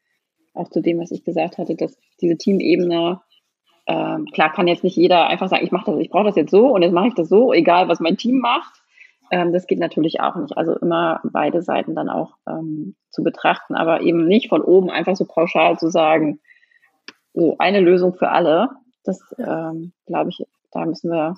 auch 0.55 0.69
zu 0.69 0.81
dem, 0.81 0.99
was 0.99 1.11
ich 1.11 1.25
gesagt 1.25 1.59
hatte, 1.59 1.75
dass 1.75 1.97
diese 2.21 2.37
Teamebene 2.37 3.21
ähm, 3.87 4.27
klar 4.33 4.53
kann 4.53 4.69
jetzt 4.69 4.85
nicht 4.85 4.97
jeder 4.97 5.27
einfach 5.27 5.49
sagen, 5.49 5.65
ich 5.65 5.73
mache 5.73 5.91
das, 5.91 6.01
ich 6.01 6.11
brauche 6.11 6.25
das 6.25 6.37
jetzt 6.37 6.51
so 6.51 6.69
und 6.69 6.83
jetzt 6.83 6.93
mache 6.93 7.09
ich 7.09 7.15
das 7.15 7.29
so, 7.29 7.53
egal 7.53 7.89
was 7.89 8.01
mein 8.01 8.17
Team 8.17 8.39
macht. 8.39 8.81
Ähm, 9.31 9.53
das 9.53 9.67
geht 9.67 9.81
natürlich 9.81 10.21
auch 10.21 10.37
nicht. 10.37 10.57
Also 10.57 10.77
immer 10.77 11.21
beide 11.25 11.63
Seiten 11.63 11.95
dann 11.95 12.09
auch 12.09 12.37
ähm, 12.49 12.95
zu 13.11 13.23
betrachten, 13.23 13.75
aber 13.75 14.03
eben 14.03 14.27
nicht 14.27 14.49
von 14.49 14.63
oben 14.63 14.91
einfach 14.91 15.17
so 15.17 15.25
pauschal 15.27 15.79
zu 15.79 15.89
sagen, 15.89 16.41
so 17.35 17.57
eine 17.59 17.81
Lösung 17.81 18.15
für 18.15 18.31
alle. 18.31 18.69
Das 19.05 19.21
ähm, 19.39 19.93
glaube 20.07 20.31
ich, 20.31 20.45
da 20.71 20.85
müssen 20.85 21.11
wir 21.11 21.37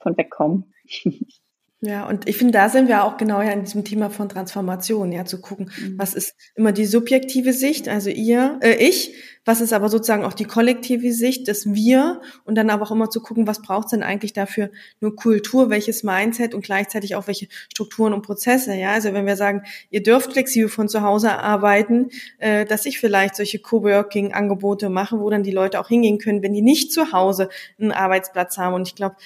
von 0.00 0.16
wegkommen. 0.16 0.72
Ja, 1.84 2.08
und 2.08 2.28
ich 2.28 2.36
finde, 2.36 2.52
da 2.52 2.68
sind 2.68 2.86
wir 2.86 3.02
auch 3.02 3.16
genau 3.16 3.42
ja 3.42 3.50
in 3.50 3.64
diesem 3.64 3.84
Thema 3.84 4.08
von 4.08 4.28
Transformation, 4.28 5.10
ja, 5.10 5.24
zu 5.24 5.40
gucken, 5.40 5.72
mhm. 5.76 5.98
was 5.98 6.14
ist 6.14 6.36
immer 6.54 6.70
die 6.70 6.86
subjektive 6.86 7.52
Sicht, 7.52 7.88
also 7.88 8.08
ihr, 8.08 8.60
äh, 8.62 8.74
ich, 8.74 9.16
was 9.44 9.60
ist 9.60 9.72
aber 9.72 9.88
sozusagen 9.88 10.24
auch 10.24 10.34
die 10.34 10.44
kollektive 10.44 11.12
Sicht, 11.12 11.48
das 11.48 11.74
Wir, 11.74 12.20
und 12.44 12.54
dann 12.54 12.70
aber 12.70 12.84
auch 12.84 12.92
immer 12.92 13.10
zu 13.10 13.20
gucken, 13.20 13.48
was 13.48 13.62
braucht 13.62 13.86
es 13.86 13.90
denn 13.90 14.04
eigentlich 14.04 14.32
dafür 14.32 14.70
nur 15.00 15.16
Kultur, 15.16 15.70
welches 15.70 16.04
Mindset 16.04 16.54
und 16.54 16.64
gleichzeitig 16.64 17.16
auch 17.16 17.26
welche 17.26 17.48
Strukturen 17.72 18.12
und 18.12 18.22
Prozesse, 18.22 18.74
ja, 18.74 18.92
also 18.92 19.12
wenn 19.12 19.26
wir 19.26 19.34
sagen, 19.36 19.62
ihr 19.90 20.04
dürft 20.04 20.34
flexibel 20.34 20.68
von 20.68 20.88
zu 20.88 21.02
Hause 21.02 21.32
arbeiten, 21.32 22.10
äh, 22.38 22.64
dass 22.64 22.86
ich 22.86 23.00
vielleicht 23.00 23.34
solche 23.34 23.58
Coworking-Angebote 23.58 24.88
mache, 24.88 25.18
wo 25.18 25.28
dann 25.30 25.42
die 25.42 25.50
Leute 25.50 25.80
auch 25.80 25.88
hingehen 25.88 26.18
können, 26.18 26.44
wenn 26.44 26.54
die 26.54 26.62
nicht 26.62 26.92
zu 26.92 27.10
Hause 27.10 27.48
einen 27.80 27.90
Arbeitsplatz 27.90 28.56
haben, 28.56 28.74
und 28.74 28.86
ich 28.86 28.94
glaube, 28.94 29.16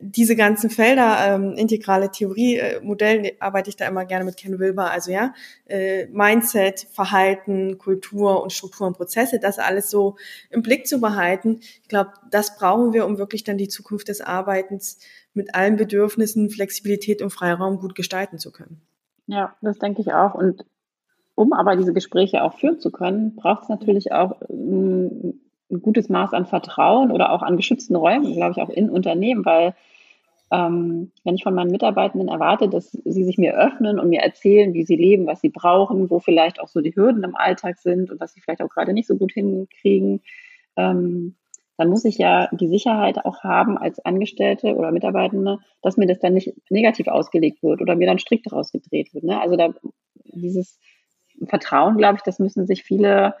diese 0.00 0.34
ganzen 0.34 0.70
Felder, 0.70 1.16
ähm, 1.26 1.54
integrale 1.56 2.10
Theorie, 2.10 2.56
äh, 2.56 2.80
Modell, 2.80 3.32
arbeite 3.38 3.68
ich 3.68 3.76
da 3.76 3.86
immer 3.86 4.04
gerne 4.04 4.24
mit 4.24 4.36
Ken 4.36 4.58
Wilber, 4.58 4.90
also 4.90 5.10
ja, 5.10 5.34
äh, 5.66 6.06
Mindset, 6.06 6.86
Verhalten, 6.92 7.78
Kultur 7.78 8.42
und 8.42 8.52
Struktur 8.52 8.86
und 8.86 8.96
Prozesse, 8.96 9.38
das 9.38 9.58
alles 9.58 9.90
so 9.90 10.16
im 10.50 10.62
Blick 10.62 10.86
zu 10.86 11.00
behalten. 11.00 11.60
Ich 11.82 11.88
glaube, 11.88 12.12
das 12.30 12.56
brauchen 12.56 12.92
wir, 12.92 13.06
um 13.06 13.18
wirklich 13.18 13.44
dann 13.44 13.58
die 13.58 13.68
Zukunft 13.68 14.08
des 14.08 14.20
Arbeitens 14.20 14.98
mit 15.34 15.54
allen 15.54 15.76
Bedürfnissen, 15.76 16.50
Flexibilität 16.50 17.20
und 17.20 17.30
Freiraum 17.30 17.78
gut 17.78 17.94
gestalten 17.94 18.38
zu 18.38 18.52
können. 18.52 18.80
Ja, 19.26 19.54
das 19.60 19.78
denke 19.78 20.00
ich 20.00 20.12
auch. 20.12 20.34
Und 20.34 20.64
um 21.34 21.52
aber 21.52 21.76
diese 21.76 21.92
Gespräche 21.92 22.42
auch 22.42 22.58
führen 22.58 22.78
zu 22.78 22.90
können, 22.90 23.34
braucht 23.34 23.64
es 23.64 23.68
natürlich 23.68 24.12
auch 24.12 24.40
ähm, 24.48 25.40
ein 25.70 25.80
gutes 25.80 26.08
Maß 26.08 26.32
an 26.32 26.46
Vertrauen 26.46 27.10
oder 27.10 27.32
auch 27.32 27.42
an 27.42 27.56
geschützten 27.56 27.96
Räumen, 27.96 28.34
glaube 28.34 28.52
ich, 28.52 28.62
auch 28.62 28.70
in 28.70 28.90
Unternehmen, 28.90 29.44
weil 29.44 29.74
ähm, 30.50 31.10
wenn 31.24 31.34
ich 31.34 31.42
von 31.42 31.54
meinen 31.54 31.70
Mitarbeitenden 31.70 32.28
erwarte, 32.28 32.68
dass 32.68 32.92
sie 32.92 33.24
sich 33.24 33.38
mir 33.38 33.56
öffnen 33.56 33.98
und 33.98 34.10
mir 34.10 34.20
erzählen, 34.20 34.74
wie 34.74 34.84
sie 34.84 34.96
leben, 34.96 35.26
was 35.26 35.40
sie 35.40 35.48
brauchen, 35.48 36.10
wo 36.10 36.20
vielleicht 36.20 36.60
auch 36.60 36.68
so 36.68 36.80
die 36.80 36.94
Hürden 36.94 37.24
im 37.24 37.34
Alltag 37.34 37.78
sind 37.78 38.10
und 38.10 38.20
was 38.20 38.34
sie 38.34 38.40
vielleicht 38.40 38.62
auch 38.62 38.68
gerade 38.68 38.92
nicht 38.92 39.08
so 39.08 39.16
gut 39.16 39.32
hinkriegen, 39.32 40.20
ähm, 40.76 41.34
dann 41.76 41.88
muss 41.88 42.04
ich 42.04 42.18
ja 42.18 42.48
die 42.52 42.68
Sicherheit 42.68 43.24
auch 43.24 43.42
haben 43.42 43.78
als 43.78 43.98
Angestellte 44.04 44.76
oder 44.76 44.92
Mitarbeitende, 44.92 45.58
dass 45.82 45.96
mir 45.96 46.06
das 46.06 46.20
dann 46.20 46.34
nicht 46.34 46.52
negativ 46.70 47.08
ausgelegt 47.08 47.62
wird 47.62 47.80
oder 47.80 47.96
mir 47.96 48.06
dann 48.06 48.18
strikt 48.18 48.46
daraus 48.46 48.70
gedreht 48.70 49.12
wird. 49.12 49.24
Ne? 49.24 49.40
Also 49.40 49.56
da 49.56 49.74
dieses 50.24 50.78
Vertrauen, 51.46 51.96
glaube 51.96 52.16
ich, 52.16 52.22
das 52.22 52.38
müssen 52.38 52.66
sich 52.66 52.84
viele 52.84 53.34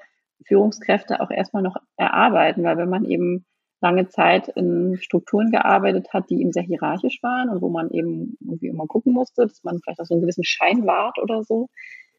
Führungskräfte 0.46 1.20
auch 1.20 1.30
erstmal 1.30 1.62
noch 1.62 1.76
erarbeiten, 1.96 2.62
weil 2.64 2.76
wenn 2.76 2.88
man 2.88 3.04
eben 3.04 3.44
lange 3.80 4.08
Zeit 4.08 4.48
in 4.48 4.96
Strukturen 5.00 5.50
gearbeitet 5.50 6.12
hat, 6.12 6.30
die 6.30 6.40
eben 6.40 6.52
sehr 6.52 6.62
hierarchisch 6.62 7.22
waren 7.22 7.50
und 7.50 7.60
wo 7.60 7.68
man 7.68 7.90
eben 7.90 8.36
irgendwie 8.40 8.68
immer 8.68 8.86
gucken 8.86 9.12
musste, 9.12 9.42
dass 9.42 9.62
man 9.62 9.78
vielleicht 9.80 10.00
auch 10.00 10.06
so 10.06 10.14
einen 10.14 10.22
gewissen 10.22 10.44
Schein 10.44 10.86
wahrt 10.86 11.18
oder 11.18 11.42
so, 11.42 11.68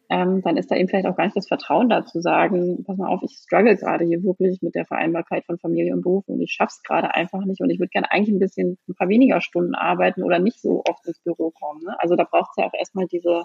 ähm, 0.09 0.41
dann 0.43 0.57
ist 0.57 0.69
da 0.69 0.76
eben 0.76 0.88
vielleicht 0.88 1.07
auch 1.07 1.15
gar 1.15 1.23
nicht 1.26 1.36
das 1.36 1.47
Vertrauen 1.47 1.89
da 1.89 2.05
zu 2.05 2.21
sagen, 2.21 2.84
pass 2.86 2.97
mal 2.97 3.07
auf, 3.07 3.21
ich 3.23 3.38
struggle 3.38 3.76
gerade 3.76 4.05
hier 4.05 4.23
wirklich 4.23 4.61
mit 4.61 4.76
der 4.76 4.86
Vereinbarkeit 4.86 5.45
von 5.45 5.57
Familie 5.57 5.93
und 5.93 6.01
Beruf 6.01 6.28
und 6.28 6.41
ich 6.41 6.51
schaff's 6.51 6.84
gerade 6.84 7.15
einfach 7.15 7.43
nicht 7.43 7.61
und 7.61 7.71
ich 7.71 7.80
würde 7.80 7.89
gerne 7.89 8.11
eigentlich 8.11 8.36
ein 8.36 8.39
bisschen 8.39 8.78
ein 8.88 8.95
paar 8.95 9.09
weniger 9.09 9.41
Stunden 9.41 9.73
arbeiten 9.73 10.21
oder 10.21 10.38
nicht 10.38 10.61
so 10.61 10.84
oft 10.88 11.05
ins 11.07 11.19
Büro 11.21 11.51
kommen. 11.51 11.82
Ne? 11.84 11.95
Also 11.99 12.15
da 12.15 12.23
braucht 12.23 12.51
es 12.51 12.61
ja 12.61 12.69
auch 12.69 12.73
erstmal 12.78 13.07
diese 13.07 13.43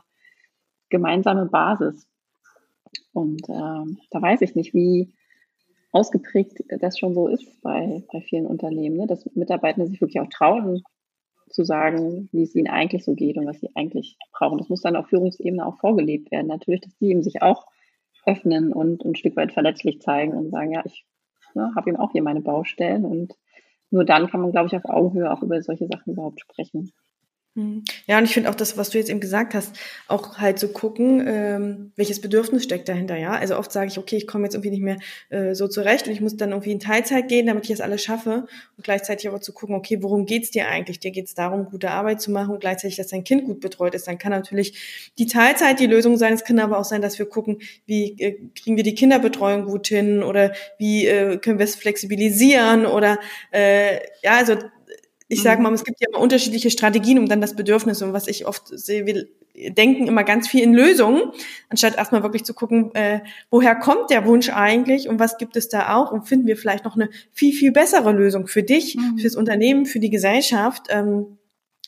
gemeinsame 0.90 1.46
Basis. 1.46 2.06
Und 3.12 3.42
ähm, 3.48 3.98
da 4.10 4.22
weiß 4.22 4.42
ich 4.42 4.54
nicht, 4.54 4.74
wie 4.74 5.12
ausgeprägt 5.92 6.62
das 6.80 6.98
schon 6.98 7.14
so 7.14 7.26
ist 7.26 7.60
bei, 7.62 8.04
bei 8.12 8.20
vielen 8.20 8.46
Unternehmen, 8.46 8.96
ne? 8.96 9.06
dass 9.06 9.28
Mitarbeiter 9.34 9.86
sich 9.86 10.00
wirklich 10.00 10.20
auch 10.20 10.28
trauen, 10.28 10.82
zu 11.50 11.64
sagen, 11.64 12.28
wie 12.32 12.42
es 12.42 12.54
ihnen 12.54 12.68
eigentlich 12.68 13.04
so 13.04 13.14
geht 13.14 13.36
und 13.36 13.46
was 13.46 13.58
sie 13.58 13.70
eigentlich 13.74 14.16
brauchen. 14.32 14.58
Das 14.58 14.68
muss 14.68 14.82
dann 14.82 14.96
auf 14.96 15.08
Führungsebene 15.08 15.66
auch 15.66 15.78
vorgelebt 15.78 16.30
werden. 16.30 16.46
Natürlich, 16.46 16.82
dass 16.82 16.96
die 16.98 17.08
eben 17.08 17.22
sich 17.22 17.42
auch 17.42 17.66
öffnen 18.24 18.72
und 18.72 19.04
ein 19.04 19.16
Stück 19.16 19.36
weit 19.36 19.52
verletzlich 19.52 20.00
zeigen 20.00 20.32
und 20.34 20.50
sagen, 20.50 20.72
ja, 20.72 20.82
ich 20.84 21.04
ne, 21.54 21.72
habe 21.74 21.90
eben 21.90 21.98
auch 21.98 22.12
hier 22.12 22.22
meine 22.22 22.40
Baustellen 22.40 23.04
und 23.04 23.34
nur 23.90 24.04
dann 24.04 24.28
kann 24.28 24.40
man, 24.40 24.52
glaube 24.52 24.68
ich, 24.68 24.76
auf 24.76 24.84
Augenhöhe 24.84 25.32
auch 25.32 25.42
über 25.42 25.60
solche 25.62 25.88
Sachen 25.88 26.12
überhaupt 26.12 26.40
sprechen. 26.40 26.92
Mhm. 27.56 27.82
Ja, 28.06 28.18
und 28.18 28.24
ich 28.24 28.32
finde 28.32 28.48
auch 28.48 28.54
das, 28.54 28.76
was 28.76 28.90
du 28.90 28.98
jetzt 28.98 29.10
eben 29.10 29.18
gesagt 29.18 29.54
hast, 29.54 29.76
auch 30.06 30.38
halt 30.38 30.60
so 30.60 30.68
gucken, 30.68 31.24
ähm, 31.26 31.92
welches 31.96 32.20
Bedürfnis 32.20 32.62
steckt 32.62 32.88
dahinter, 32.88 33.16
ja. 33.16 33.32
Also 33.32 33.58
oft 33.58 33.72
sage 33.72 33.88
ich, 33.88 33.98
okay, 33.98 34.16
ich 34.16 34.28
komme 34.28 34.44
jetzt 34.44 34.54
irgendwie 34.54 34.70
nicht 34.70 34.82
mehr 34.82 34.98
äh, 35.30 35.54
so 35.54 35.66
zurecht 35.66 36.06
und 36.06 36.12
ich 36.12 36.20
muss 36.20 36.36
dann 36.36 36.50
irgendwie 36.50 36.70
in 36.70 36.78
Teilzeit 36.78 37.28
gehen, 37.28 37.46
damit 37.46 37.64
ich 37.64 37.70
das 37.70 37.80
alles 37.80 38.04
schaffe. 38.04 38.46
Und 38.76 38.84
gleichzeitig 38.84 39.28
aber 39.28 39.40
zu 39.40 39.52
gucken, 39.52 39.74
okay, 39.74 39.98
worum 40.00 40.26
geht's 40.26 40.52
dir 40.52 40.68
eigentlich? 40.68 41.00
Dir 41.00 41.10
geht's 41.10 41.34
darum, 41.34 41.64
gute 41.64 41.90
Arbeit 41.90 42.20
zu 42.20 42.30
machen 42.30 42.54
und 42.54 42.60
gleichzeitig, 42.60 42.96
dass 42.96 43.08
dein 43.08 43.24
Kind 43.24 43.44
gut 43.44 43.58
betreut 43.58 43.96
ist. 43.96 44.06
Dann 44.06 44.18
kann 44.18 44.30
natürlich 44.30 45.10
die 45.18 45.26
Teilzeit 45.26 45.80
die 45.80 45.86
Lösung 45.86 46.16
sein. 46.18 46.32
Es 46.34 46.44
kann 46.44 46.60
aber 46.60 46.78
auch 46.78 46.84
sein, 46.84 47.02
dass 47.02 47.18
wir 47.18 47.26
gucken, 47.26 47.58
wie 47.84 48.16
äh, 48.20 48.38
kriegen 48.54 48.76
wir 48.76 48.84
die 48.84 48.94
Kinderbetreuung 48.94 49.64
gut 49.64 49.88
hin 49.88 50.22
oder 50.22 50.52
wie 50.78 51.06
äh, 51.08 51.38
können 51.38 51.58
wir 51.58 51.64
es 51.64 51.74
flexibilisieren 51.74 52.86
oder 52.86 53.18
äh, 53.50 53.96
ja, 54.22 54.36
also 54.36 54.56
ich 55.30 55.42
sage 55.42 55.58
mhm. 55.58 55.62
mal, 55.62 55.72
es 55.72 55.84
gibt 55.84 56.00
ja 56.00 56.08
immer 56.10 56.20
unterschiedliche 56.20 56.70
Strategien, 56.70 57.18
um 57.18 57.28
dann 57.28 57.40
das 57.40 57.54
Bedürfnis 57.54 58.02
und 58.02 58.12
was 58.12 58.26
ich 58.26 58.46
oft 58.46 58.66
sehe, 58.66 59.06
wir 59.06 59.26
denken 59.54 60.08
immer 60.08 60.24
ganz 60.24 60.48
viel 60.48 60.62
in 60.62 60.74
Lösungen, 60.74 61.22
anstatt 61.68 61.96
erstmal 61.96 62.24
wirklich 62.24 62.44
zu 62.44 62.52
gucken, 62.52 62.92
äh, 62.94 63.20
woher 63.48 63.76
kommt 63.76 64.10
der 64.10 64.26
Wunsch 64.26 64.50
eigentlich 64.50 65.08
und 65.08 65.20
was 65.20 65.38
gibt 65.38 65.56
es 65.56 65.68
da 65.68 65.94
auch 65.94 66.10
und 66.10 66.26
finden 66.26 66.48
wir 66.48 66.56
vielleicht 66.56 66.84
noch 66.84 66.96
eine 66.96 67.10
viel, 67.30 67.52
viel 67.52 67.70
bessere 67.70 68.10
Lösung 68.10 68.48
für 68.48 68.64
dich, 68.64 68.96
mhm. 68.96 69.18
fürs 69.18 69.36
Unternehmen, 69.36 69.86
für 69.86 70.00
die 70.00 70.10
Gesellschaft. 70.10 70.86
Ähm, 70.88 71.38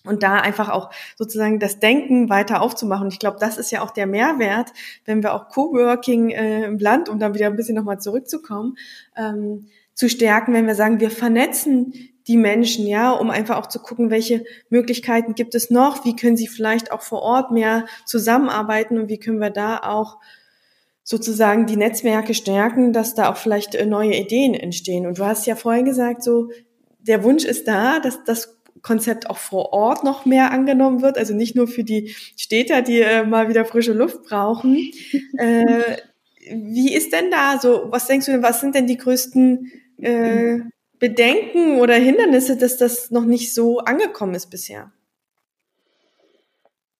und 0.04 0.24
da 0.24 0.34
einfach 0.34 0.68
auch 0.68 0.90
sozusagen 1.16 1.60
das 1.60 1.78
Denken 1.78 2.28
weiter 2.28 2.60
aufzumachen. 2.60 3.06
Ich 3.06 3.20
glaube, 3.20 3.36
das 3.38 3.56
ist 3.56 3.70
ja 3.70 3.82
auch 3.82 3.92
der 3.92 4.08
Mehrwert, 4.08 4.72
wenn 5.04 5.22
wir 5.22 5.32
auch 5.32 5.48
Coworking 5.48 6.30
äh, 6.30 6.64
im 6.64 6.78
Land, 6.78 7.08
um 7.08 7.20
dann 7.20 7.34
wieder 7.34 7.46
ein 7.46 7.54
bisschen 7.54 7.76
nochmal 7.76 8.00
zurückzukommen, 8.00 8.76
ähm, 9.16 9.66
zu 9.94 10.08
stärken, 10.08 10.54
wenn 10.54 10.66
wir 10.66 10.74
sagen, 10.74 10.98
wir 10.98 11.10
vernetzen 11.10 12.11
die 12.28 12.36
Menschen, 12.36 12.86
ja, 12.86 13.10
um 13.10 13.30
einfach 13.30 13.56
auch 13.56 13.66
zu 13.66 13.80
gucken, 13.80 14.10
welche 14.10 14.44
Möglichkeiten 14.68 15.34
gibt 15.34 15.54
es 15.54 15.70
noch, 15.70 16.04
wie 16.04 16.16
können 16.16 16.36
sie 16.36 16.46
vielleicht 16.46 16.92
auch 16.92 17.02
vor 17.02 17.22
Ort 17.22 17.50
mehr 17.50 17.86
zusammenarbeiten 18.06 18.98
und 18.98 19.08
wie 19.08 19.18
können 19.18 19.38
wir 19.38 19.50
da 19.50 19.78
auch 19.78 20.18
sozusagen 21.04 21.66
die 21.66 21.76
Netzwerke 21.76 22.32
stärken, 22.34 22.92
dass 22.92 23.14
da 23.14 23.30
auch 23.30 23.36
vielleicht 23.36 23.74
äh, 23.74 23.86
neue 23.86 24.14
Ideen 24.14 24.54
entstehen. 24.54 25.06
Und 25.06 25.18
du 25.18 25.24
hast 25.24 25.46
ja 25.46 25.56
vorhin 25.56 25.84
gesagt, 25.84 26.22
so 26.22 26.50
der 27.00 27.24
Wunsch 27.24 27.44
ist 27.44 27.66
da, 27.66 27.98
dass 27.98 28.22
das 28.24 28.60
Konzept 28.82 29.30
auch 29.30 29.38
vor 29.38 29.72
Ort 29.72 30.04
noch 30.04 30.26
mehr 30.26 30.50
angenommen 30.50 31.02
wird, 31.02 31.18
also 31.18 31.34
nicht 31.34 31.54
nur 31.54 31.68
für 31.68 31.84
die 31.84 32.14
Städter, 32.36 32.82
die 32.82 33.00
äh, 33.00 33.24
mal 33.24 33.48
wieder 33.48 33.64
frische 33.64 33.92
Luft 33.92 34.22
brauchen. 34.24 34.76
äh, 35.38 35.96
wie 36.50 36.92
ist 36.94 37.12
denn 37.12 37.30
da 37.30 37.58
so, 37.60 37.86
was 37.90 38.06
denkst 38.06 38.26
du 38.26 38.32
denn, 38.32 38.42
was 38.42 38.60
sind 38.60 38.74
denn 38.74 38.86
die 38.86 38.96
größten 38.96 39.70
äh, 39.98 40.58
Bedenken 41.02 41.80
oder 41.80 41.94
Hindernisse, 41.94 42.56
dass 42.56 42.76
das 42.76 43.10
noch 43.10 43.24
nicht 43.24 43.52
so 43.52 43.80
angekommen 43.80 44.36
ist 44.36 44.50
bisher? 44.50 44.92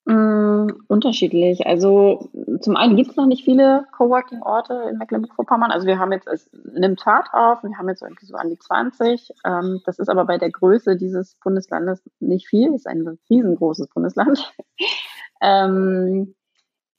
Mm, 0.06 0.70
unterschiedlich. 0.88 1.64
Also 1.68 2.28
zum 2.60 2.74
einen 2.74 2.96
gibt 2.96 3.12
es 3.12 3.16
noch 3.16 3.26
nicht 3.26 3.44
viele 3.44 3.86
Coworking-Orte 3.96 4.88
in 4.90 4.98
Mecklenburg-Vorpommern. 4.98 5.70
Also 5.70 5.86
wir 5.86 6.00
haben 6.00 6.10
jetzt, 6.10 6.26
es 6.26 6.50
nimmt 6.52 7.00
Fahrt 7.00 7.28
auf, 7.32 7.62
wir 7.62 7.78
haben 7.78 7.88
jetzt 7.88 8.02
irgendwie 8.02 8.26
so 8.26 8.34
an 8.34 8.50
die 8.50 8.58
20. 8.58 9.30
Ähm, 9.44 9.80
das 9.86 10.00
ist 10.00 10.08
aber 10.08 10.24
bei 10.24 10.36
der 10.36 10.50
Größe 10.50 10.96
dieses 10.96 11.36
Bundeslandes 11.36 12.02
nicht 12.18 12.48
viel. 12.48 12.70
Es 12.70 12.80
ist 12.80 12.86
ein 12.88 13.20
riesengroßes 13.30 13.86
Bundesland. 13.86 14.52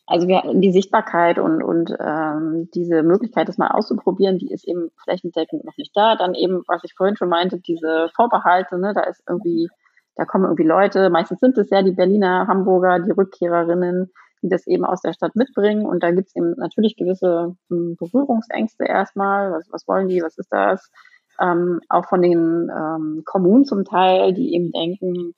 also 0.05 0.27
wir, 0.27 0.43
die 0.53 0.71
Sichtbarkeit 0.71 1.39
und, 1.39 1.63
und 1.63 1.95
ähm, 1.99 2.69
diese 2.73 3.03
Möglichkeit, 3.03 3.47
das 3.47 3.57
mal 3.57 3.69
auszuprobieren, 3.69 4.37
die 4.37 4.51
ist 4.51 4.67
eben 4.67 4.91
flächendeckend 5.03 5.63
noch 5.63 5.77
nicht 5.77 5.95
da. 5.95 6.15
Dann 6.15 6.33
eben, 6.33 6.63
was 6.67 6.83
ich 6.83 6.93
vorhin 6.93 7.15
schon 7.15 7.29
meinte, 7.29 7.59
diese 7.59 8.09
Vorbehalte, 8.13 8.77
ne, 8.77 8.93
da 8.93 9.01
ist 9.03 9.23
irgendwie, 9.27 9.69
da 10.15 10.25
kommen 10.25 10.43
irgendwie 10.43 10.67
Leute, 10.67 11.09
meistens 11.09 11.39
sind 11.39 11.57
es 11.57 11.69
ja 11.69 11.81
die 11.81 11.93
Berliner, 11.93 12.47
Hamburger, 12.47 12.99
die 12.99 13.11
Rückkehrerinnen, 13.11 14.11
die 14.41 14.49
das 14.49 14.67
eben 14.67 14.83
aus 14.83 15.01
der 15.01 15.13
Stadt 15.13 15.35
mitbringen. 15.35 15.85
Und 15.85 16.03
da 16.03 16.11
gibt 16.11 16.27
es 16.27 16.35
eben 16.35 16.51
natürlich 16.57 16.97
gewisse 16.97 17.55
hm, 17.69 17.95
Berührungsängste 17.97 18.83
erstmal. 18.83 19.53
Was, 19.53 19.67
was 19.71 19.87
wollen 19.87 20.09
die, 20.09 20.21
was 20.21 20.37
ist 20.37 20.51
das? 20.51 20.91
Ähm, 21.39 21.79
auch 21.87 22.05
von 22.05 22.21
den 22.21 22.69
ähm, 22.69 23.23
Kommunen 23.25 23.63
zum 23.63 23.85
Teil, 23.85 24.33
die 24.33 24.53
eben 24.53 24.71
denken, 24.71 25.33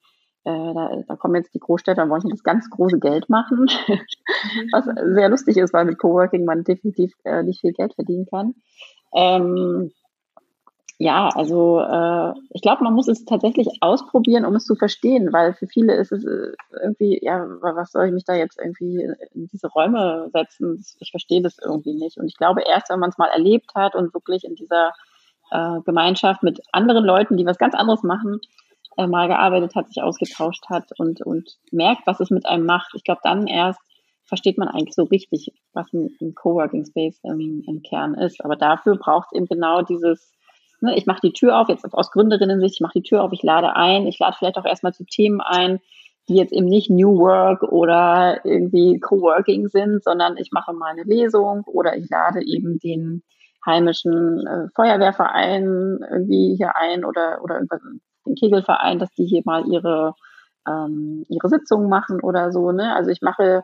äh, 0.45 0.73
da, 0.73 1.03
da 1.07 1.15
kommen 1.15 1.35
jetzt 1.35 1.53
die 1.53 1.59
Großstädter 1.59 2.03
und 2.03 2.09
wollen 2.09 2.29
das 2.29 2.43
ganz 2.43 2.69
große 2.69 2.99
Geld 2.99 3.29
machen, 3.29 3.67
mhm. 3.87 3.99
was 4.71 4.85
sehr 4.85 5.29
lustig 5.29 5.57
ist, 5.57 5.73
weil 5.73 5.85
mit 5.85 5.97
Coworking 5.97 6.45
man 6.45 6.63
definitiv 6.63 7.13
äh, 7.23 7.43
nicht 7.43 7.61
viel 7.61 7.73
Geld 7.73 7.95
verdienen 7.95 8.27
kann. 8.27 8.53
Ähm, 9.13 9.91
ja, 10.97 11.27
also 11.29 11.81
äh, 11.81 12.33
ich 12.51 12.61
glaube, 12.61 12.83
man 12.83 12.93
muss 12.93 13.09
es 13.09 13.25
tatsächlich 13.25 13.67
ausprobieren, 13.81 14.45
um 14.45 14.55
es 14.55 14.65
zu 14.65 14.75
verstehen, 14.75 15.33
weil 15.33 15.53
für 15.53 15.67
viele 15.67 15.93
ist 15.95 16.13
es 16.13 16.23
äh, 16.23 16.53
irgendwie, 16.81 17.19
ja, 17.21 17.45
was 17.61 17.91
soll 17.91 18.05
ich 18.05 18.13
mich 18.13 18.23
da 18.23 18.33
jetzt 18.33 18.57
irgendwie 18.57 19.03
in 19.33 19.47
diese 19.51 19.67
Räume 19.67 20.29
setzen? 20.31 20.85
Ich 20.99 21.11
verstehe 21.11 21.41
das 21.41 21.57
irgendwie 21.61 21.95
nicht. 21.95 22.17
Und 22.17 22.27
ich 22.27 22.37
glaube, 22.37 22.61
erst 22.61 22.89
wenn 22.89 22.99
man 22.99 23.09
es 23.09 23.17
mal 23.17 23.27
erlebt 23.27 23.75
hat 23.75 23.93
und 23.93 24.13
wirklich 24.13 24.45
in 24.45 24.55
dieser 24.55 24.93
äh, 25.51 25.81
Gemeinschaft 25.85 26.43
mit 26.43 26.61
anderen 26.71 27.03
Leuten, 27.03 27.35
die 27.35 27.45
was 27.45 27.57
ganz 27.57 27.75
anderes 27.75 28.03
machen, 28.03 28.39
äh, 28.97 29.07
mal 29.07 29.27
gearbeitet 29.27 29.75
hat, 29.75 29.87
sich 29.87 30.01
ausgetauscht 30.01 30.65
hat 30.69 30.91
und, 30.97 31.21
und 31.21 31.57
merkt, 31.71 32.05
was 32.05 32.19
es 32.19 32.29
mit 32.29 32.45
einem 32.45 32.65
macht. 32.65 32.93
Ich 32.95 33.03
glaube, 33.03 33.21
dann 33.23 33.47
erst 33.47 33.79
versteht 34.25 34.57
man 34.57 34.67
eigentlich 34.67 34.95
so 34.95 35.03
richtig, 35.03 35.53
was 35.73 35.91
ein, 35.93 36.09
ein 36.21 36.33
Coworking 36.33 36.85
Space 36.85 37.19
im, 37.23 37.63
im 37.67 37.81
Kern 37.83 38.15
ist. 38.15 38.43
Aber 38.43 38.55
dafür 38.55 38.97
braucht 38.97 39.29
es 39.31 39.37
eben 39.37 39.45
genau 39.45 39.81
dieses, 39.81 40.31
ne, 40.81 40.97
ich 40.97 41.05
mache 41.05 41.21
die 41.23 41.33
Tür 41.33 41.59
auf, 41.59 41.69
jetzt 41.69 41.85
aus 41.93 42.11
Gründerinnen-Sicht, 42.11 42.75
ich 42.75 42.81
mache 42.81 42.99
die 42.99 43.03
Tür 43.03 43.23
auf, 43.23 43.31
ich 43.33 43.43
lade 43.43 43.75
ein, 43.75 44.07
ich 44.07 44.19
lade 44.19 44.35
vielleicht 44.37 44.57
auch 44.57 44.65
erstmal 44.65 44.93
zu 44.93 45.05
Themen 45.05 45.41
ein, 45.41 45.79
die 46.27 46.35
jetzt 46.35 46.53
eben 46.53 46.65
nicht 46.65 46.89
New 46.89 47.19
Work 47.19 47.63
oder 47.63 48.43
irgendwie 48.43 48.99
Coworking 48.99 49.67
sind, 49.67 50.03
sondern 50.03 50.37
ich 50.37 50.51
mache 50.51 50.73
mal 50.73 50.91
eine 50.91 51.03
Lesung 51.03 51.63
oder 51.65 51.95
ich 51.95 52.09
lade 52.09 52.41
eben 52.43 52.79
den 52.79 53.21
heimischen 53.65 54.45
äh, 54.45 54.67
Feuerwehrverein 54.75 55.99
irgendwie 56.11 56.55
hier 56.55 56.75
ein 56.75 57.05
oder, 57.05 57.39
oder 57.43 57.55
irgendwas, 57.55 57.81
den 58.25 58.35
Kegelverein, 58.35 58.99
dass 58.99 59.11
die 59.11 59.25
hier 59.25 59.41
mal 59.45 59.65
ihre, 59.67 60.15
ähm, 60.67 61.25
ihre 61.29 61.49
Sitzungen 61.49 61.89
machen 61.89 62.21
oder 62.21 62.51
so. 62.51 62.71
Ne? 62.71 62.95
Also 62.95 63.11
ich 63.11 63.21
mache, 63.21 63.63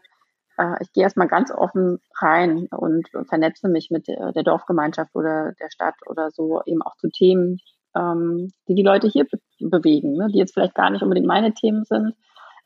äh, 0.57 0.75
ich 0.81 0.91
gehe 0.93 1.03
erstmal 1.03 1.27
ganz 1.27 1.51
offen 1.51 1.99
rein 2.19 2.67
und 2.71 3.09
vernetze 3.27 3.67
mich 3.69 3.89
mit 3.91 4.07
der, 4.07 4.31
der, 4.31 4.43
Dorfgemeinschaft 4.43 5.15
oder 5.15 5.53
der 5.59 5.69
Stadt 5.69 5.95
oder 6.05 6.31
so, 6.31 6.61
eben 6.65 6.81
auch 6.81 6.95
zu 6.97 7.09
Themen, 7.09 7.59
ähm, 7.95 8.51
die 8.67 8.75
die 8.75 8.83
Leute 8.83 9.07
hier 9.07 9.25
be 9.25 9.39
bewegen, 9.59 10.13
ne? 10.13 10.27
die 10.31 10.39
jetzt 10.39 10.53
vielleicht 10.53 10.73
gar 10.73 10.89
nicht 10.89 11.03
unbedingt 11.03 11.27
meine 11.27 11.53
Themen 11.53 11.83
sind, 11.83 12.15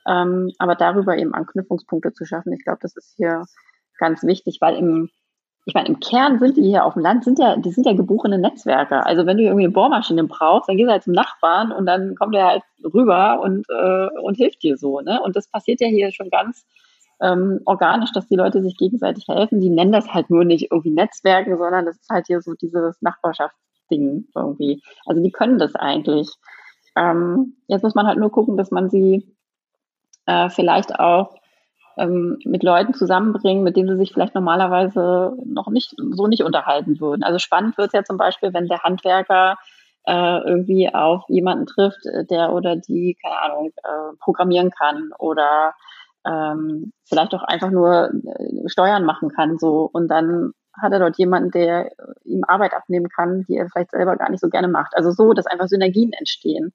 ähm, 0.07 0.51
aber 0.59 0.75
darüber 0.75 1.17
eben 1.17 1.33
Anknüpfungspunkte 1.33 2.13
zu 2.13 2.25
schaffen. 2.25 2.53
Ich 2.53 2.63
glaube, 2.63 2.79
das 2.81 2.95
ist 2.95 3.15
hier 3.17 3.43
ganz 3.97 4.23
wichtig, 4.23 4.59
weil 4.61 4.75
im 4.75 5.09
ich 5.67 5.73
meine, 5.73 5.87
im 5.87 5.99
Kern 5.99 6.37
sind 6.37 6.57
die 6.57 6.63
hier 6.63 6.85
auf 6.85 6.93
dem 6.93 7.01
Land, 7.01 7.23
sind 7.23 7.39
ja, 7.39 7.55
die 7.57 7.71
sind 7.71 7.87
ja 7.87 7.93
gebuchene 7.93 8.37
Netzwerke. 8.37 9.03
Also 9.03 9.25
wenn 9.25 9.37
du 9.37 9.43
irgendwie 9.43 9.65
eine 9.65 9.73
Bohrmaschine 9.73 10.23
brauchst, 10.23 10.69
dann 10.69 10.77
gehst 10.77 10.87
du 10.87 10.91
halt 10.91 11.03
zum 11.03 11.13
Nachbarn 11.13 11.71
und 11.71 11.87
dann 11.87 12.15
kommt 12.15 12.35
er 12.35 12.47
halt 12.47 12.63
rüber 12.83 13.41
und, 13.41 13.65
äh, 13.69 14.07
und 14.21 14.35
hilft 14.35 14.61
dir 14.61 14.77
so. 14.77 15.01
Ne? 15.01 15.19
Und 15.23 15.35
das 15.35 15.47
passiert 15.47 15.81
ja 15.81 15.87
hier 15.87 16.11
schon 16.11 16.29
ganz 16.29 16.65
ähm, 17.19 17.61
organisch, 17.65 18.11
dass 18.11 18.27
die 18.27 18.35
Leute 18.35 18.61
sich 18.61 18.77
gegenseitig 18.77 19.27
helfen. 19.27 19.59
Die 19.59 19.71
nennen 19.71 19.91
das 19.91 20.13
halt 20.13 20.29
nur 20.29 20.45
nicht 20.45 20.71
irgendwie 20.71 20.91
Netzwerke, 20.91 21.57
sondern 21.57 21.85
das 21.85 21.97
ist 21.97 22.09
halt 22.09 22.27
hier 22.27 22.41
so 22.41 22.53
dieses 22.53 23.01
Nachbarschaftsding 23.01 24.27
irgendwie. 24.35 24.83
Also 25.07 25.23
die 25.23 25.31
können 25.31 25.57
das 25.57 25.73
eigentlich. 25.73 26.29
Ähm, 26.95 27.55
jetzt 27.67 27.81
muss 27.81 27.95
man 27.95 28.05
halt 28.05 28.19
nur 28.19 28.31
gucken, 28.31 28.55
dass 28.55 28.69
man 28.69 28.91
sie 28.91 29.35
äh, 30.27 30.49
vielleicht 30.49 30.99
auch 30.99 31.35
ähm, 31.97 32.37
mit 32.45 32.63
Leuten 32.63 32.93
zusammenbringen, 32.93 33.63
mit 33.63 33.75
denen 33.75 33.89
sie 33.89 33.97
sich 33.97 34.13
vielleicht 34.13 34.35
normalerweise 34.35 35.35
noch 35.45 35.69
nicht 35.69 35.95
so 35.97 36.27
nicht 36.27 36.43
unterhalten 36.43 36.99
würden. 36.99 37.23
Also 37.23 37.39
spannend 37.39 37.77
wird 37.77 37.87
es 37.87 37.93
ja 37.93 38.03
zum 38.03 38.17
Beispiel, 38.17 38.53
wenn 38.53 38.67
der 38.67 38.83
Handwerker 38.83 39.57
äh, 40.05 40.37
irgendwie 40.47 40.93
auf 40.93 41.23
jemanden 41.29 41.65
trifft, 41.65 42.01
der 42.29 42.53
oder 42.53 42.75
die, 42.75 43.17
keine 43.21 43.41
Ahnung, 43.41 43.71
äh, 43.83 44.15
programmieren 44.19 44.71
kann 44.71 45.11
oder 45.17 45.73
ähm, 46.25 46.91
vielleicht 47.07 47.33
auch 47.33 47.43
einfach 47.43 47.71
nur 47.71 48.11
äh, 48.11 48.69
Steuern 48.69 49.05
machen 49.05 49.29
kann 49.29 49.57
so 49.57 49.89
und 49.91 50.07
dann 50.07 50.53
hat 50.81 50.91
er 50.91 50.99
dort 50.99 51.17
jemanden, 51.17 51.51
der 51.51 51.91
ihm 52.25 52.43
Arbeit 52.47 52.73
abnehmen 52.73 53.09
kann, 53.09 53.45
die 53.47 53.55
er 53.55 53.69
vielleicht 53.69 53.91
selber 53.91 54.17
gar 54.17 54.29
nicht 54.29 54.41
so 54.41 54.49
gerne 54.49 54.67
macht. 54.67 54.95
Also 54.95 55.11
so, 55.11 55.33
dass 55.33 55.45
einfach 55.45 55.67
Synergien 55.67 56.11
entstehen. 56.13 56.73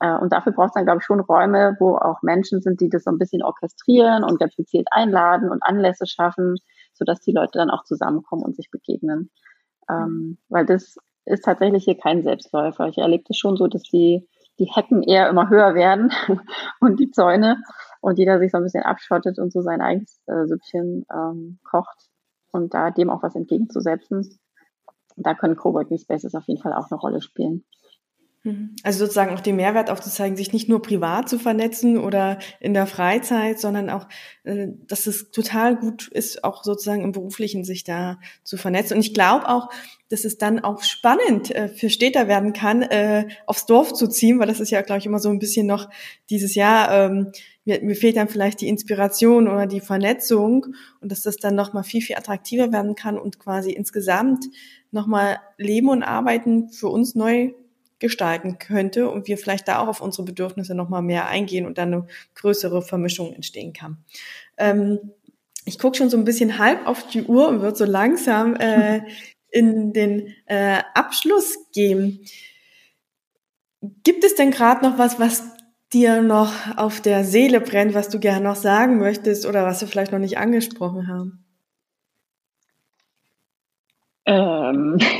Äh, 0.00 0.16
und 0.16 0.32
dafür 0.32 0.52
braucht 0.52 0.68
es 0.68 0.74
dann, 0.74 0.84
glaube 0.84 0.98
ich, 1.00 1.04
schon 1.04 1.20
Räume, 1.20 1.76
wo 1.78 1.96
auch 1.96 2.22
Menschen 2.22 2.60
sind, 2.62 2.80
die 2.80 2.88
das 2.88 3.04
so 3.04 3.10
ein 3.10 3.18
bisschen 3.18 3.42
orchestrieren 3.42 4.24
und 4.24 4.40
ganz 4.40 4.56
gezielt 4.56 4.88
einladen 4.90 5.50
und 5.50 5.62
Anlässe 5.62 6.06
schaffen, 6.06 6.56
sodass 6.94 7.20
die 7.20 7.32
Leute 7.32 7.58
dann 7.58 7.70
auch 7.70 7.84
zusammenkommen 7.84 8.42
und 8.42 8.56
sich 8.56 8.70
begegnen. 8.70 9.30
Ähm, 9.88 10.38
weil 10.48 10.66
das 10.66 10.96
ist 11.26 11.44
tatsächlich 11.44 11.84
hier 11.84 11.98
kein 11.98 12.22
Selbstläufer. 12.22 12.88
Ich 12.88 12.98
erlebe 12.98 13.24
das 13.28 13.36
schon 13.36 13.56
so, 13.56 13.66
dass 13.66 13.82
die, 13.82 14.26
die 14.58 14.70
Hecken 14.72 15.02
eher 15.02 15.28
immer 15.28 15.48
höher 15.48 15.74
werden 15.74 16.10
und 16.80 16.98
die 16.98 17.10
Zäune 17.10 17.62
und 18.00 18.18
jeder 18.18 18.38
sich 18.38 18.50
so 18.50 18.56
ein 18.56 18.64
bisschen 18.64 18.82
abschottet 18.82 19.38
und 19.38 19.52
so 19.52 19.60
sein 19.60 19.80
eigenes 19.82 20.22
äh, 20.26 20.46
Süppchen 20.46 21.04
ähm, 21.12 21.58
kocht 21.62 22.08
und 22.52 22.72
da 22.72 22.90
dem 22.90 23.10
auch 23.10 23.22
was 23.22 23.36
entgegenzusetzen. 23.36 24.38
Da 25.16 25.34
können 25.34 25.56
Coworking 25.56 25.98
Spaces 25.98 26.34
auf 26.34 26.46
jeden 26.46 26.62
Fall 26.62 26.72
auch 26.72 26.90
eine 26.90 26.98
Rolle 26.98 27.20
spielen. 27.20 27.64
Mhm. 28.42 28.74
Also 28.82 29.00
sozusagen 29.00 29.34
auch 29.34 29.40
den 29.40 29.56
Mehrwert 29.56 29.90
aufzuzeigen, 29.90 30.36
sich 30.36 30.52
nicht 30.54 30.68
nur 30.68 30.80
privat 30.80 31.28
zu 31.28 31.38
vernetzen 31.38 31.98
oder 31.98 32.38
in 32.58 32.72
der 32.72 32.86
Freizeit, 32.86 33.60
sondern 33.60 33.90
auch, 33.90 34.08
äh, 34.44 34.68
dass 34.86 35.06
es 35.06 35.30
total 35.30 35.76
gut 35.76 36.08
ist, 36.08 36.42
auch 36.42 36.64
sozusagen 36.64 37.02
im 37.02 37.12
beruflichen 37.12 37.64
sich 37.64 37.84
da 37.84 38.18
zu 38.42 38.56
vernetzen. 38.56 38.94
Und 38.94 39.00
ich 39.00 39.12
glaube 39.12 39.46
auch, 39.46 39.68
dass 40.08 40.24
es 40.24 40.38
dann 40.38 40.58
auch 40.58 40.82
spannend 40.82 41.54
äh, 41.54 41.68
für 41.68 41.90
Städter 41.90 42.28
werden 42.28 42.54
kann, 42.54 42.80
äh, 42.80 43.28
aufs 43.46 43.66
Dorf 43.66 43.92
zu 43.92 44.08
ziehen, 44.08 44.38
weil 44.38 44.48
das 44.48 44.60
ist 44.60 44.70
ja, 44.70 44.80
glaube 44.80 45.00
ich, 45.00 45.06
immer 45.06 45.20
so 45.20 45.28
ein 45.28 45.38
bisschen 45.38 45.66
noch 45.66 45.90
dieses 46.30 46.54
Jahr, 46.54 46.90
ähm, 46.92 47.32
mir, 47.66 47.82
mir 47.82 47.94
fehlt 47.94 48.16
dann 48.16 48.28
vielleicht 48.28 48.62
die 48.62 48.68
Inspiration 48.68 49.48
oder 49.48 49.66
die 49.66 49.80
Vernetzung 49.80 50.74
und 51.00 51.12
dass 51.12 51.20
das 51.20 51.36
dann 51.36 51.54
nochmal 51.54 51.84
viel, 51.84 52.00
viel 52.00 52.16
attraktiver 52.16 52.72
werden 52.72 52.94
kann 52.94 53.18
und 53.18 53.38
quasi 53.38 53.70
insgesamt 53.70 54.46
nochmal 54.90 55.40
Leben 55.58 55.90
und 55.90 56.02
Arbeiten 56.02 56.70
für 56.70 56.88
uns 56.88 57.14
neu 57.14 57.52
gestalten 58.00 58.58
könnte 58.58 59.08
und 59.08 59.28
wir 59.28 59.38
vielleicht 59.38 59.68
da 59.68 59.78
auch 59.78 59.88
auf 59.88 60.00
unsere 60.00 60.24
Bedürfnisse 60.24 60.74
nochmal 60.74 61.02
mehr 61.02 61.28
eingehen 61.28 61.66
und 61.66 61.78
dann 61.78 61.94
eine 61.94 62.06
größere 62.34 62.82
Vermischung 62.82 63.32
entstehen 63.32 63.72
kann. 63.72 63.98
Ähm, 64.56 64.98
ich 65.64 65.78
gucke 65.78 65.96
schon 65.96 66.10
so 66.10 66.16
ein 66.16 66.24
bisschen 66.24 66.58
halb 66.58 66.86
auf 66.86 67.06
die 67.08 67.22
Uhr 67.22 67.48
und 67.48 67.60
wird 67.60 67.76
so 67.76 67.84
langsam 67.84 68.56
äh, 68.56 69.02
in 69.50 69.92
den 69.92 70.34
äh, 70.46 70.80
Abschluss 70.94 71.58
gehen. 71.72 72.24
Gibt 74.02 74.24
es 74.24 74.34
denn 74.34 74.50
gerade 74.50 74.84
noch 74.84 74.98
was, 74.98 75.18
was 75.18 75.44
dir 75.92 76.22
noch 76.22 76.52
auf 76.76 77.00
der 77.00 77.24
Seele 77.24 77.60
brennt, 77.60 77.94
was 77.94 78.08
du 78.08 78.20
gerne 78.20 78.44
noch 78.44 78.56
sagen 78.56 78.98
möchtest 78.98 79.46
oder 79.46 79.64
was 79.64 79.80
wir 79.80 79.88
vielleicht 79.88 80.12
noch 80.12 80.18
nicht 80.18 80.38
angesprochen 80.38 81.08
haben? 81.08 81.44
Ähm. 84.26 84.98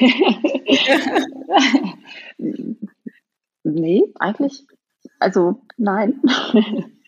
nee, 3.64 4.02
eigentlich. 4.18 4.66
Also 5.18 5.62
nein. 5.76 6.20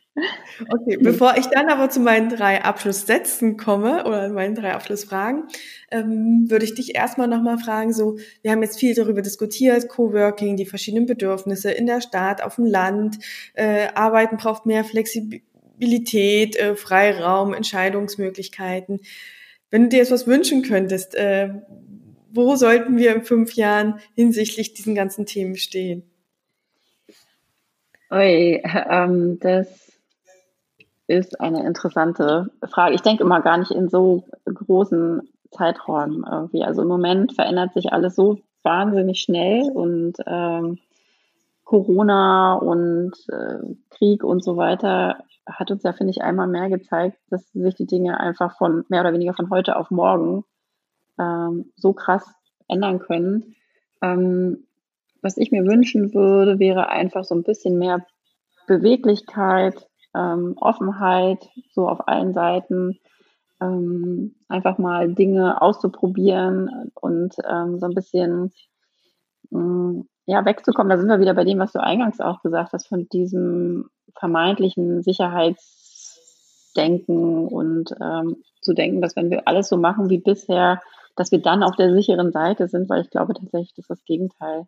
Okay, 0.68 0.99
bevor 0.99 1.37
ich 1.39 1.47
dann 1.47 1.70
aber 1.70 1.89
zu 1.89 1.99
meinen 1.99 2.28
drei 2.28 2.62
Abschlusssätzen 2.62 3.57
komme 3.57 4.05
oder 4.05 4.28
meinen 4.28 4.55
drei 4.55 4.74
Abschlussfragen, 4.74 5.45
ähm, 5.91 6.51
würde 6.51 6.66
ich 6.66 6.74
dich 6.74 6.95
erstmal 6.95 7.28
nochmal 7.28 7.59
fragen, 7.59 7.95
so, 7.95 8.18
wir 8.43 8.51
haben 8.51 8.62
jetzt 8.62 8.78
viel 8.78 8.95
darüber 8.95 9.22
diskutiert, 9.22 9.89
Coworking, 9.89 10.57
die 10.57 10.66
verschiedenen 10.66 11.07
Bedürfnisse 11.07 11.70
in 11.70 11.87
der 11.87 12.03
Stadt, 12.03 12.43
auf 12.43 12.57
dem 12.57 12.66
Land, 12.66 13.18
äh, 13.55 13.89
Arbeiten 13.95 14.37
braucht 14.37 14.66
mehr 14.66 14.85
Flexibilität, 14.85 16.57
äh, 16.57 16.76
Freiraum, 16.76 17.55
Entscheidungsmöglichkeiten. 17.55 19.01
Wenn 19.70 19.85
du 19.85 19.89
dir 19.89 20.01
jetzt 20.01 20.12
was 20.12 20.26
wünschen 20.26 20.62
könntest, 20.62 21.14
äh, 21.14 21.49
wo 22.33 22.57
sollten 22.57 22.97
wir 22.97 23.14
in 23.14 23.22
fünf 23.22 23.55
Jahren 23.55 24.01
hinsichtlich 24.14 24.74
diesen 24.74 24.95
ganzen 24.95 25.26
Themen 25.26 25.57
stehen? 25.57 26.03
Ui, 28.11 28.62
ähm, 28.91 29.39
das 29.41 29.93
ist 31.07 31.41
eine 31.41 31.66
interessante 31.66 32.51
Frage. 32.70 32.95
Ich 32.95 33.03
denke 33.03 33.22
immer 33.22 33.41
gar 33.41 33.59
nicht 33.59 33.70
in 33.70 33.89
so 33.89 34.24
großen 34.45 35.28
Zeiträumen 35.51 36.24
irgendwie. 36.30 36.64
Also 36.64 36.83
im 36.83 36.89
Moment 36.89 37.35
verändert 37.35 37.74
sich 37.74 37.93
alles 37.93 38.14
so 38.14 38.41
wahnsinnig 38.62 39.20
schnell 39.20 39.70
und 39.70 40.14
ähm, 40.26 40.78
Corona 41.64 42.55
und 42.55 43.12
äh, 43.28 43.74
Krieg 43.91 44.24
und 44.24 44.45
so 44.45 44.57
weiter 44.57 45.24
hat 45.47 45.70
uns 45.70 45.83
ja, 45.83 45.93
finde 45.93 46.11
ich, 46.12 46.22
einmal 46.22 46.47
mehr 46.47 46.68
gezeigt, 46.68 47.18
dass 47.30 47.51
sich 47.53 47.74
die 47.74 47.87
Dinge 47.87 48.20
einfach 48.20 48.57
von 48.57 48.85
mehr 48.89 49.01
oder 49.01 49.12
weniger 49.12 49.35
von 49.35 49.51
heute 49.51 49.76
auf 49.76 49.91
morgen 49.91 50.45
ähm, 51.19 51.73
so 51.77 51.93
krass 51.93 52.25
ändern 52.69 52.99
können. 52.99 53.55
Ähm, 54.03 54.67
was 55.23 55.37
ich 55.37 55.53
mir 55.53 55.65
wünschen 55.65 56.15
würde, 56.15 56.59
wäre 56.59 56.89
einfach 56.89 57.25
so 57.25 57.35
ein 57.35 57.45
bisschen 57.45 57.79
mehr 57.79 58.05
Beweglichkeit, 58.67 59.87
ähm, 60.15 60.57
Offenheit, 60.61 61.49
so 61.73 61.89
auf 61.89 62.07
allen 62.09 62.35
Seiten, 62.35 62.99
ähm, 63.61 64.35
einfach 64.49 64.79
mal 64.79 65.15
Dinge 65.15 65.63
auszuprobieren 65.63 66.91
und 66.95 67.37
ähm, 67.49 67.79
so 67.79 67.87
ein 67.87 67.95
bisschen 67.95 68.53
mh, 69.51 69.61
mm, 69.61 70.09
ja, 70.27 70.45
wegzukommen. 70.45 70.91
Da 70.91 70.99
sind 70.99 71.09
wir 71.09 71.21
wieder 71.21 71.35
bei 71.35 71.45
dem, 71.45 71.59
was 71.59 71.73
du 71.73 71.83
eingangs 71.83 72.21
auch 72.21 72.43
gesagt 72.43 72.73
hast, 72.73 72.87
von 72.89 73.09
diesem 73.09 73.91
vermeintlichen 74.17 75.03
Sicherheitsdenken 75.03 77.49
und 77.49 77.93
ähm, 78.01 78.37
zu 78.61 78.75
denken, 78.75 79.01
dass 79.01 79.17
wenn 79.17 79.31
wir 79.31 79.49
alles 79.49 79.69
so 79.69 79.77
machen 79.77 80.11
wie 80.11 80.19
bisher, 80.19 80.81
dass 81.17 81.31
wir 81.31 81.41
dann 81.41 81.63
auf 81.63 81.77
der 81.77 81.93
sicheren 81.93 82.33
Seite 82.33 82.69
sind, 82.69 82.89
weil 82.89 83.03
ich 83.03 83.11
glaube 83.11 83.35
tatsächlich, 83.35 83.75
dass 83.75 83.87
das 83.87 84.05
Gegenteil 84.05 84.67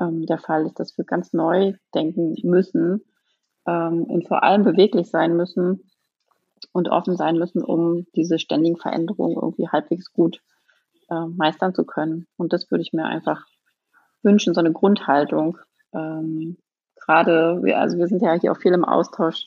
ähm, 0.00 0.26
der 0.26 0.38
Fall 0.38 0.66
ist, 0.66 0.78
dass 0.80 0.96
wir 0.96 1.04
ganz 1.04 1.32
neu 1.32 1.74
denken 1.94 2.34
müssen 2.42 3.04
ähm, 3.66 4.04
und 4.04 4.26
vor 4.26 4.42
allem 4.42 4.64
beweglich 4.64 5.08
sein 5.10 5.36
müssen 5.36 5.88
und 6.72 6.88
offen 6.88 7.16
sein 7.16 7.36
müssen, 7.36 7.62
um 7.62 8.06
diese 8.14 8.38
ständigen 8.38 8.76
Veränderungen 8.76 9.36
irgendwie 9.36 9.68
halbwegs 9.68 10.12
gut 10.12 10.40
äh, 11.10 11.26
meistern 11.26 11.74
zu 11.74 11.84
können. 11.84 12.26
Und 12.36 12.52
das 12.52 12.70
würde 12.70 12.82
ich 12.82 12.92
mir 12.92 13.04
einfach 13.04 13.46
wünschen, 14.22 14.54
so 14.54 14.60
eine 14.60 14.72
Grundhaltung. 14.72 15.58
Ähm, 15.92 16.56
Gerade, 16.96 17.62
also 17.74 17.96
wir 17.96 18.06
sind 18.06 18.20
ja 18.20 18.34
hier 18.34 18.52
auch 18.52 18.58
viel 18.58 18.74
im 18.74 18.84
Austausch 18.84 19.46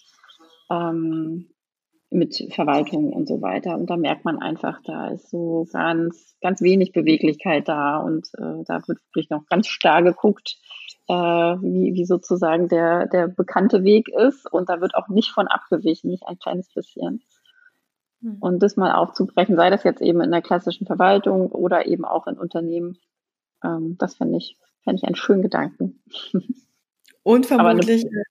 ähm, 0.72 1.51
mit 2.12 2.54
Verwaltung 2.54 3.14
und 3.14 3.28
so 3.28 3.42
weiter. 3.42 3.78
Und 3.78 3.90
da 3.90 3.96
merkt 3.96 4.26
man 4.26 4.40
einfach, 4.40 4.82
da 4.84 5.08
ist 5.08 5.30
so 5.30 5.66
ganz, 5.72 6.36
ganz 6.42 6.62
wenig 6.62 6.92
Beweglichkeit 6.92 7.70
da 7.70 7.98
und 7.98 8.28
äh, 8.38 8.64
da 8.66 8.86
wird 8.88 9.00
wirklich 9.08 9.30
noch 9.30 9.46
ganz 9.48 9.68
starr 9.68 10.04
geguckt, 10.04 10.58
äh, 11.08 11.14
wie, 11.14 11.94
wie 11.94 12.06
sozusagen 12.06 12.68
der, 12.68 13.08
der 13.08 13.30
bekannte 13.30 13.86
Weg 13.86 14.10
ist. 14.10 14.52
Und 14.52 14.70
da 14.70 14.82
wird 14.82 14.94
auch 14.94 15.08
nicht 15.08 15.32
von 15.32 15.48
abgewichen, 15.48 16.12
nicht 16.12 16.28
ein 16.28 16.38
kleines 16.38 16.68
bisschen. 16.74 17.24
Hm. 18.22 18.38
Und 18.42 18.62
das 18.62 18.76
mal 18.76 18.94
aufzubrechen, 18.94 19.56
sei 19.56 19.70
das 19.70 19.86
jetzt 19.86 20.02
eben 20.02 20.20
in 20.20 20.32
der 20.32 20.42
klassischen 20.42 20.86
Verwaltung 20.86 21.50
oder 21.50 21.86
eben 21.86 22.04
auch 22.04 22.28
in 22.28 22.38
Unternehmen, 22.38 22.98
ähm, 23.64 23.96
das 23.98 24.16
fände 24.16 24.38
ich, 24.38 24.58
fände 24.84 24.98
ich 24.98 25.06
einen 25.06 25.16
schönen 25.16 25.42
Gedanken. 25.42 26.04
Und 27.24 27.46
vermutlich. 27.48 28.04
Eine, 28.06 28.24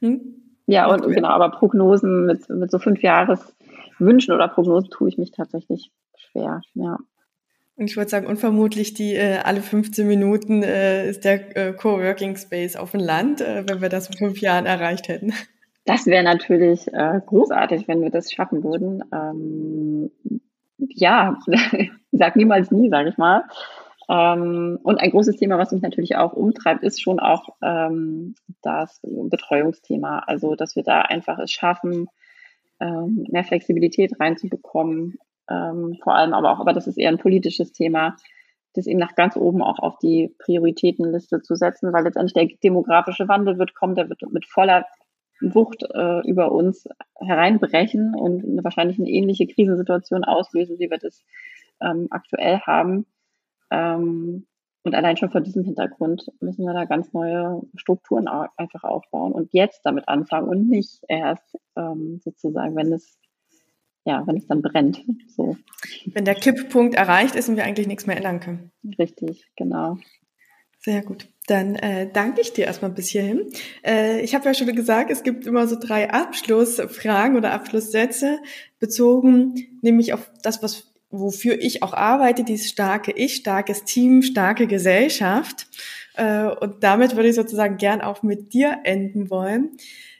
hm? 0.00 0.45
Ja, 0.66 0.86
und 0.92 1.02
genau, 1.02 1.28
aber 1.28 1.50
Prognosen 1.50 2.26
mit, 2.26 2.48
mit 2.48 2.70
so 2.70 2.78
fünf 2.78 3.00
Jahreswünschen 3.00 4.34
oder 4.34 4.48
Prognosen 4.48 4.90
tue 4.90 5.08
ich 5.08 5.18
mich 5.18 5.30
tatsächlich 5.30 5.90
schwer, 6.16 6.60
ja. 6.74 6.98
Und 7.76 7.90
ich 7.90 7.96
würde 7.96 8.08
sagen, 8.08 8.26
unvermutlich 8.26 8.94
die 8.94 9.14
äh, 9.14 9.38
alle 9.44 9.60
15 9.60 10.06
Minuten 10.08 10.62
äh, 10.62 11.08
ist 11.10 11.24
der 11.24 11.56
äh, 11.56 11.72
Coworking 11.74 12.36
Space 12.36 12.74
auf 12.74 12.92
dem 12.92 13.00
Land, 13.00 13.42
äh, 13.42 13.64
wenn 13.68 13.82
wir 13.82 13.90
das 13.90 14.08
in 14.08 14.16
fünf 14.16 14.40
Jahren 14.40 14.64
erreicht 14.64 15.08
hätten. 15.08 15.34
Das 15.84 16.06
wäre 16.06 16.24
natürlich 16.24 16.92
äh, 16.92 17.20
großartig, 17.24 17.86
wenn 17.86 18.00
wir 18.00 18.10
das 18.10 18.32
schaffen 18.32 18.64
würden. 18.64 19.04
Ähm, 19.12 20.10
ja, 20.78 21.38
sag 22.12 22.36
niemals 22.36 22.70
nie, 22.70 22.88
sage 22.88 23.10
ich 23.10 23.18
mal. 23.18 23.44
Ähm, 24.08 24.78
und 24.82 25.00
ein 25.00 25.10
großes 25.10 25.36
Thema, 25.36 25.58
was 25.58 25.72
mich 25.72 25.82
natürlich 25.82 26.16
auch 26.16 26.32
umtreibt, 26.32 26.82
ist 26.82 27.02
schon 27.02 27.18
auch 27.18 27.48
ähm, 27.62 28.34
das 28.62 29.00
Betreuungsthema. 29.02 30.20
Also, 30.26 30.54
dass 30.54 30.76
wir 30.76 30.82
da 30.82 31.02
einfach 31.02 31.38
es 31.38 31.50
schaffen, 31.50 32.06
ähm, 32.80 33.26
mehr 33.30 33.44
Flexibilität 33.44 34.18
reinzubekommen. 34.20 35.18
Ähm, 35.50 35.96
vor 36.02 36.14
allem 36.14 36.34
aber 36.34 36.52
auch, 36.52 36.60
aber 36.60 36.72
das 36.72 36.86
ist 36.86 36.98
eher 36.98 37.10
ein 37.10 37.18
politisches 37.18 37.72
Thema, 37.72 38.16
das 38.74 38.86
eben 38.86 38.98
nach 38.98 39.14
ganz 39.14 39.36
oben 39.36 39.62
auch 39.62 39.78
auf 39.78 39.98
die 39.98 40.34
Prioritätenliste 40.38 41.40
zu 41.40 41.54
setzen, 41.54 41.92
weil 41.92 42.04
letztendlich 42.04 42.34
der 42.34 42.58
demografische 42.62 43.28
Wandel 43.28 43.58
wird 43.58 43.74
kommen, 43.74 43.94
der 43.94 44.08
wird 44.08 44.20
mit 44.30 44.46
voller 44.46 44.86
Wucht 45.40 45.84
äh, 45.94 46.20
über 46.28 46.52
uns 46.52 46.88
hereinbrechen 47.18 48.14
und 48.14 48.42
wahrscheinlich 48.64 48.98
eine 48.98 49.08
ähnliche 49.08 49.46
Krisensituation 49.46 50.24
auslösen, 50.24 50.78
wie 50.78 50.90
wir 50.90 50.98
das 50.98 51.24
ähm, 51.80 52.08
aktuell 52.10 52.60
haben. 52.60 53.06
Ähm, 53.70 54.46
und 54.82 54.94
allein 54.94 55.16
schon 55.16 55.30
vor 55.30 55.40
diesem 55.40 55.64
Hintergrund 55.64 56.30
müssen 56.40 56.64
wir 56.64 56.72
da 56.72 56.84
ganz 56.84 57.12
neue 57.12 57.62
Strukturen 57.74 58.28
einfach 58.28 58.84
aufbauen 58.84 59.32
und 59.32 59.52
jetzt 59.52 59.80
damit 59.84 60.06
anfangen 60.06 60.48
und 60.48 60.68
nicht 60.68 61.00
erst 61.08 61.58
ähm, 61.76 62.20
sozusagen, 62.22 62.76
wenn 62.76 62.92
es 62.92 63.18
ja, 64.04 64.24
wenn 64.26 64.36
es 64.36 64.46
dann 64.46 64.62
brennt. 64.62 65.04
So. 65.26 65.56
Wenn 66.06 66.24
der 66.24 66.36
Kipppunkt 66.36 66.94
erreicht 66.94 67.34
ist 67.34 67.48
und 67.48 67.56
wir 67.56 67.64
eigentlich 67.64 67.88
nichts 67.88 68.06
mehr 68.06 68.16
ändern 68.16 68.38
können. 68.38 68.70
Richtig, 68.98 69.50
genau. 69.56 69.98
Sehr 70.78 71.02
gut. 71.02 71.28
Dann 71.48 71.74
äh, 71.74 72.08
danke 72.12 72.40
ich 72.40 72.52
dir 72.52 72.66
erstmal 72.66 72.92
bis 72.92 73.08
hierhin. 73.08 73.50
Äh, 73.84 74.20
ich 74.20 74.36
habe 74.36 74.44
ja 74.44 74.54
schon 74.54 74.72
gesagt, 74.74 75.10
es 75.10 75.24
gibt 75.24 75.44
immer 75.44 75.66
so 75.66 75.76
drei 75.78 76.10
Abschlussfragen 76.10 77.36
oder 77.36 77.52
Abschlusssätze 77.52 78.38
bezogen, 78.78 79.54
nämlich 79.82 80.12
auf 80.12 80.30
das, 80.42 80.62
was 80.62 80.94
wofür 81.10 81.60
ich 81.60 81.82
auch 81.82 81.92
arbeite, 81.92 82.44
dieses 82.44 82.68
starke 82.68 83.12
Ich, 83.12 83.36
starkes 83.36 83.84
Team, 83.84 84.22
starke 84.22 84.66
Gesellschaft. 84.66 85.66
Äh, 86.14 86.46
und 86.46 86.82
damit 86.82 87.16
würde 87.16 87.28
ich 87.28 87.36
sozusagen 87.36 87.76
gern 87.76 88.00
auch 88.00 88.22
mit 88.22 88.52
dir 88.52 88.78
enden 88.84 89.30
wollen. 89.30 89.76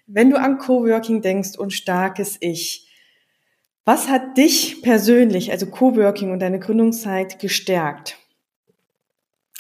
Wenn 0.06 0.30
du 0.30 0.38
an 0.38 0.58
Coworking 0.58 1.22
denkst 1.22 1.58
und 1.58 1.72
starkes 1.72 2.36
Ich, 2.40 2.88
was 3.84 4.08
hat 4.08 4.36
dich 4.36 4.82
persönlich, 4.82 5.52
also 5.52 5.66
Coworking 5.66 6.32
und 6.32 6.40
deine 6.40 6.58
Gründungszeit 6.58 7.38
gestärkt? 7.38 8.18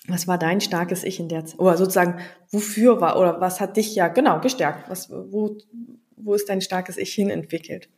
Was 0.08 0.28
war 0.28 0.38
dein 0.38 0.60
starkes 0.60 1.02
Ich 1.02 1.18
in 1.18 1.28
der 1.28 1.44
Zeit? 1.44 1.58
Oder 1.58 1.76
sozusagen, 1.76 2.20
wofür 2.50 3.00
war, 3.00 3.18
oder 3.18 3.40
was 3.40 3.60
hat 3.60 3.76
dich 3.76 3.94
ja, 3.94 4.08
genau, 4.08 4.40
gestärkt? 4.40 4.88
Was, 4.88 5.10
wo, 5.10 5.58
wo 6.16 6.34
ist 6.34 6.48
dein 6.48 6.60
starkes 6.60 6.96
Ich 6.96 7.12
hin 7.12 7.30
entwickelt 7.30 7.88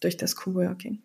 durch 0.00 0.16
das 0.16 0.36
Coworking? 0.36 1.02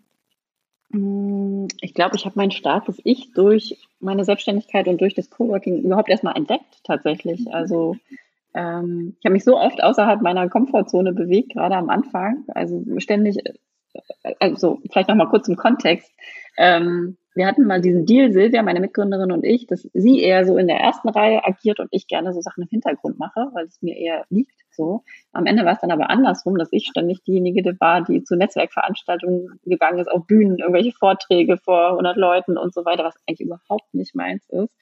Mm, 0.93 1.67
ich 1.81 1.93
glaube, 1.93 2.15
ich 2.15 2.25
habe 2.25 2.35
mein 2.37 2.51
starkes 2.51 3.01
Ich 3.03 3.33
durch 3.33 3.77
meine 3.99 4.23
Selbstständigkeit 4.23 4.87
und 4.87 5.01
durch 5.01 5.15
das 5.15 5.29
Coworking 5.29 5.81
überhaupt 5.81 6.09
erstmal 6.09 6.37
entdeckt, 6.37 6.81
tatsächlich. 6.83 7.41
Mhm. 7.41 7.51
Also 7.51 7.97
ähm, 8.53 9.15
ich 9.19 9.25
habe 9.25 9.33
mich 9.33 9.43
so 9.43 9.57
oft 9.57 9.83
außerhalb 9.83 10.21
meiner 10.21 10.47
Komfortzone 10.49 11.11
bewegt, 11.11 11.53
gerade 11.53 11.75
am 11.75 11.89
Anfang. 11.89 12.43
Also 12.49 12.83
ständig, 12.99 13.37
also 14.39 14.79
vielleicht 14.91 15.09
nochmal 15.09 15.29
kurz 15.29 15.47
im 15.47 15.55
Kontext. 15.55 16.11
Ähm, 16.57 17.17
wir 17.35 17.47
hatten 17.47 17.65
mal 17.65 17.81
diesen 17.81 18.05
Deal, 18.05 18.31
Silvia, 18.31 18.61
meine 18.61 18.79
Mitgründerin 18.79 19.31
und 19.31 19.43
ich, 19.43 19.65
dass 19.65 19.87
sie 19.93 20.21
eher 20.21 20.45
so 20.45 20.57
in 20.57 20.67
der 20.67 20.77
ersten 20.77 21.09
Reihe 21.09 21.43
agiert 21.43 21.79
und 21.79 21.89
ich 21.91 22.07
gerne 22.07 22.31
so 22.31 22.41
Sachen 22.41 22.63
im 22.63 22.69
Hintergrund 22.69 23.17
mache, 23.17 23.49
weil 23.53 23.65
es 23.65 23.81
mir 23.81 23.97
eher 23.97 24.25
liegt. 24.29 24.53
So. 24.71 25.03
Am 25.31 25.45
Ende 25.45 25.65
war 25.65 25.73
es 25.73 25.79
dann 25.79 25.91
aber 25.91 26.09
andersrum, 26.09 26.57
dass 26.57 26.71
ich 26.71 26.87
ständig 26.87 27.23
diejenige 27.23 27.79
war, 27.79 28.03
die 28.03 28.23
zu 28.23 28.35
Netzwerkveranstaltungen 28.35 29.59
gegangen 29.65 29.99
ist, 29.99 30.09
auf 30.09 30.25
Bühnen, 30.25 30.59
irgendwelche 30.59 30.91
Vorträge 30.91 31.57
vor 31.57 31.91
100 31.91 32.17
Leuten 32.17 32.57
und 32.57 32.73
so 32.73 32.85
weiter, 32.85 33.03
was 33.03 33.15
eigentlich 33.27 33.41
überhaupt 33.41 33.93
nicht 33.93 34.15
meins 34.15 34.47
ist. 34.49 34.75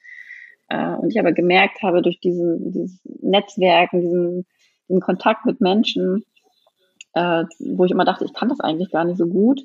Äh, 0.69 0.95
und 0.95 1.09
ich 1.09 1.19
aber 1.19 1.31
gemerkt 1.31 1.81
habe, 1.83 2.01
durch 2.01 2.19
diesen, 2.19 2.71
dieses 2.71 3.01
Netzwerken, 3.21 4.01
diesen, 4.01 4.45
diesen 4.87 5.01
Kontakt 5.01 5.45
mit 5.45 5.61
Menschen, 5.61 6.23
äh, 7.13 7.45
wo 7.59 7.85
ich 7.85 7.91
immer 7.91 8.05
dachte, 8.05 8.25
ich 8.25 8.33
kann 8.33 8.49
das 8.49 8.59
eigentlich 8.59 8.91
gar 8.91 9.03
nicht 9.03 9.17
so 9.17 9.27
gut, 9.27 9.61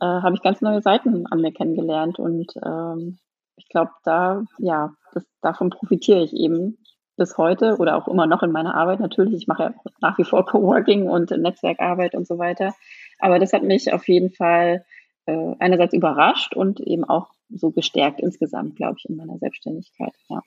äh, 0.00 0.06
habe 0.06 0.34
ich 0.34 0.42
ganz 0.42 0.60
neue 0.60 0.82
Seiten 0.82 1.26
an 1.26 1.40
mir 1.40 1.52
kennengelernt. 1.52 2.18
Und 2.18 2.52
ähm, 2.64 3.18
ich 3.56 3.68
glaube, 3.68 3.90
da, 4.04 4.42
ja, 4.58 4.92
das, 5.12 5.24
davon 5.40 5.70
profitiere 5.70 6.22
ich 6.22 6.32
eben 6.32 6.78
bis 7.16 7.36
heute 7.36 7.76
oder 7.78 7.96
auch 7.96 8.08
immer 8.08 8.26
noch 8.26 8.42
in 8.42 8.52
meiner 8.52 8.74
Arbeit 8.74 9.00
natürlich. 9.00 9.34
Ich 9.34 9.48
mache 9.48 9.62
ja 9.64 9.74
nach 10.00 10.16
wie 10.18 10.24
vor 10.24 10.46
Coworking 10.46 11.08
und 11.08 11.30
Netzwerkarbeit 11.30 12.14
und 12.14 12.26
so 12.26 12.38
weiter. 12.38 12.74
Aber 13.18 13.38
das 13.38 13.52
hat 13.52 13.64
mich 13.64 13.92
auf 13.92 14.06
jeden 14.08 14.30
Fall 14.30 14.84
äh, 15.26 15.54
einerseits 15.58 15.94
überrascht 15.94 16.54
und 16.54 16.80
eben 16.80 17.04
auch 17.04 17.28
so 17.50 17.70
gestärkt 17.70 18.20
insgesamt, 18.20 18.76
glaube 18.76 18.96
ich, 18.98 19.08
in 19.08 19.16
meiner 19.16 19.38
Selbstständigkeit. 19.38 20.12
Ja. 20.28 20.42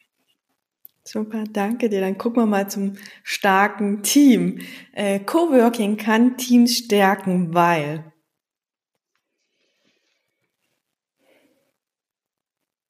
Super, 1.03 1.43
danke 1.51 1.89
dir. 1.89 1.99
Dann 2.01 2.17
gucken 2.17 2.43
wir 2.43 2.45
mal 2.47 2.69
zum 2.69 2.93
starken 3.23 4.03
Team. 4.03 4.59
Äh, 4.93 5.19
Coworking 5.19 5.97
kann 5.97 6.37
Teams 6.37 6.77
stärken, 6.77 7.53
weil 7.53 8.03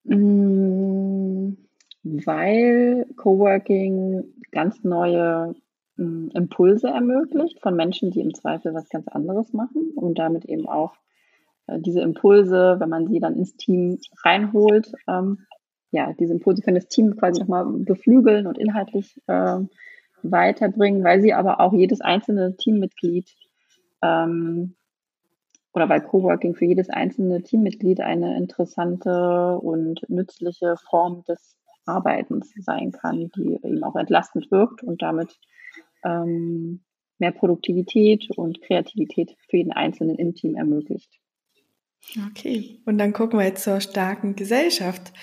mm, 0.05 1.53
weil 2.03 3.05
Coworking 3.15 4.23
ganz 4.51 4.83
neue 4.83 5.55
äh, 5.97 6.03
Impulse 6.33 6.89
ermöglicht 6.89 7.59
von 7.61 7.75
Menschen, 7.75 8.11
die 8.11 8.21
im 8.21 8.33
Zweifel 8.33 8.73
was 8.73 8.89
ganz 8.89 9.07
anderes 9.07 9.53
machen 9.53 9.91
und 9.95 10.19
damit 10.19 10.45
eben 10.45 10.67
auch 10.67 10.93
äh, 11.67 11.79
diese 11.79 12.01
Impulse, 12.01 12.75
wenn 12.79 12.89
man 12.89 13.07
sie 13.07 13.19
dann 13.19 13.35
ins 13.35 13.55
Team 13.55 13.99
reinholt, 14.23 14.91
ähm, 15.07 15.45
ja, 15.91 16.13
diese 16.13 16.33
Impulse 16.33 16.61
können 16.61 16.75
das 16.75 16.87
Team 16.87 17.15
quasi 17.17 17.39
nochmal 17.39 17.65
beflügeln 17.65 18.47
und 18.47 18.57
inhaltlich 18.57 19.21
äh, 19.27 19.59
weiterbringen, 20.23 21.03
weil 21.03 21.21
sie 21.21 21.33
aber 21.33 21.59
auch 21.59 21.73
jedes 21.73 22.01
einzelne 22.01 22.55
Teammitglied 22.55 23.29
ähm, 24.01 24.75
oder 25.73 25.89
weil 25.89 26.01
Coworking 26.01 26.55
für 26.55 26.65
jedes 26.65 26.89
einzelne 26.89 27.43
Teammitglied 27.43 28.01
eine 28.01 28.37
interessante 28.37 29.57
und 29.57 30.01
nützliche 30.09 30.75
Form 30.89 31.23
des 31.27 31.57
Arbeitens 31.85 32.53
sein 32.57 32.91
kann, 32.91 33.31
die 33.35 33.59
eben 33.63 33.83
auch 33.83 33.95
entlastend 33.95 34.51
wirkt 34.51 34.83
und 34.83 35.01
damit 35.01 35.39
ähm, 36.03 36.81
mehr 37.19 37.31
Produktivität 37.31 38.29
und 38.35 38.61
Kreativität 38.61 39.35
für 39.49 39.57
jeden 39.57 39.71
Einzelnen 39.71 40.15
im 40.15 40.35
Team 40.35 40.55
ermöglicht. 40.55 41.09
Okay, 42.29 42.79
und 42.85 42.97
dann 42.97 43.13
gucken 43.13 43.39
wir 43.39 43.45
jetzt 43.45 43.63
zur 43.63 43.79
starken 43.79 44.35
Gesellschaft. 44.35 45.13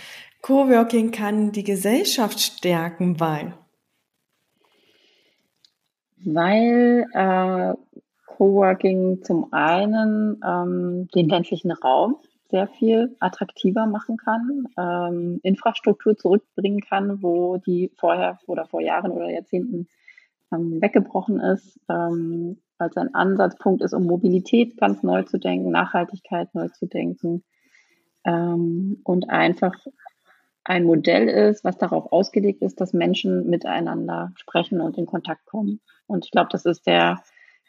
Coworking 0.42 1.10
kann 1.10 1.52
die 1.52 1.64
Gesellschaft 1.64 2.40
stärken, 2.40 3.20
weil? 3.20 3.54
Weil 6.24 7.06
äh, 7.12 7.74
Coworking 8.26 9.22
zum 9.22 9.52
einen 9.52 10.40
ähm, 10.44 11.08
den 11.14 11.28
ländlichen 11.28 11.72
Raum 11.72 12.16
sehr 12.50 12.68
viel 12.68 13.14
attraktiver 13.20 13.86
machen 13.86 14.16
kann, 14.16 14.68
ähm, 14.78 15.40
Infrastruktur 15.42 16.16
zurückbringen 16.16 16.80
kann, 16.80 17.22
wo 17.22 17.58
die 17.58 17.90
vorher 17.96 18.38
oder 18.46 18.66
vor 18.66 18.80
Jahren 18.80 19.10
oder 19.10 19.28
Jahrzehnten 19.28 19.88
ähm, 20.52 20.80
weggebrochen 20.80 21.40
ist, 21.40 21.78
ähm, 21.90 22.58
als 22.78 22.96
ein 22.96 23.14
Ansatzpunkt 23.14 23.82
ist, 23.82 23.92
um 23.92 24.04
Mobilität 24.04 24.76
ganz 24.78 25.02
neu 25.02 25.24
zu 25.24 25.38
denken, 25.38 25.70
Nachhaltigkeit 25.70 26.54
neu 26.54 26.68
zu 26.68 26.86
denken 26.86 27.44
ähm, 28.24 29.00
und 29.04 29.28
einfach 29.28 29.74
ein 30.68 30.84
Modell 30.84 31.28
ist, 31.28 31.64
was 31.64 31.78
darauf 31.78 32.12
ausgelegt 32.12 32.60
ist, 32.60 32.78
dass 32.80 32.92
Menschen 32.92 33.48
miteinander 33.48 34.32
sprechen 34.36 34.82
und 34.82 34.98
in 34.98 35.06
Kontakt 35.06 35.46
kommen. 35.46 35.80
Und 36.06 36.26
ich 36.26 36.30
glaube, 36.30 36.50
das 36.52 36.66
ist 36.66 36.86
der 36.86 37.22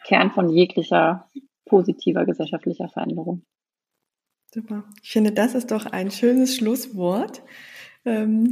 Kern 0.06 0.32
von 0.32 0.50
jeglicher 0.50 1.30
positiver 1.66 2.26
gesellschaftlicher 2.26 2.90
Veränderung. 2.90 3.44
Super. 4.54 4.84
Ich 5.02 5.12
finde, 5.12 5.32
das 5.32 5.56
ist 5.56 5.72
doch 5.72 5.86
ein 5.86 6.12
schönes 6.12 6.56
Schlusswort. 6.58 7.42
Ähm, 8.04 8.52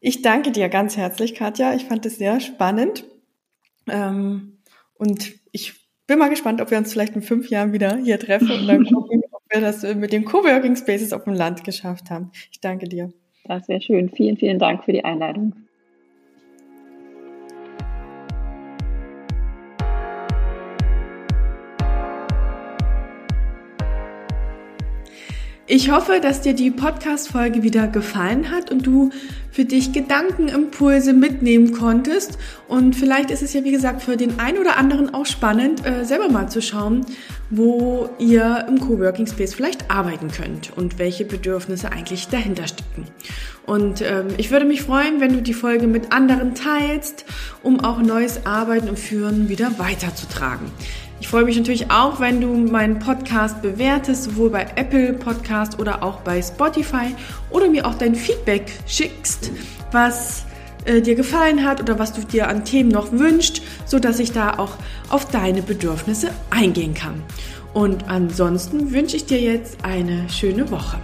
ich 0.00 0.22
danke 0.22 0.50
dir 0.50 0.68
ganz 0.68 0.96
herzlich, 0.96 1.34
Katja. 1.36 1.74
Ich 1.74 1.84
fand 1.84 2.04
es 2.04 2.18
sehr 2.18 2.40
spannend. 2.40 3.04
Ähm, 3.88 4.58
und 4.94 5.34
ich 5.52 5.88
bin 6.08 6.18
mal 6.18 6.30
gespannt, 6.30 6.60
ob 6.60 6.70
wir 6.72 6.78
uns 6.78 6.92
vielleicht 6.92 7.14
in 7.14 7.22
fünf 7.22 7.48
Jahren 7.48 7.72
wieder 7.72 7.96
hier 7.96 8.18
treffen 8.18 8.50
und 8.50 8.66
dann 8.66 8.84
gucken, 8.92 9.22
ob 9.30 9.42
wir 9.50 9.60
das 9.60 9.82
mit 9.94 10.12
den 10.12 10.24
Coworking 10.24 10.74
Spaces 10.74 11.12
auf 11.12 11.24
dem 11.24 11.34
Land 11.34 11.62
geschafft 11.62 12.10
haben. 12.10 12.32
Ich 12.50 12.60
danke 12.60 12.88
dir. 12.88 13.12
Das 13.44 13.68
wäre 13.68 13.80
schön. 13.80 14.08
Vielen, 14.08 14.36
vielen 14.36 14.58
Dank 14.58 14.84
für 14.84 14.92
die 14.92 15.04
Einladung. 15.04 15.54
Ich 25.66 25.90
hoffe, 25.90 26.20
dass 26.20 26.42
dir 26.42 26.52
die 26.52 26.70
Podcast-Folge 26.70 27.62
wieder 27.62 27.88
gefallen 27.88 28.50
hat 28.50 28.70
und 28.70 28.86
du 28.86 29.08
für 29.50 29.64
dich 29.64 29.92
Gedankenimpulse 29.92 31.14
mitnehmen 31.14 31.72
konntest. 31.72 32.36
Und 32.68 32.94
vielleicht 32.94 33.30
ist 33.30 33.40
es 33.40 33.54
ja, 33.54 33.64
wie 33.64 33.70
gesagt, 33.70 34.02
für 34.02 34.18
den 34.18 34.38
einen 34.38 34.58
oder 34.58 34.76
anderen 34.76 35.14
auch 35.14 35.24
spannend, 35.24 35.86
äh, 35.86 36.04
selber 36.04 36.28
mal 36.28 36.50
zu 36.50 36.60
schauen, 36.60 37.06
wo 37.48 38.10
ihr 38.18 38.66
im 38.68 38.78
Coworking 38.78 39.26
Space 39.26 39.54
vielleicht 39.54 39.90
arbeiten 39.90 40.30
könnt 40.30 40.76
und 40.76 40.98
welche 40.98 41.24
Bedürfnisse 41.24 41.90
eigentlich 41.90 42.28
dahinter 42.28 42.66
stecken. 42.66 43.06
Und 43.64 44.02
ähm, 44.02 44.26
ich 44.36 44.50
würde 44.50 44.66
mich 44.66 44.82
freuen, 44.82 45.20
wenn 45.20 45.32
du 45.32 45.40
die 45.40 45.54
Folge 45.54 45.86
mit 45.86 46.12
anderen 46.12 46.54
teilst, 46.54 47.24
um 47.62 47.80
auch 47.80 48.02
neues 48.02 48.44
Arbeiten 48.44 48.90
und 48.90 48.98
Führen 48.98 49.48
wieder 49.48 49.78
weiterzutragen. 49.78 50.66
Ich 51.24 51.30
freue 51.30 51.46
mich 51.46 51.56
natürlich 51.56 51.90
auch, 51.90 52.20
wenn 52.20 52.42
du 52.42 52.54
meinen 52.54 52.98
Podcast 52.98 53.62
bewertest, 53.62 54.24
sowohl 54.24 54.50
bei 54.50 54.66
Apple 54.76 55.14
Podcast 55.14 55.80
oder 55.80 56.02
auch 56.02 56.20
bei 56.20 56.42
Spotify 56.42 57.16
oder 57.48 57.70
mir 57.70 57.86
auch 57.86 57.94
dein 57.94 58.14
Feedback 58.14 58.70
schickst, 58.86 59.50
was 59.90 60.44
äh, 60.84 61.00
dir 61.00 61.14
gefallen 61.14 61.64
hat 61.64 61.80
oder 61.80 61.98
was 61.98 62.12
du 62.12 62.20
dir 62.20 62.46
an 62.48 62.66
Themen 62.66 62.90
noch 62.90 63.10
wünschst, 63.10 63.62
so 63.86 63.98
dass 63.98 64.18
ich 64.18 64.32
da 64.32 64.58
auch 64.58 64.76
auf 65.08 65.24
deine 65.24 65.62
Bedürfnisse 65.62 66.28
eingehen 66.50 66.92
kann. 66.92 67.22
Und 67.72 68.06
ansonsten 68.06 68.92
wünsche 68.92 69.16
ich 69.16 69.24
dir 69.24 69.40
jetzt 69.40 69.78
eine 69.82 70.28
schöne 70.28 70.70
Woche. 70.70 70.98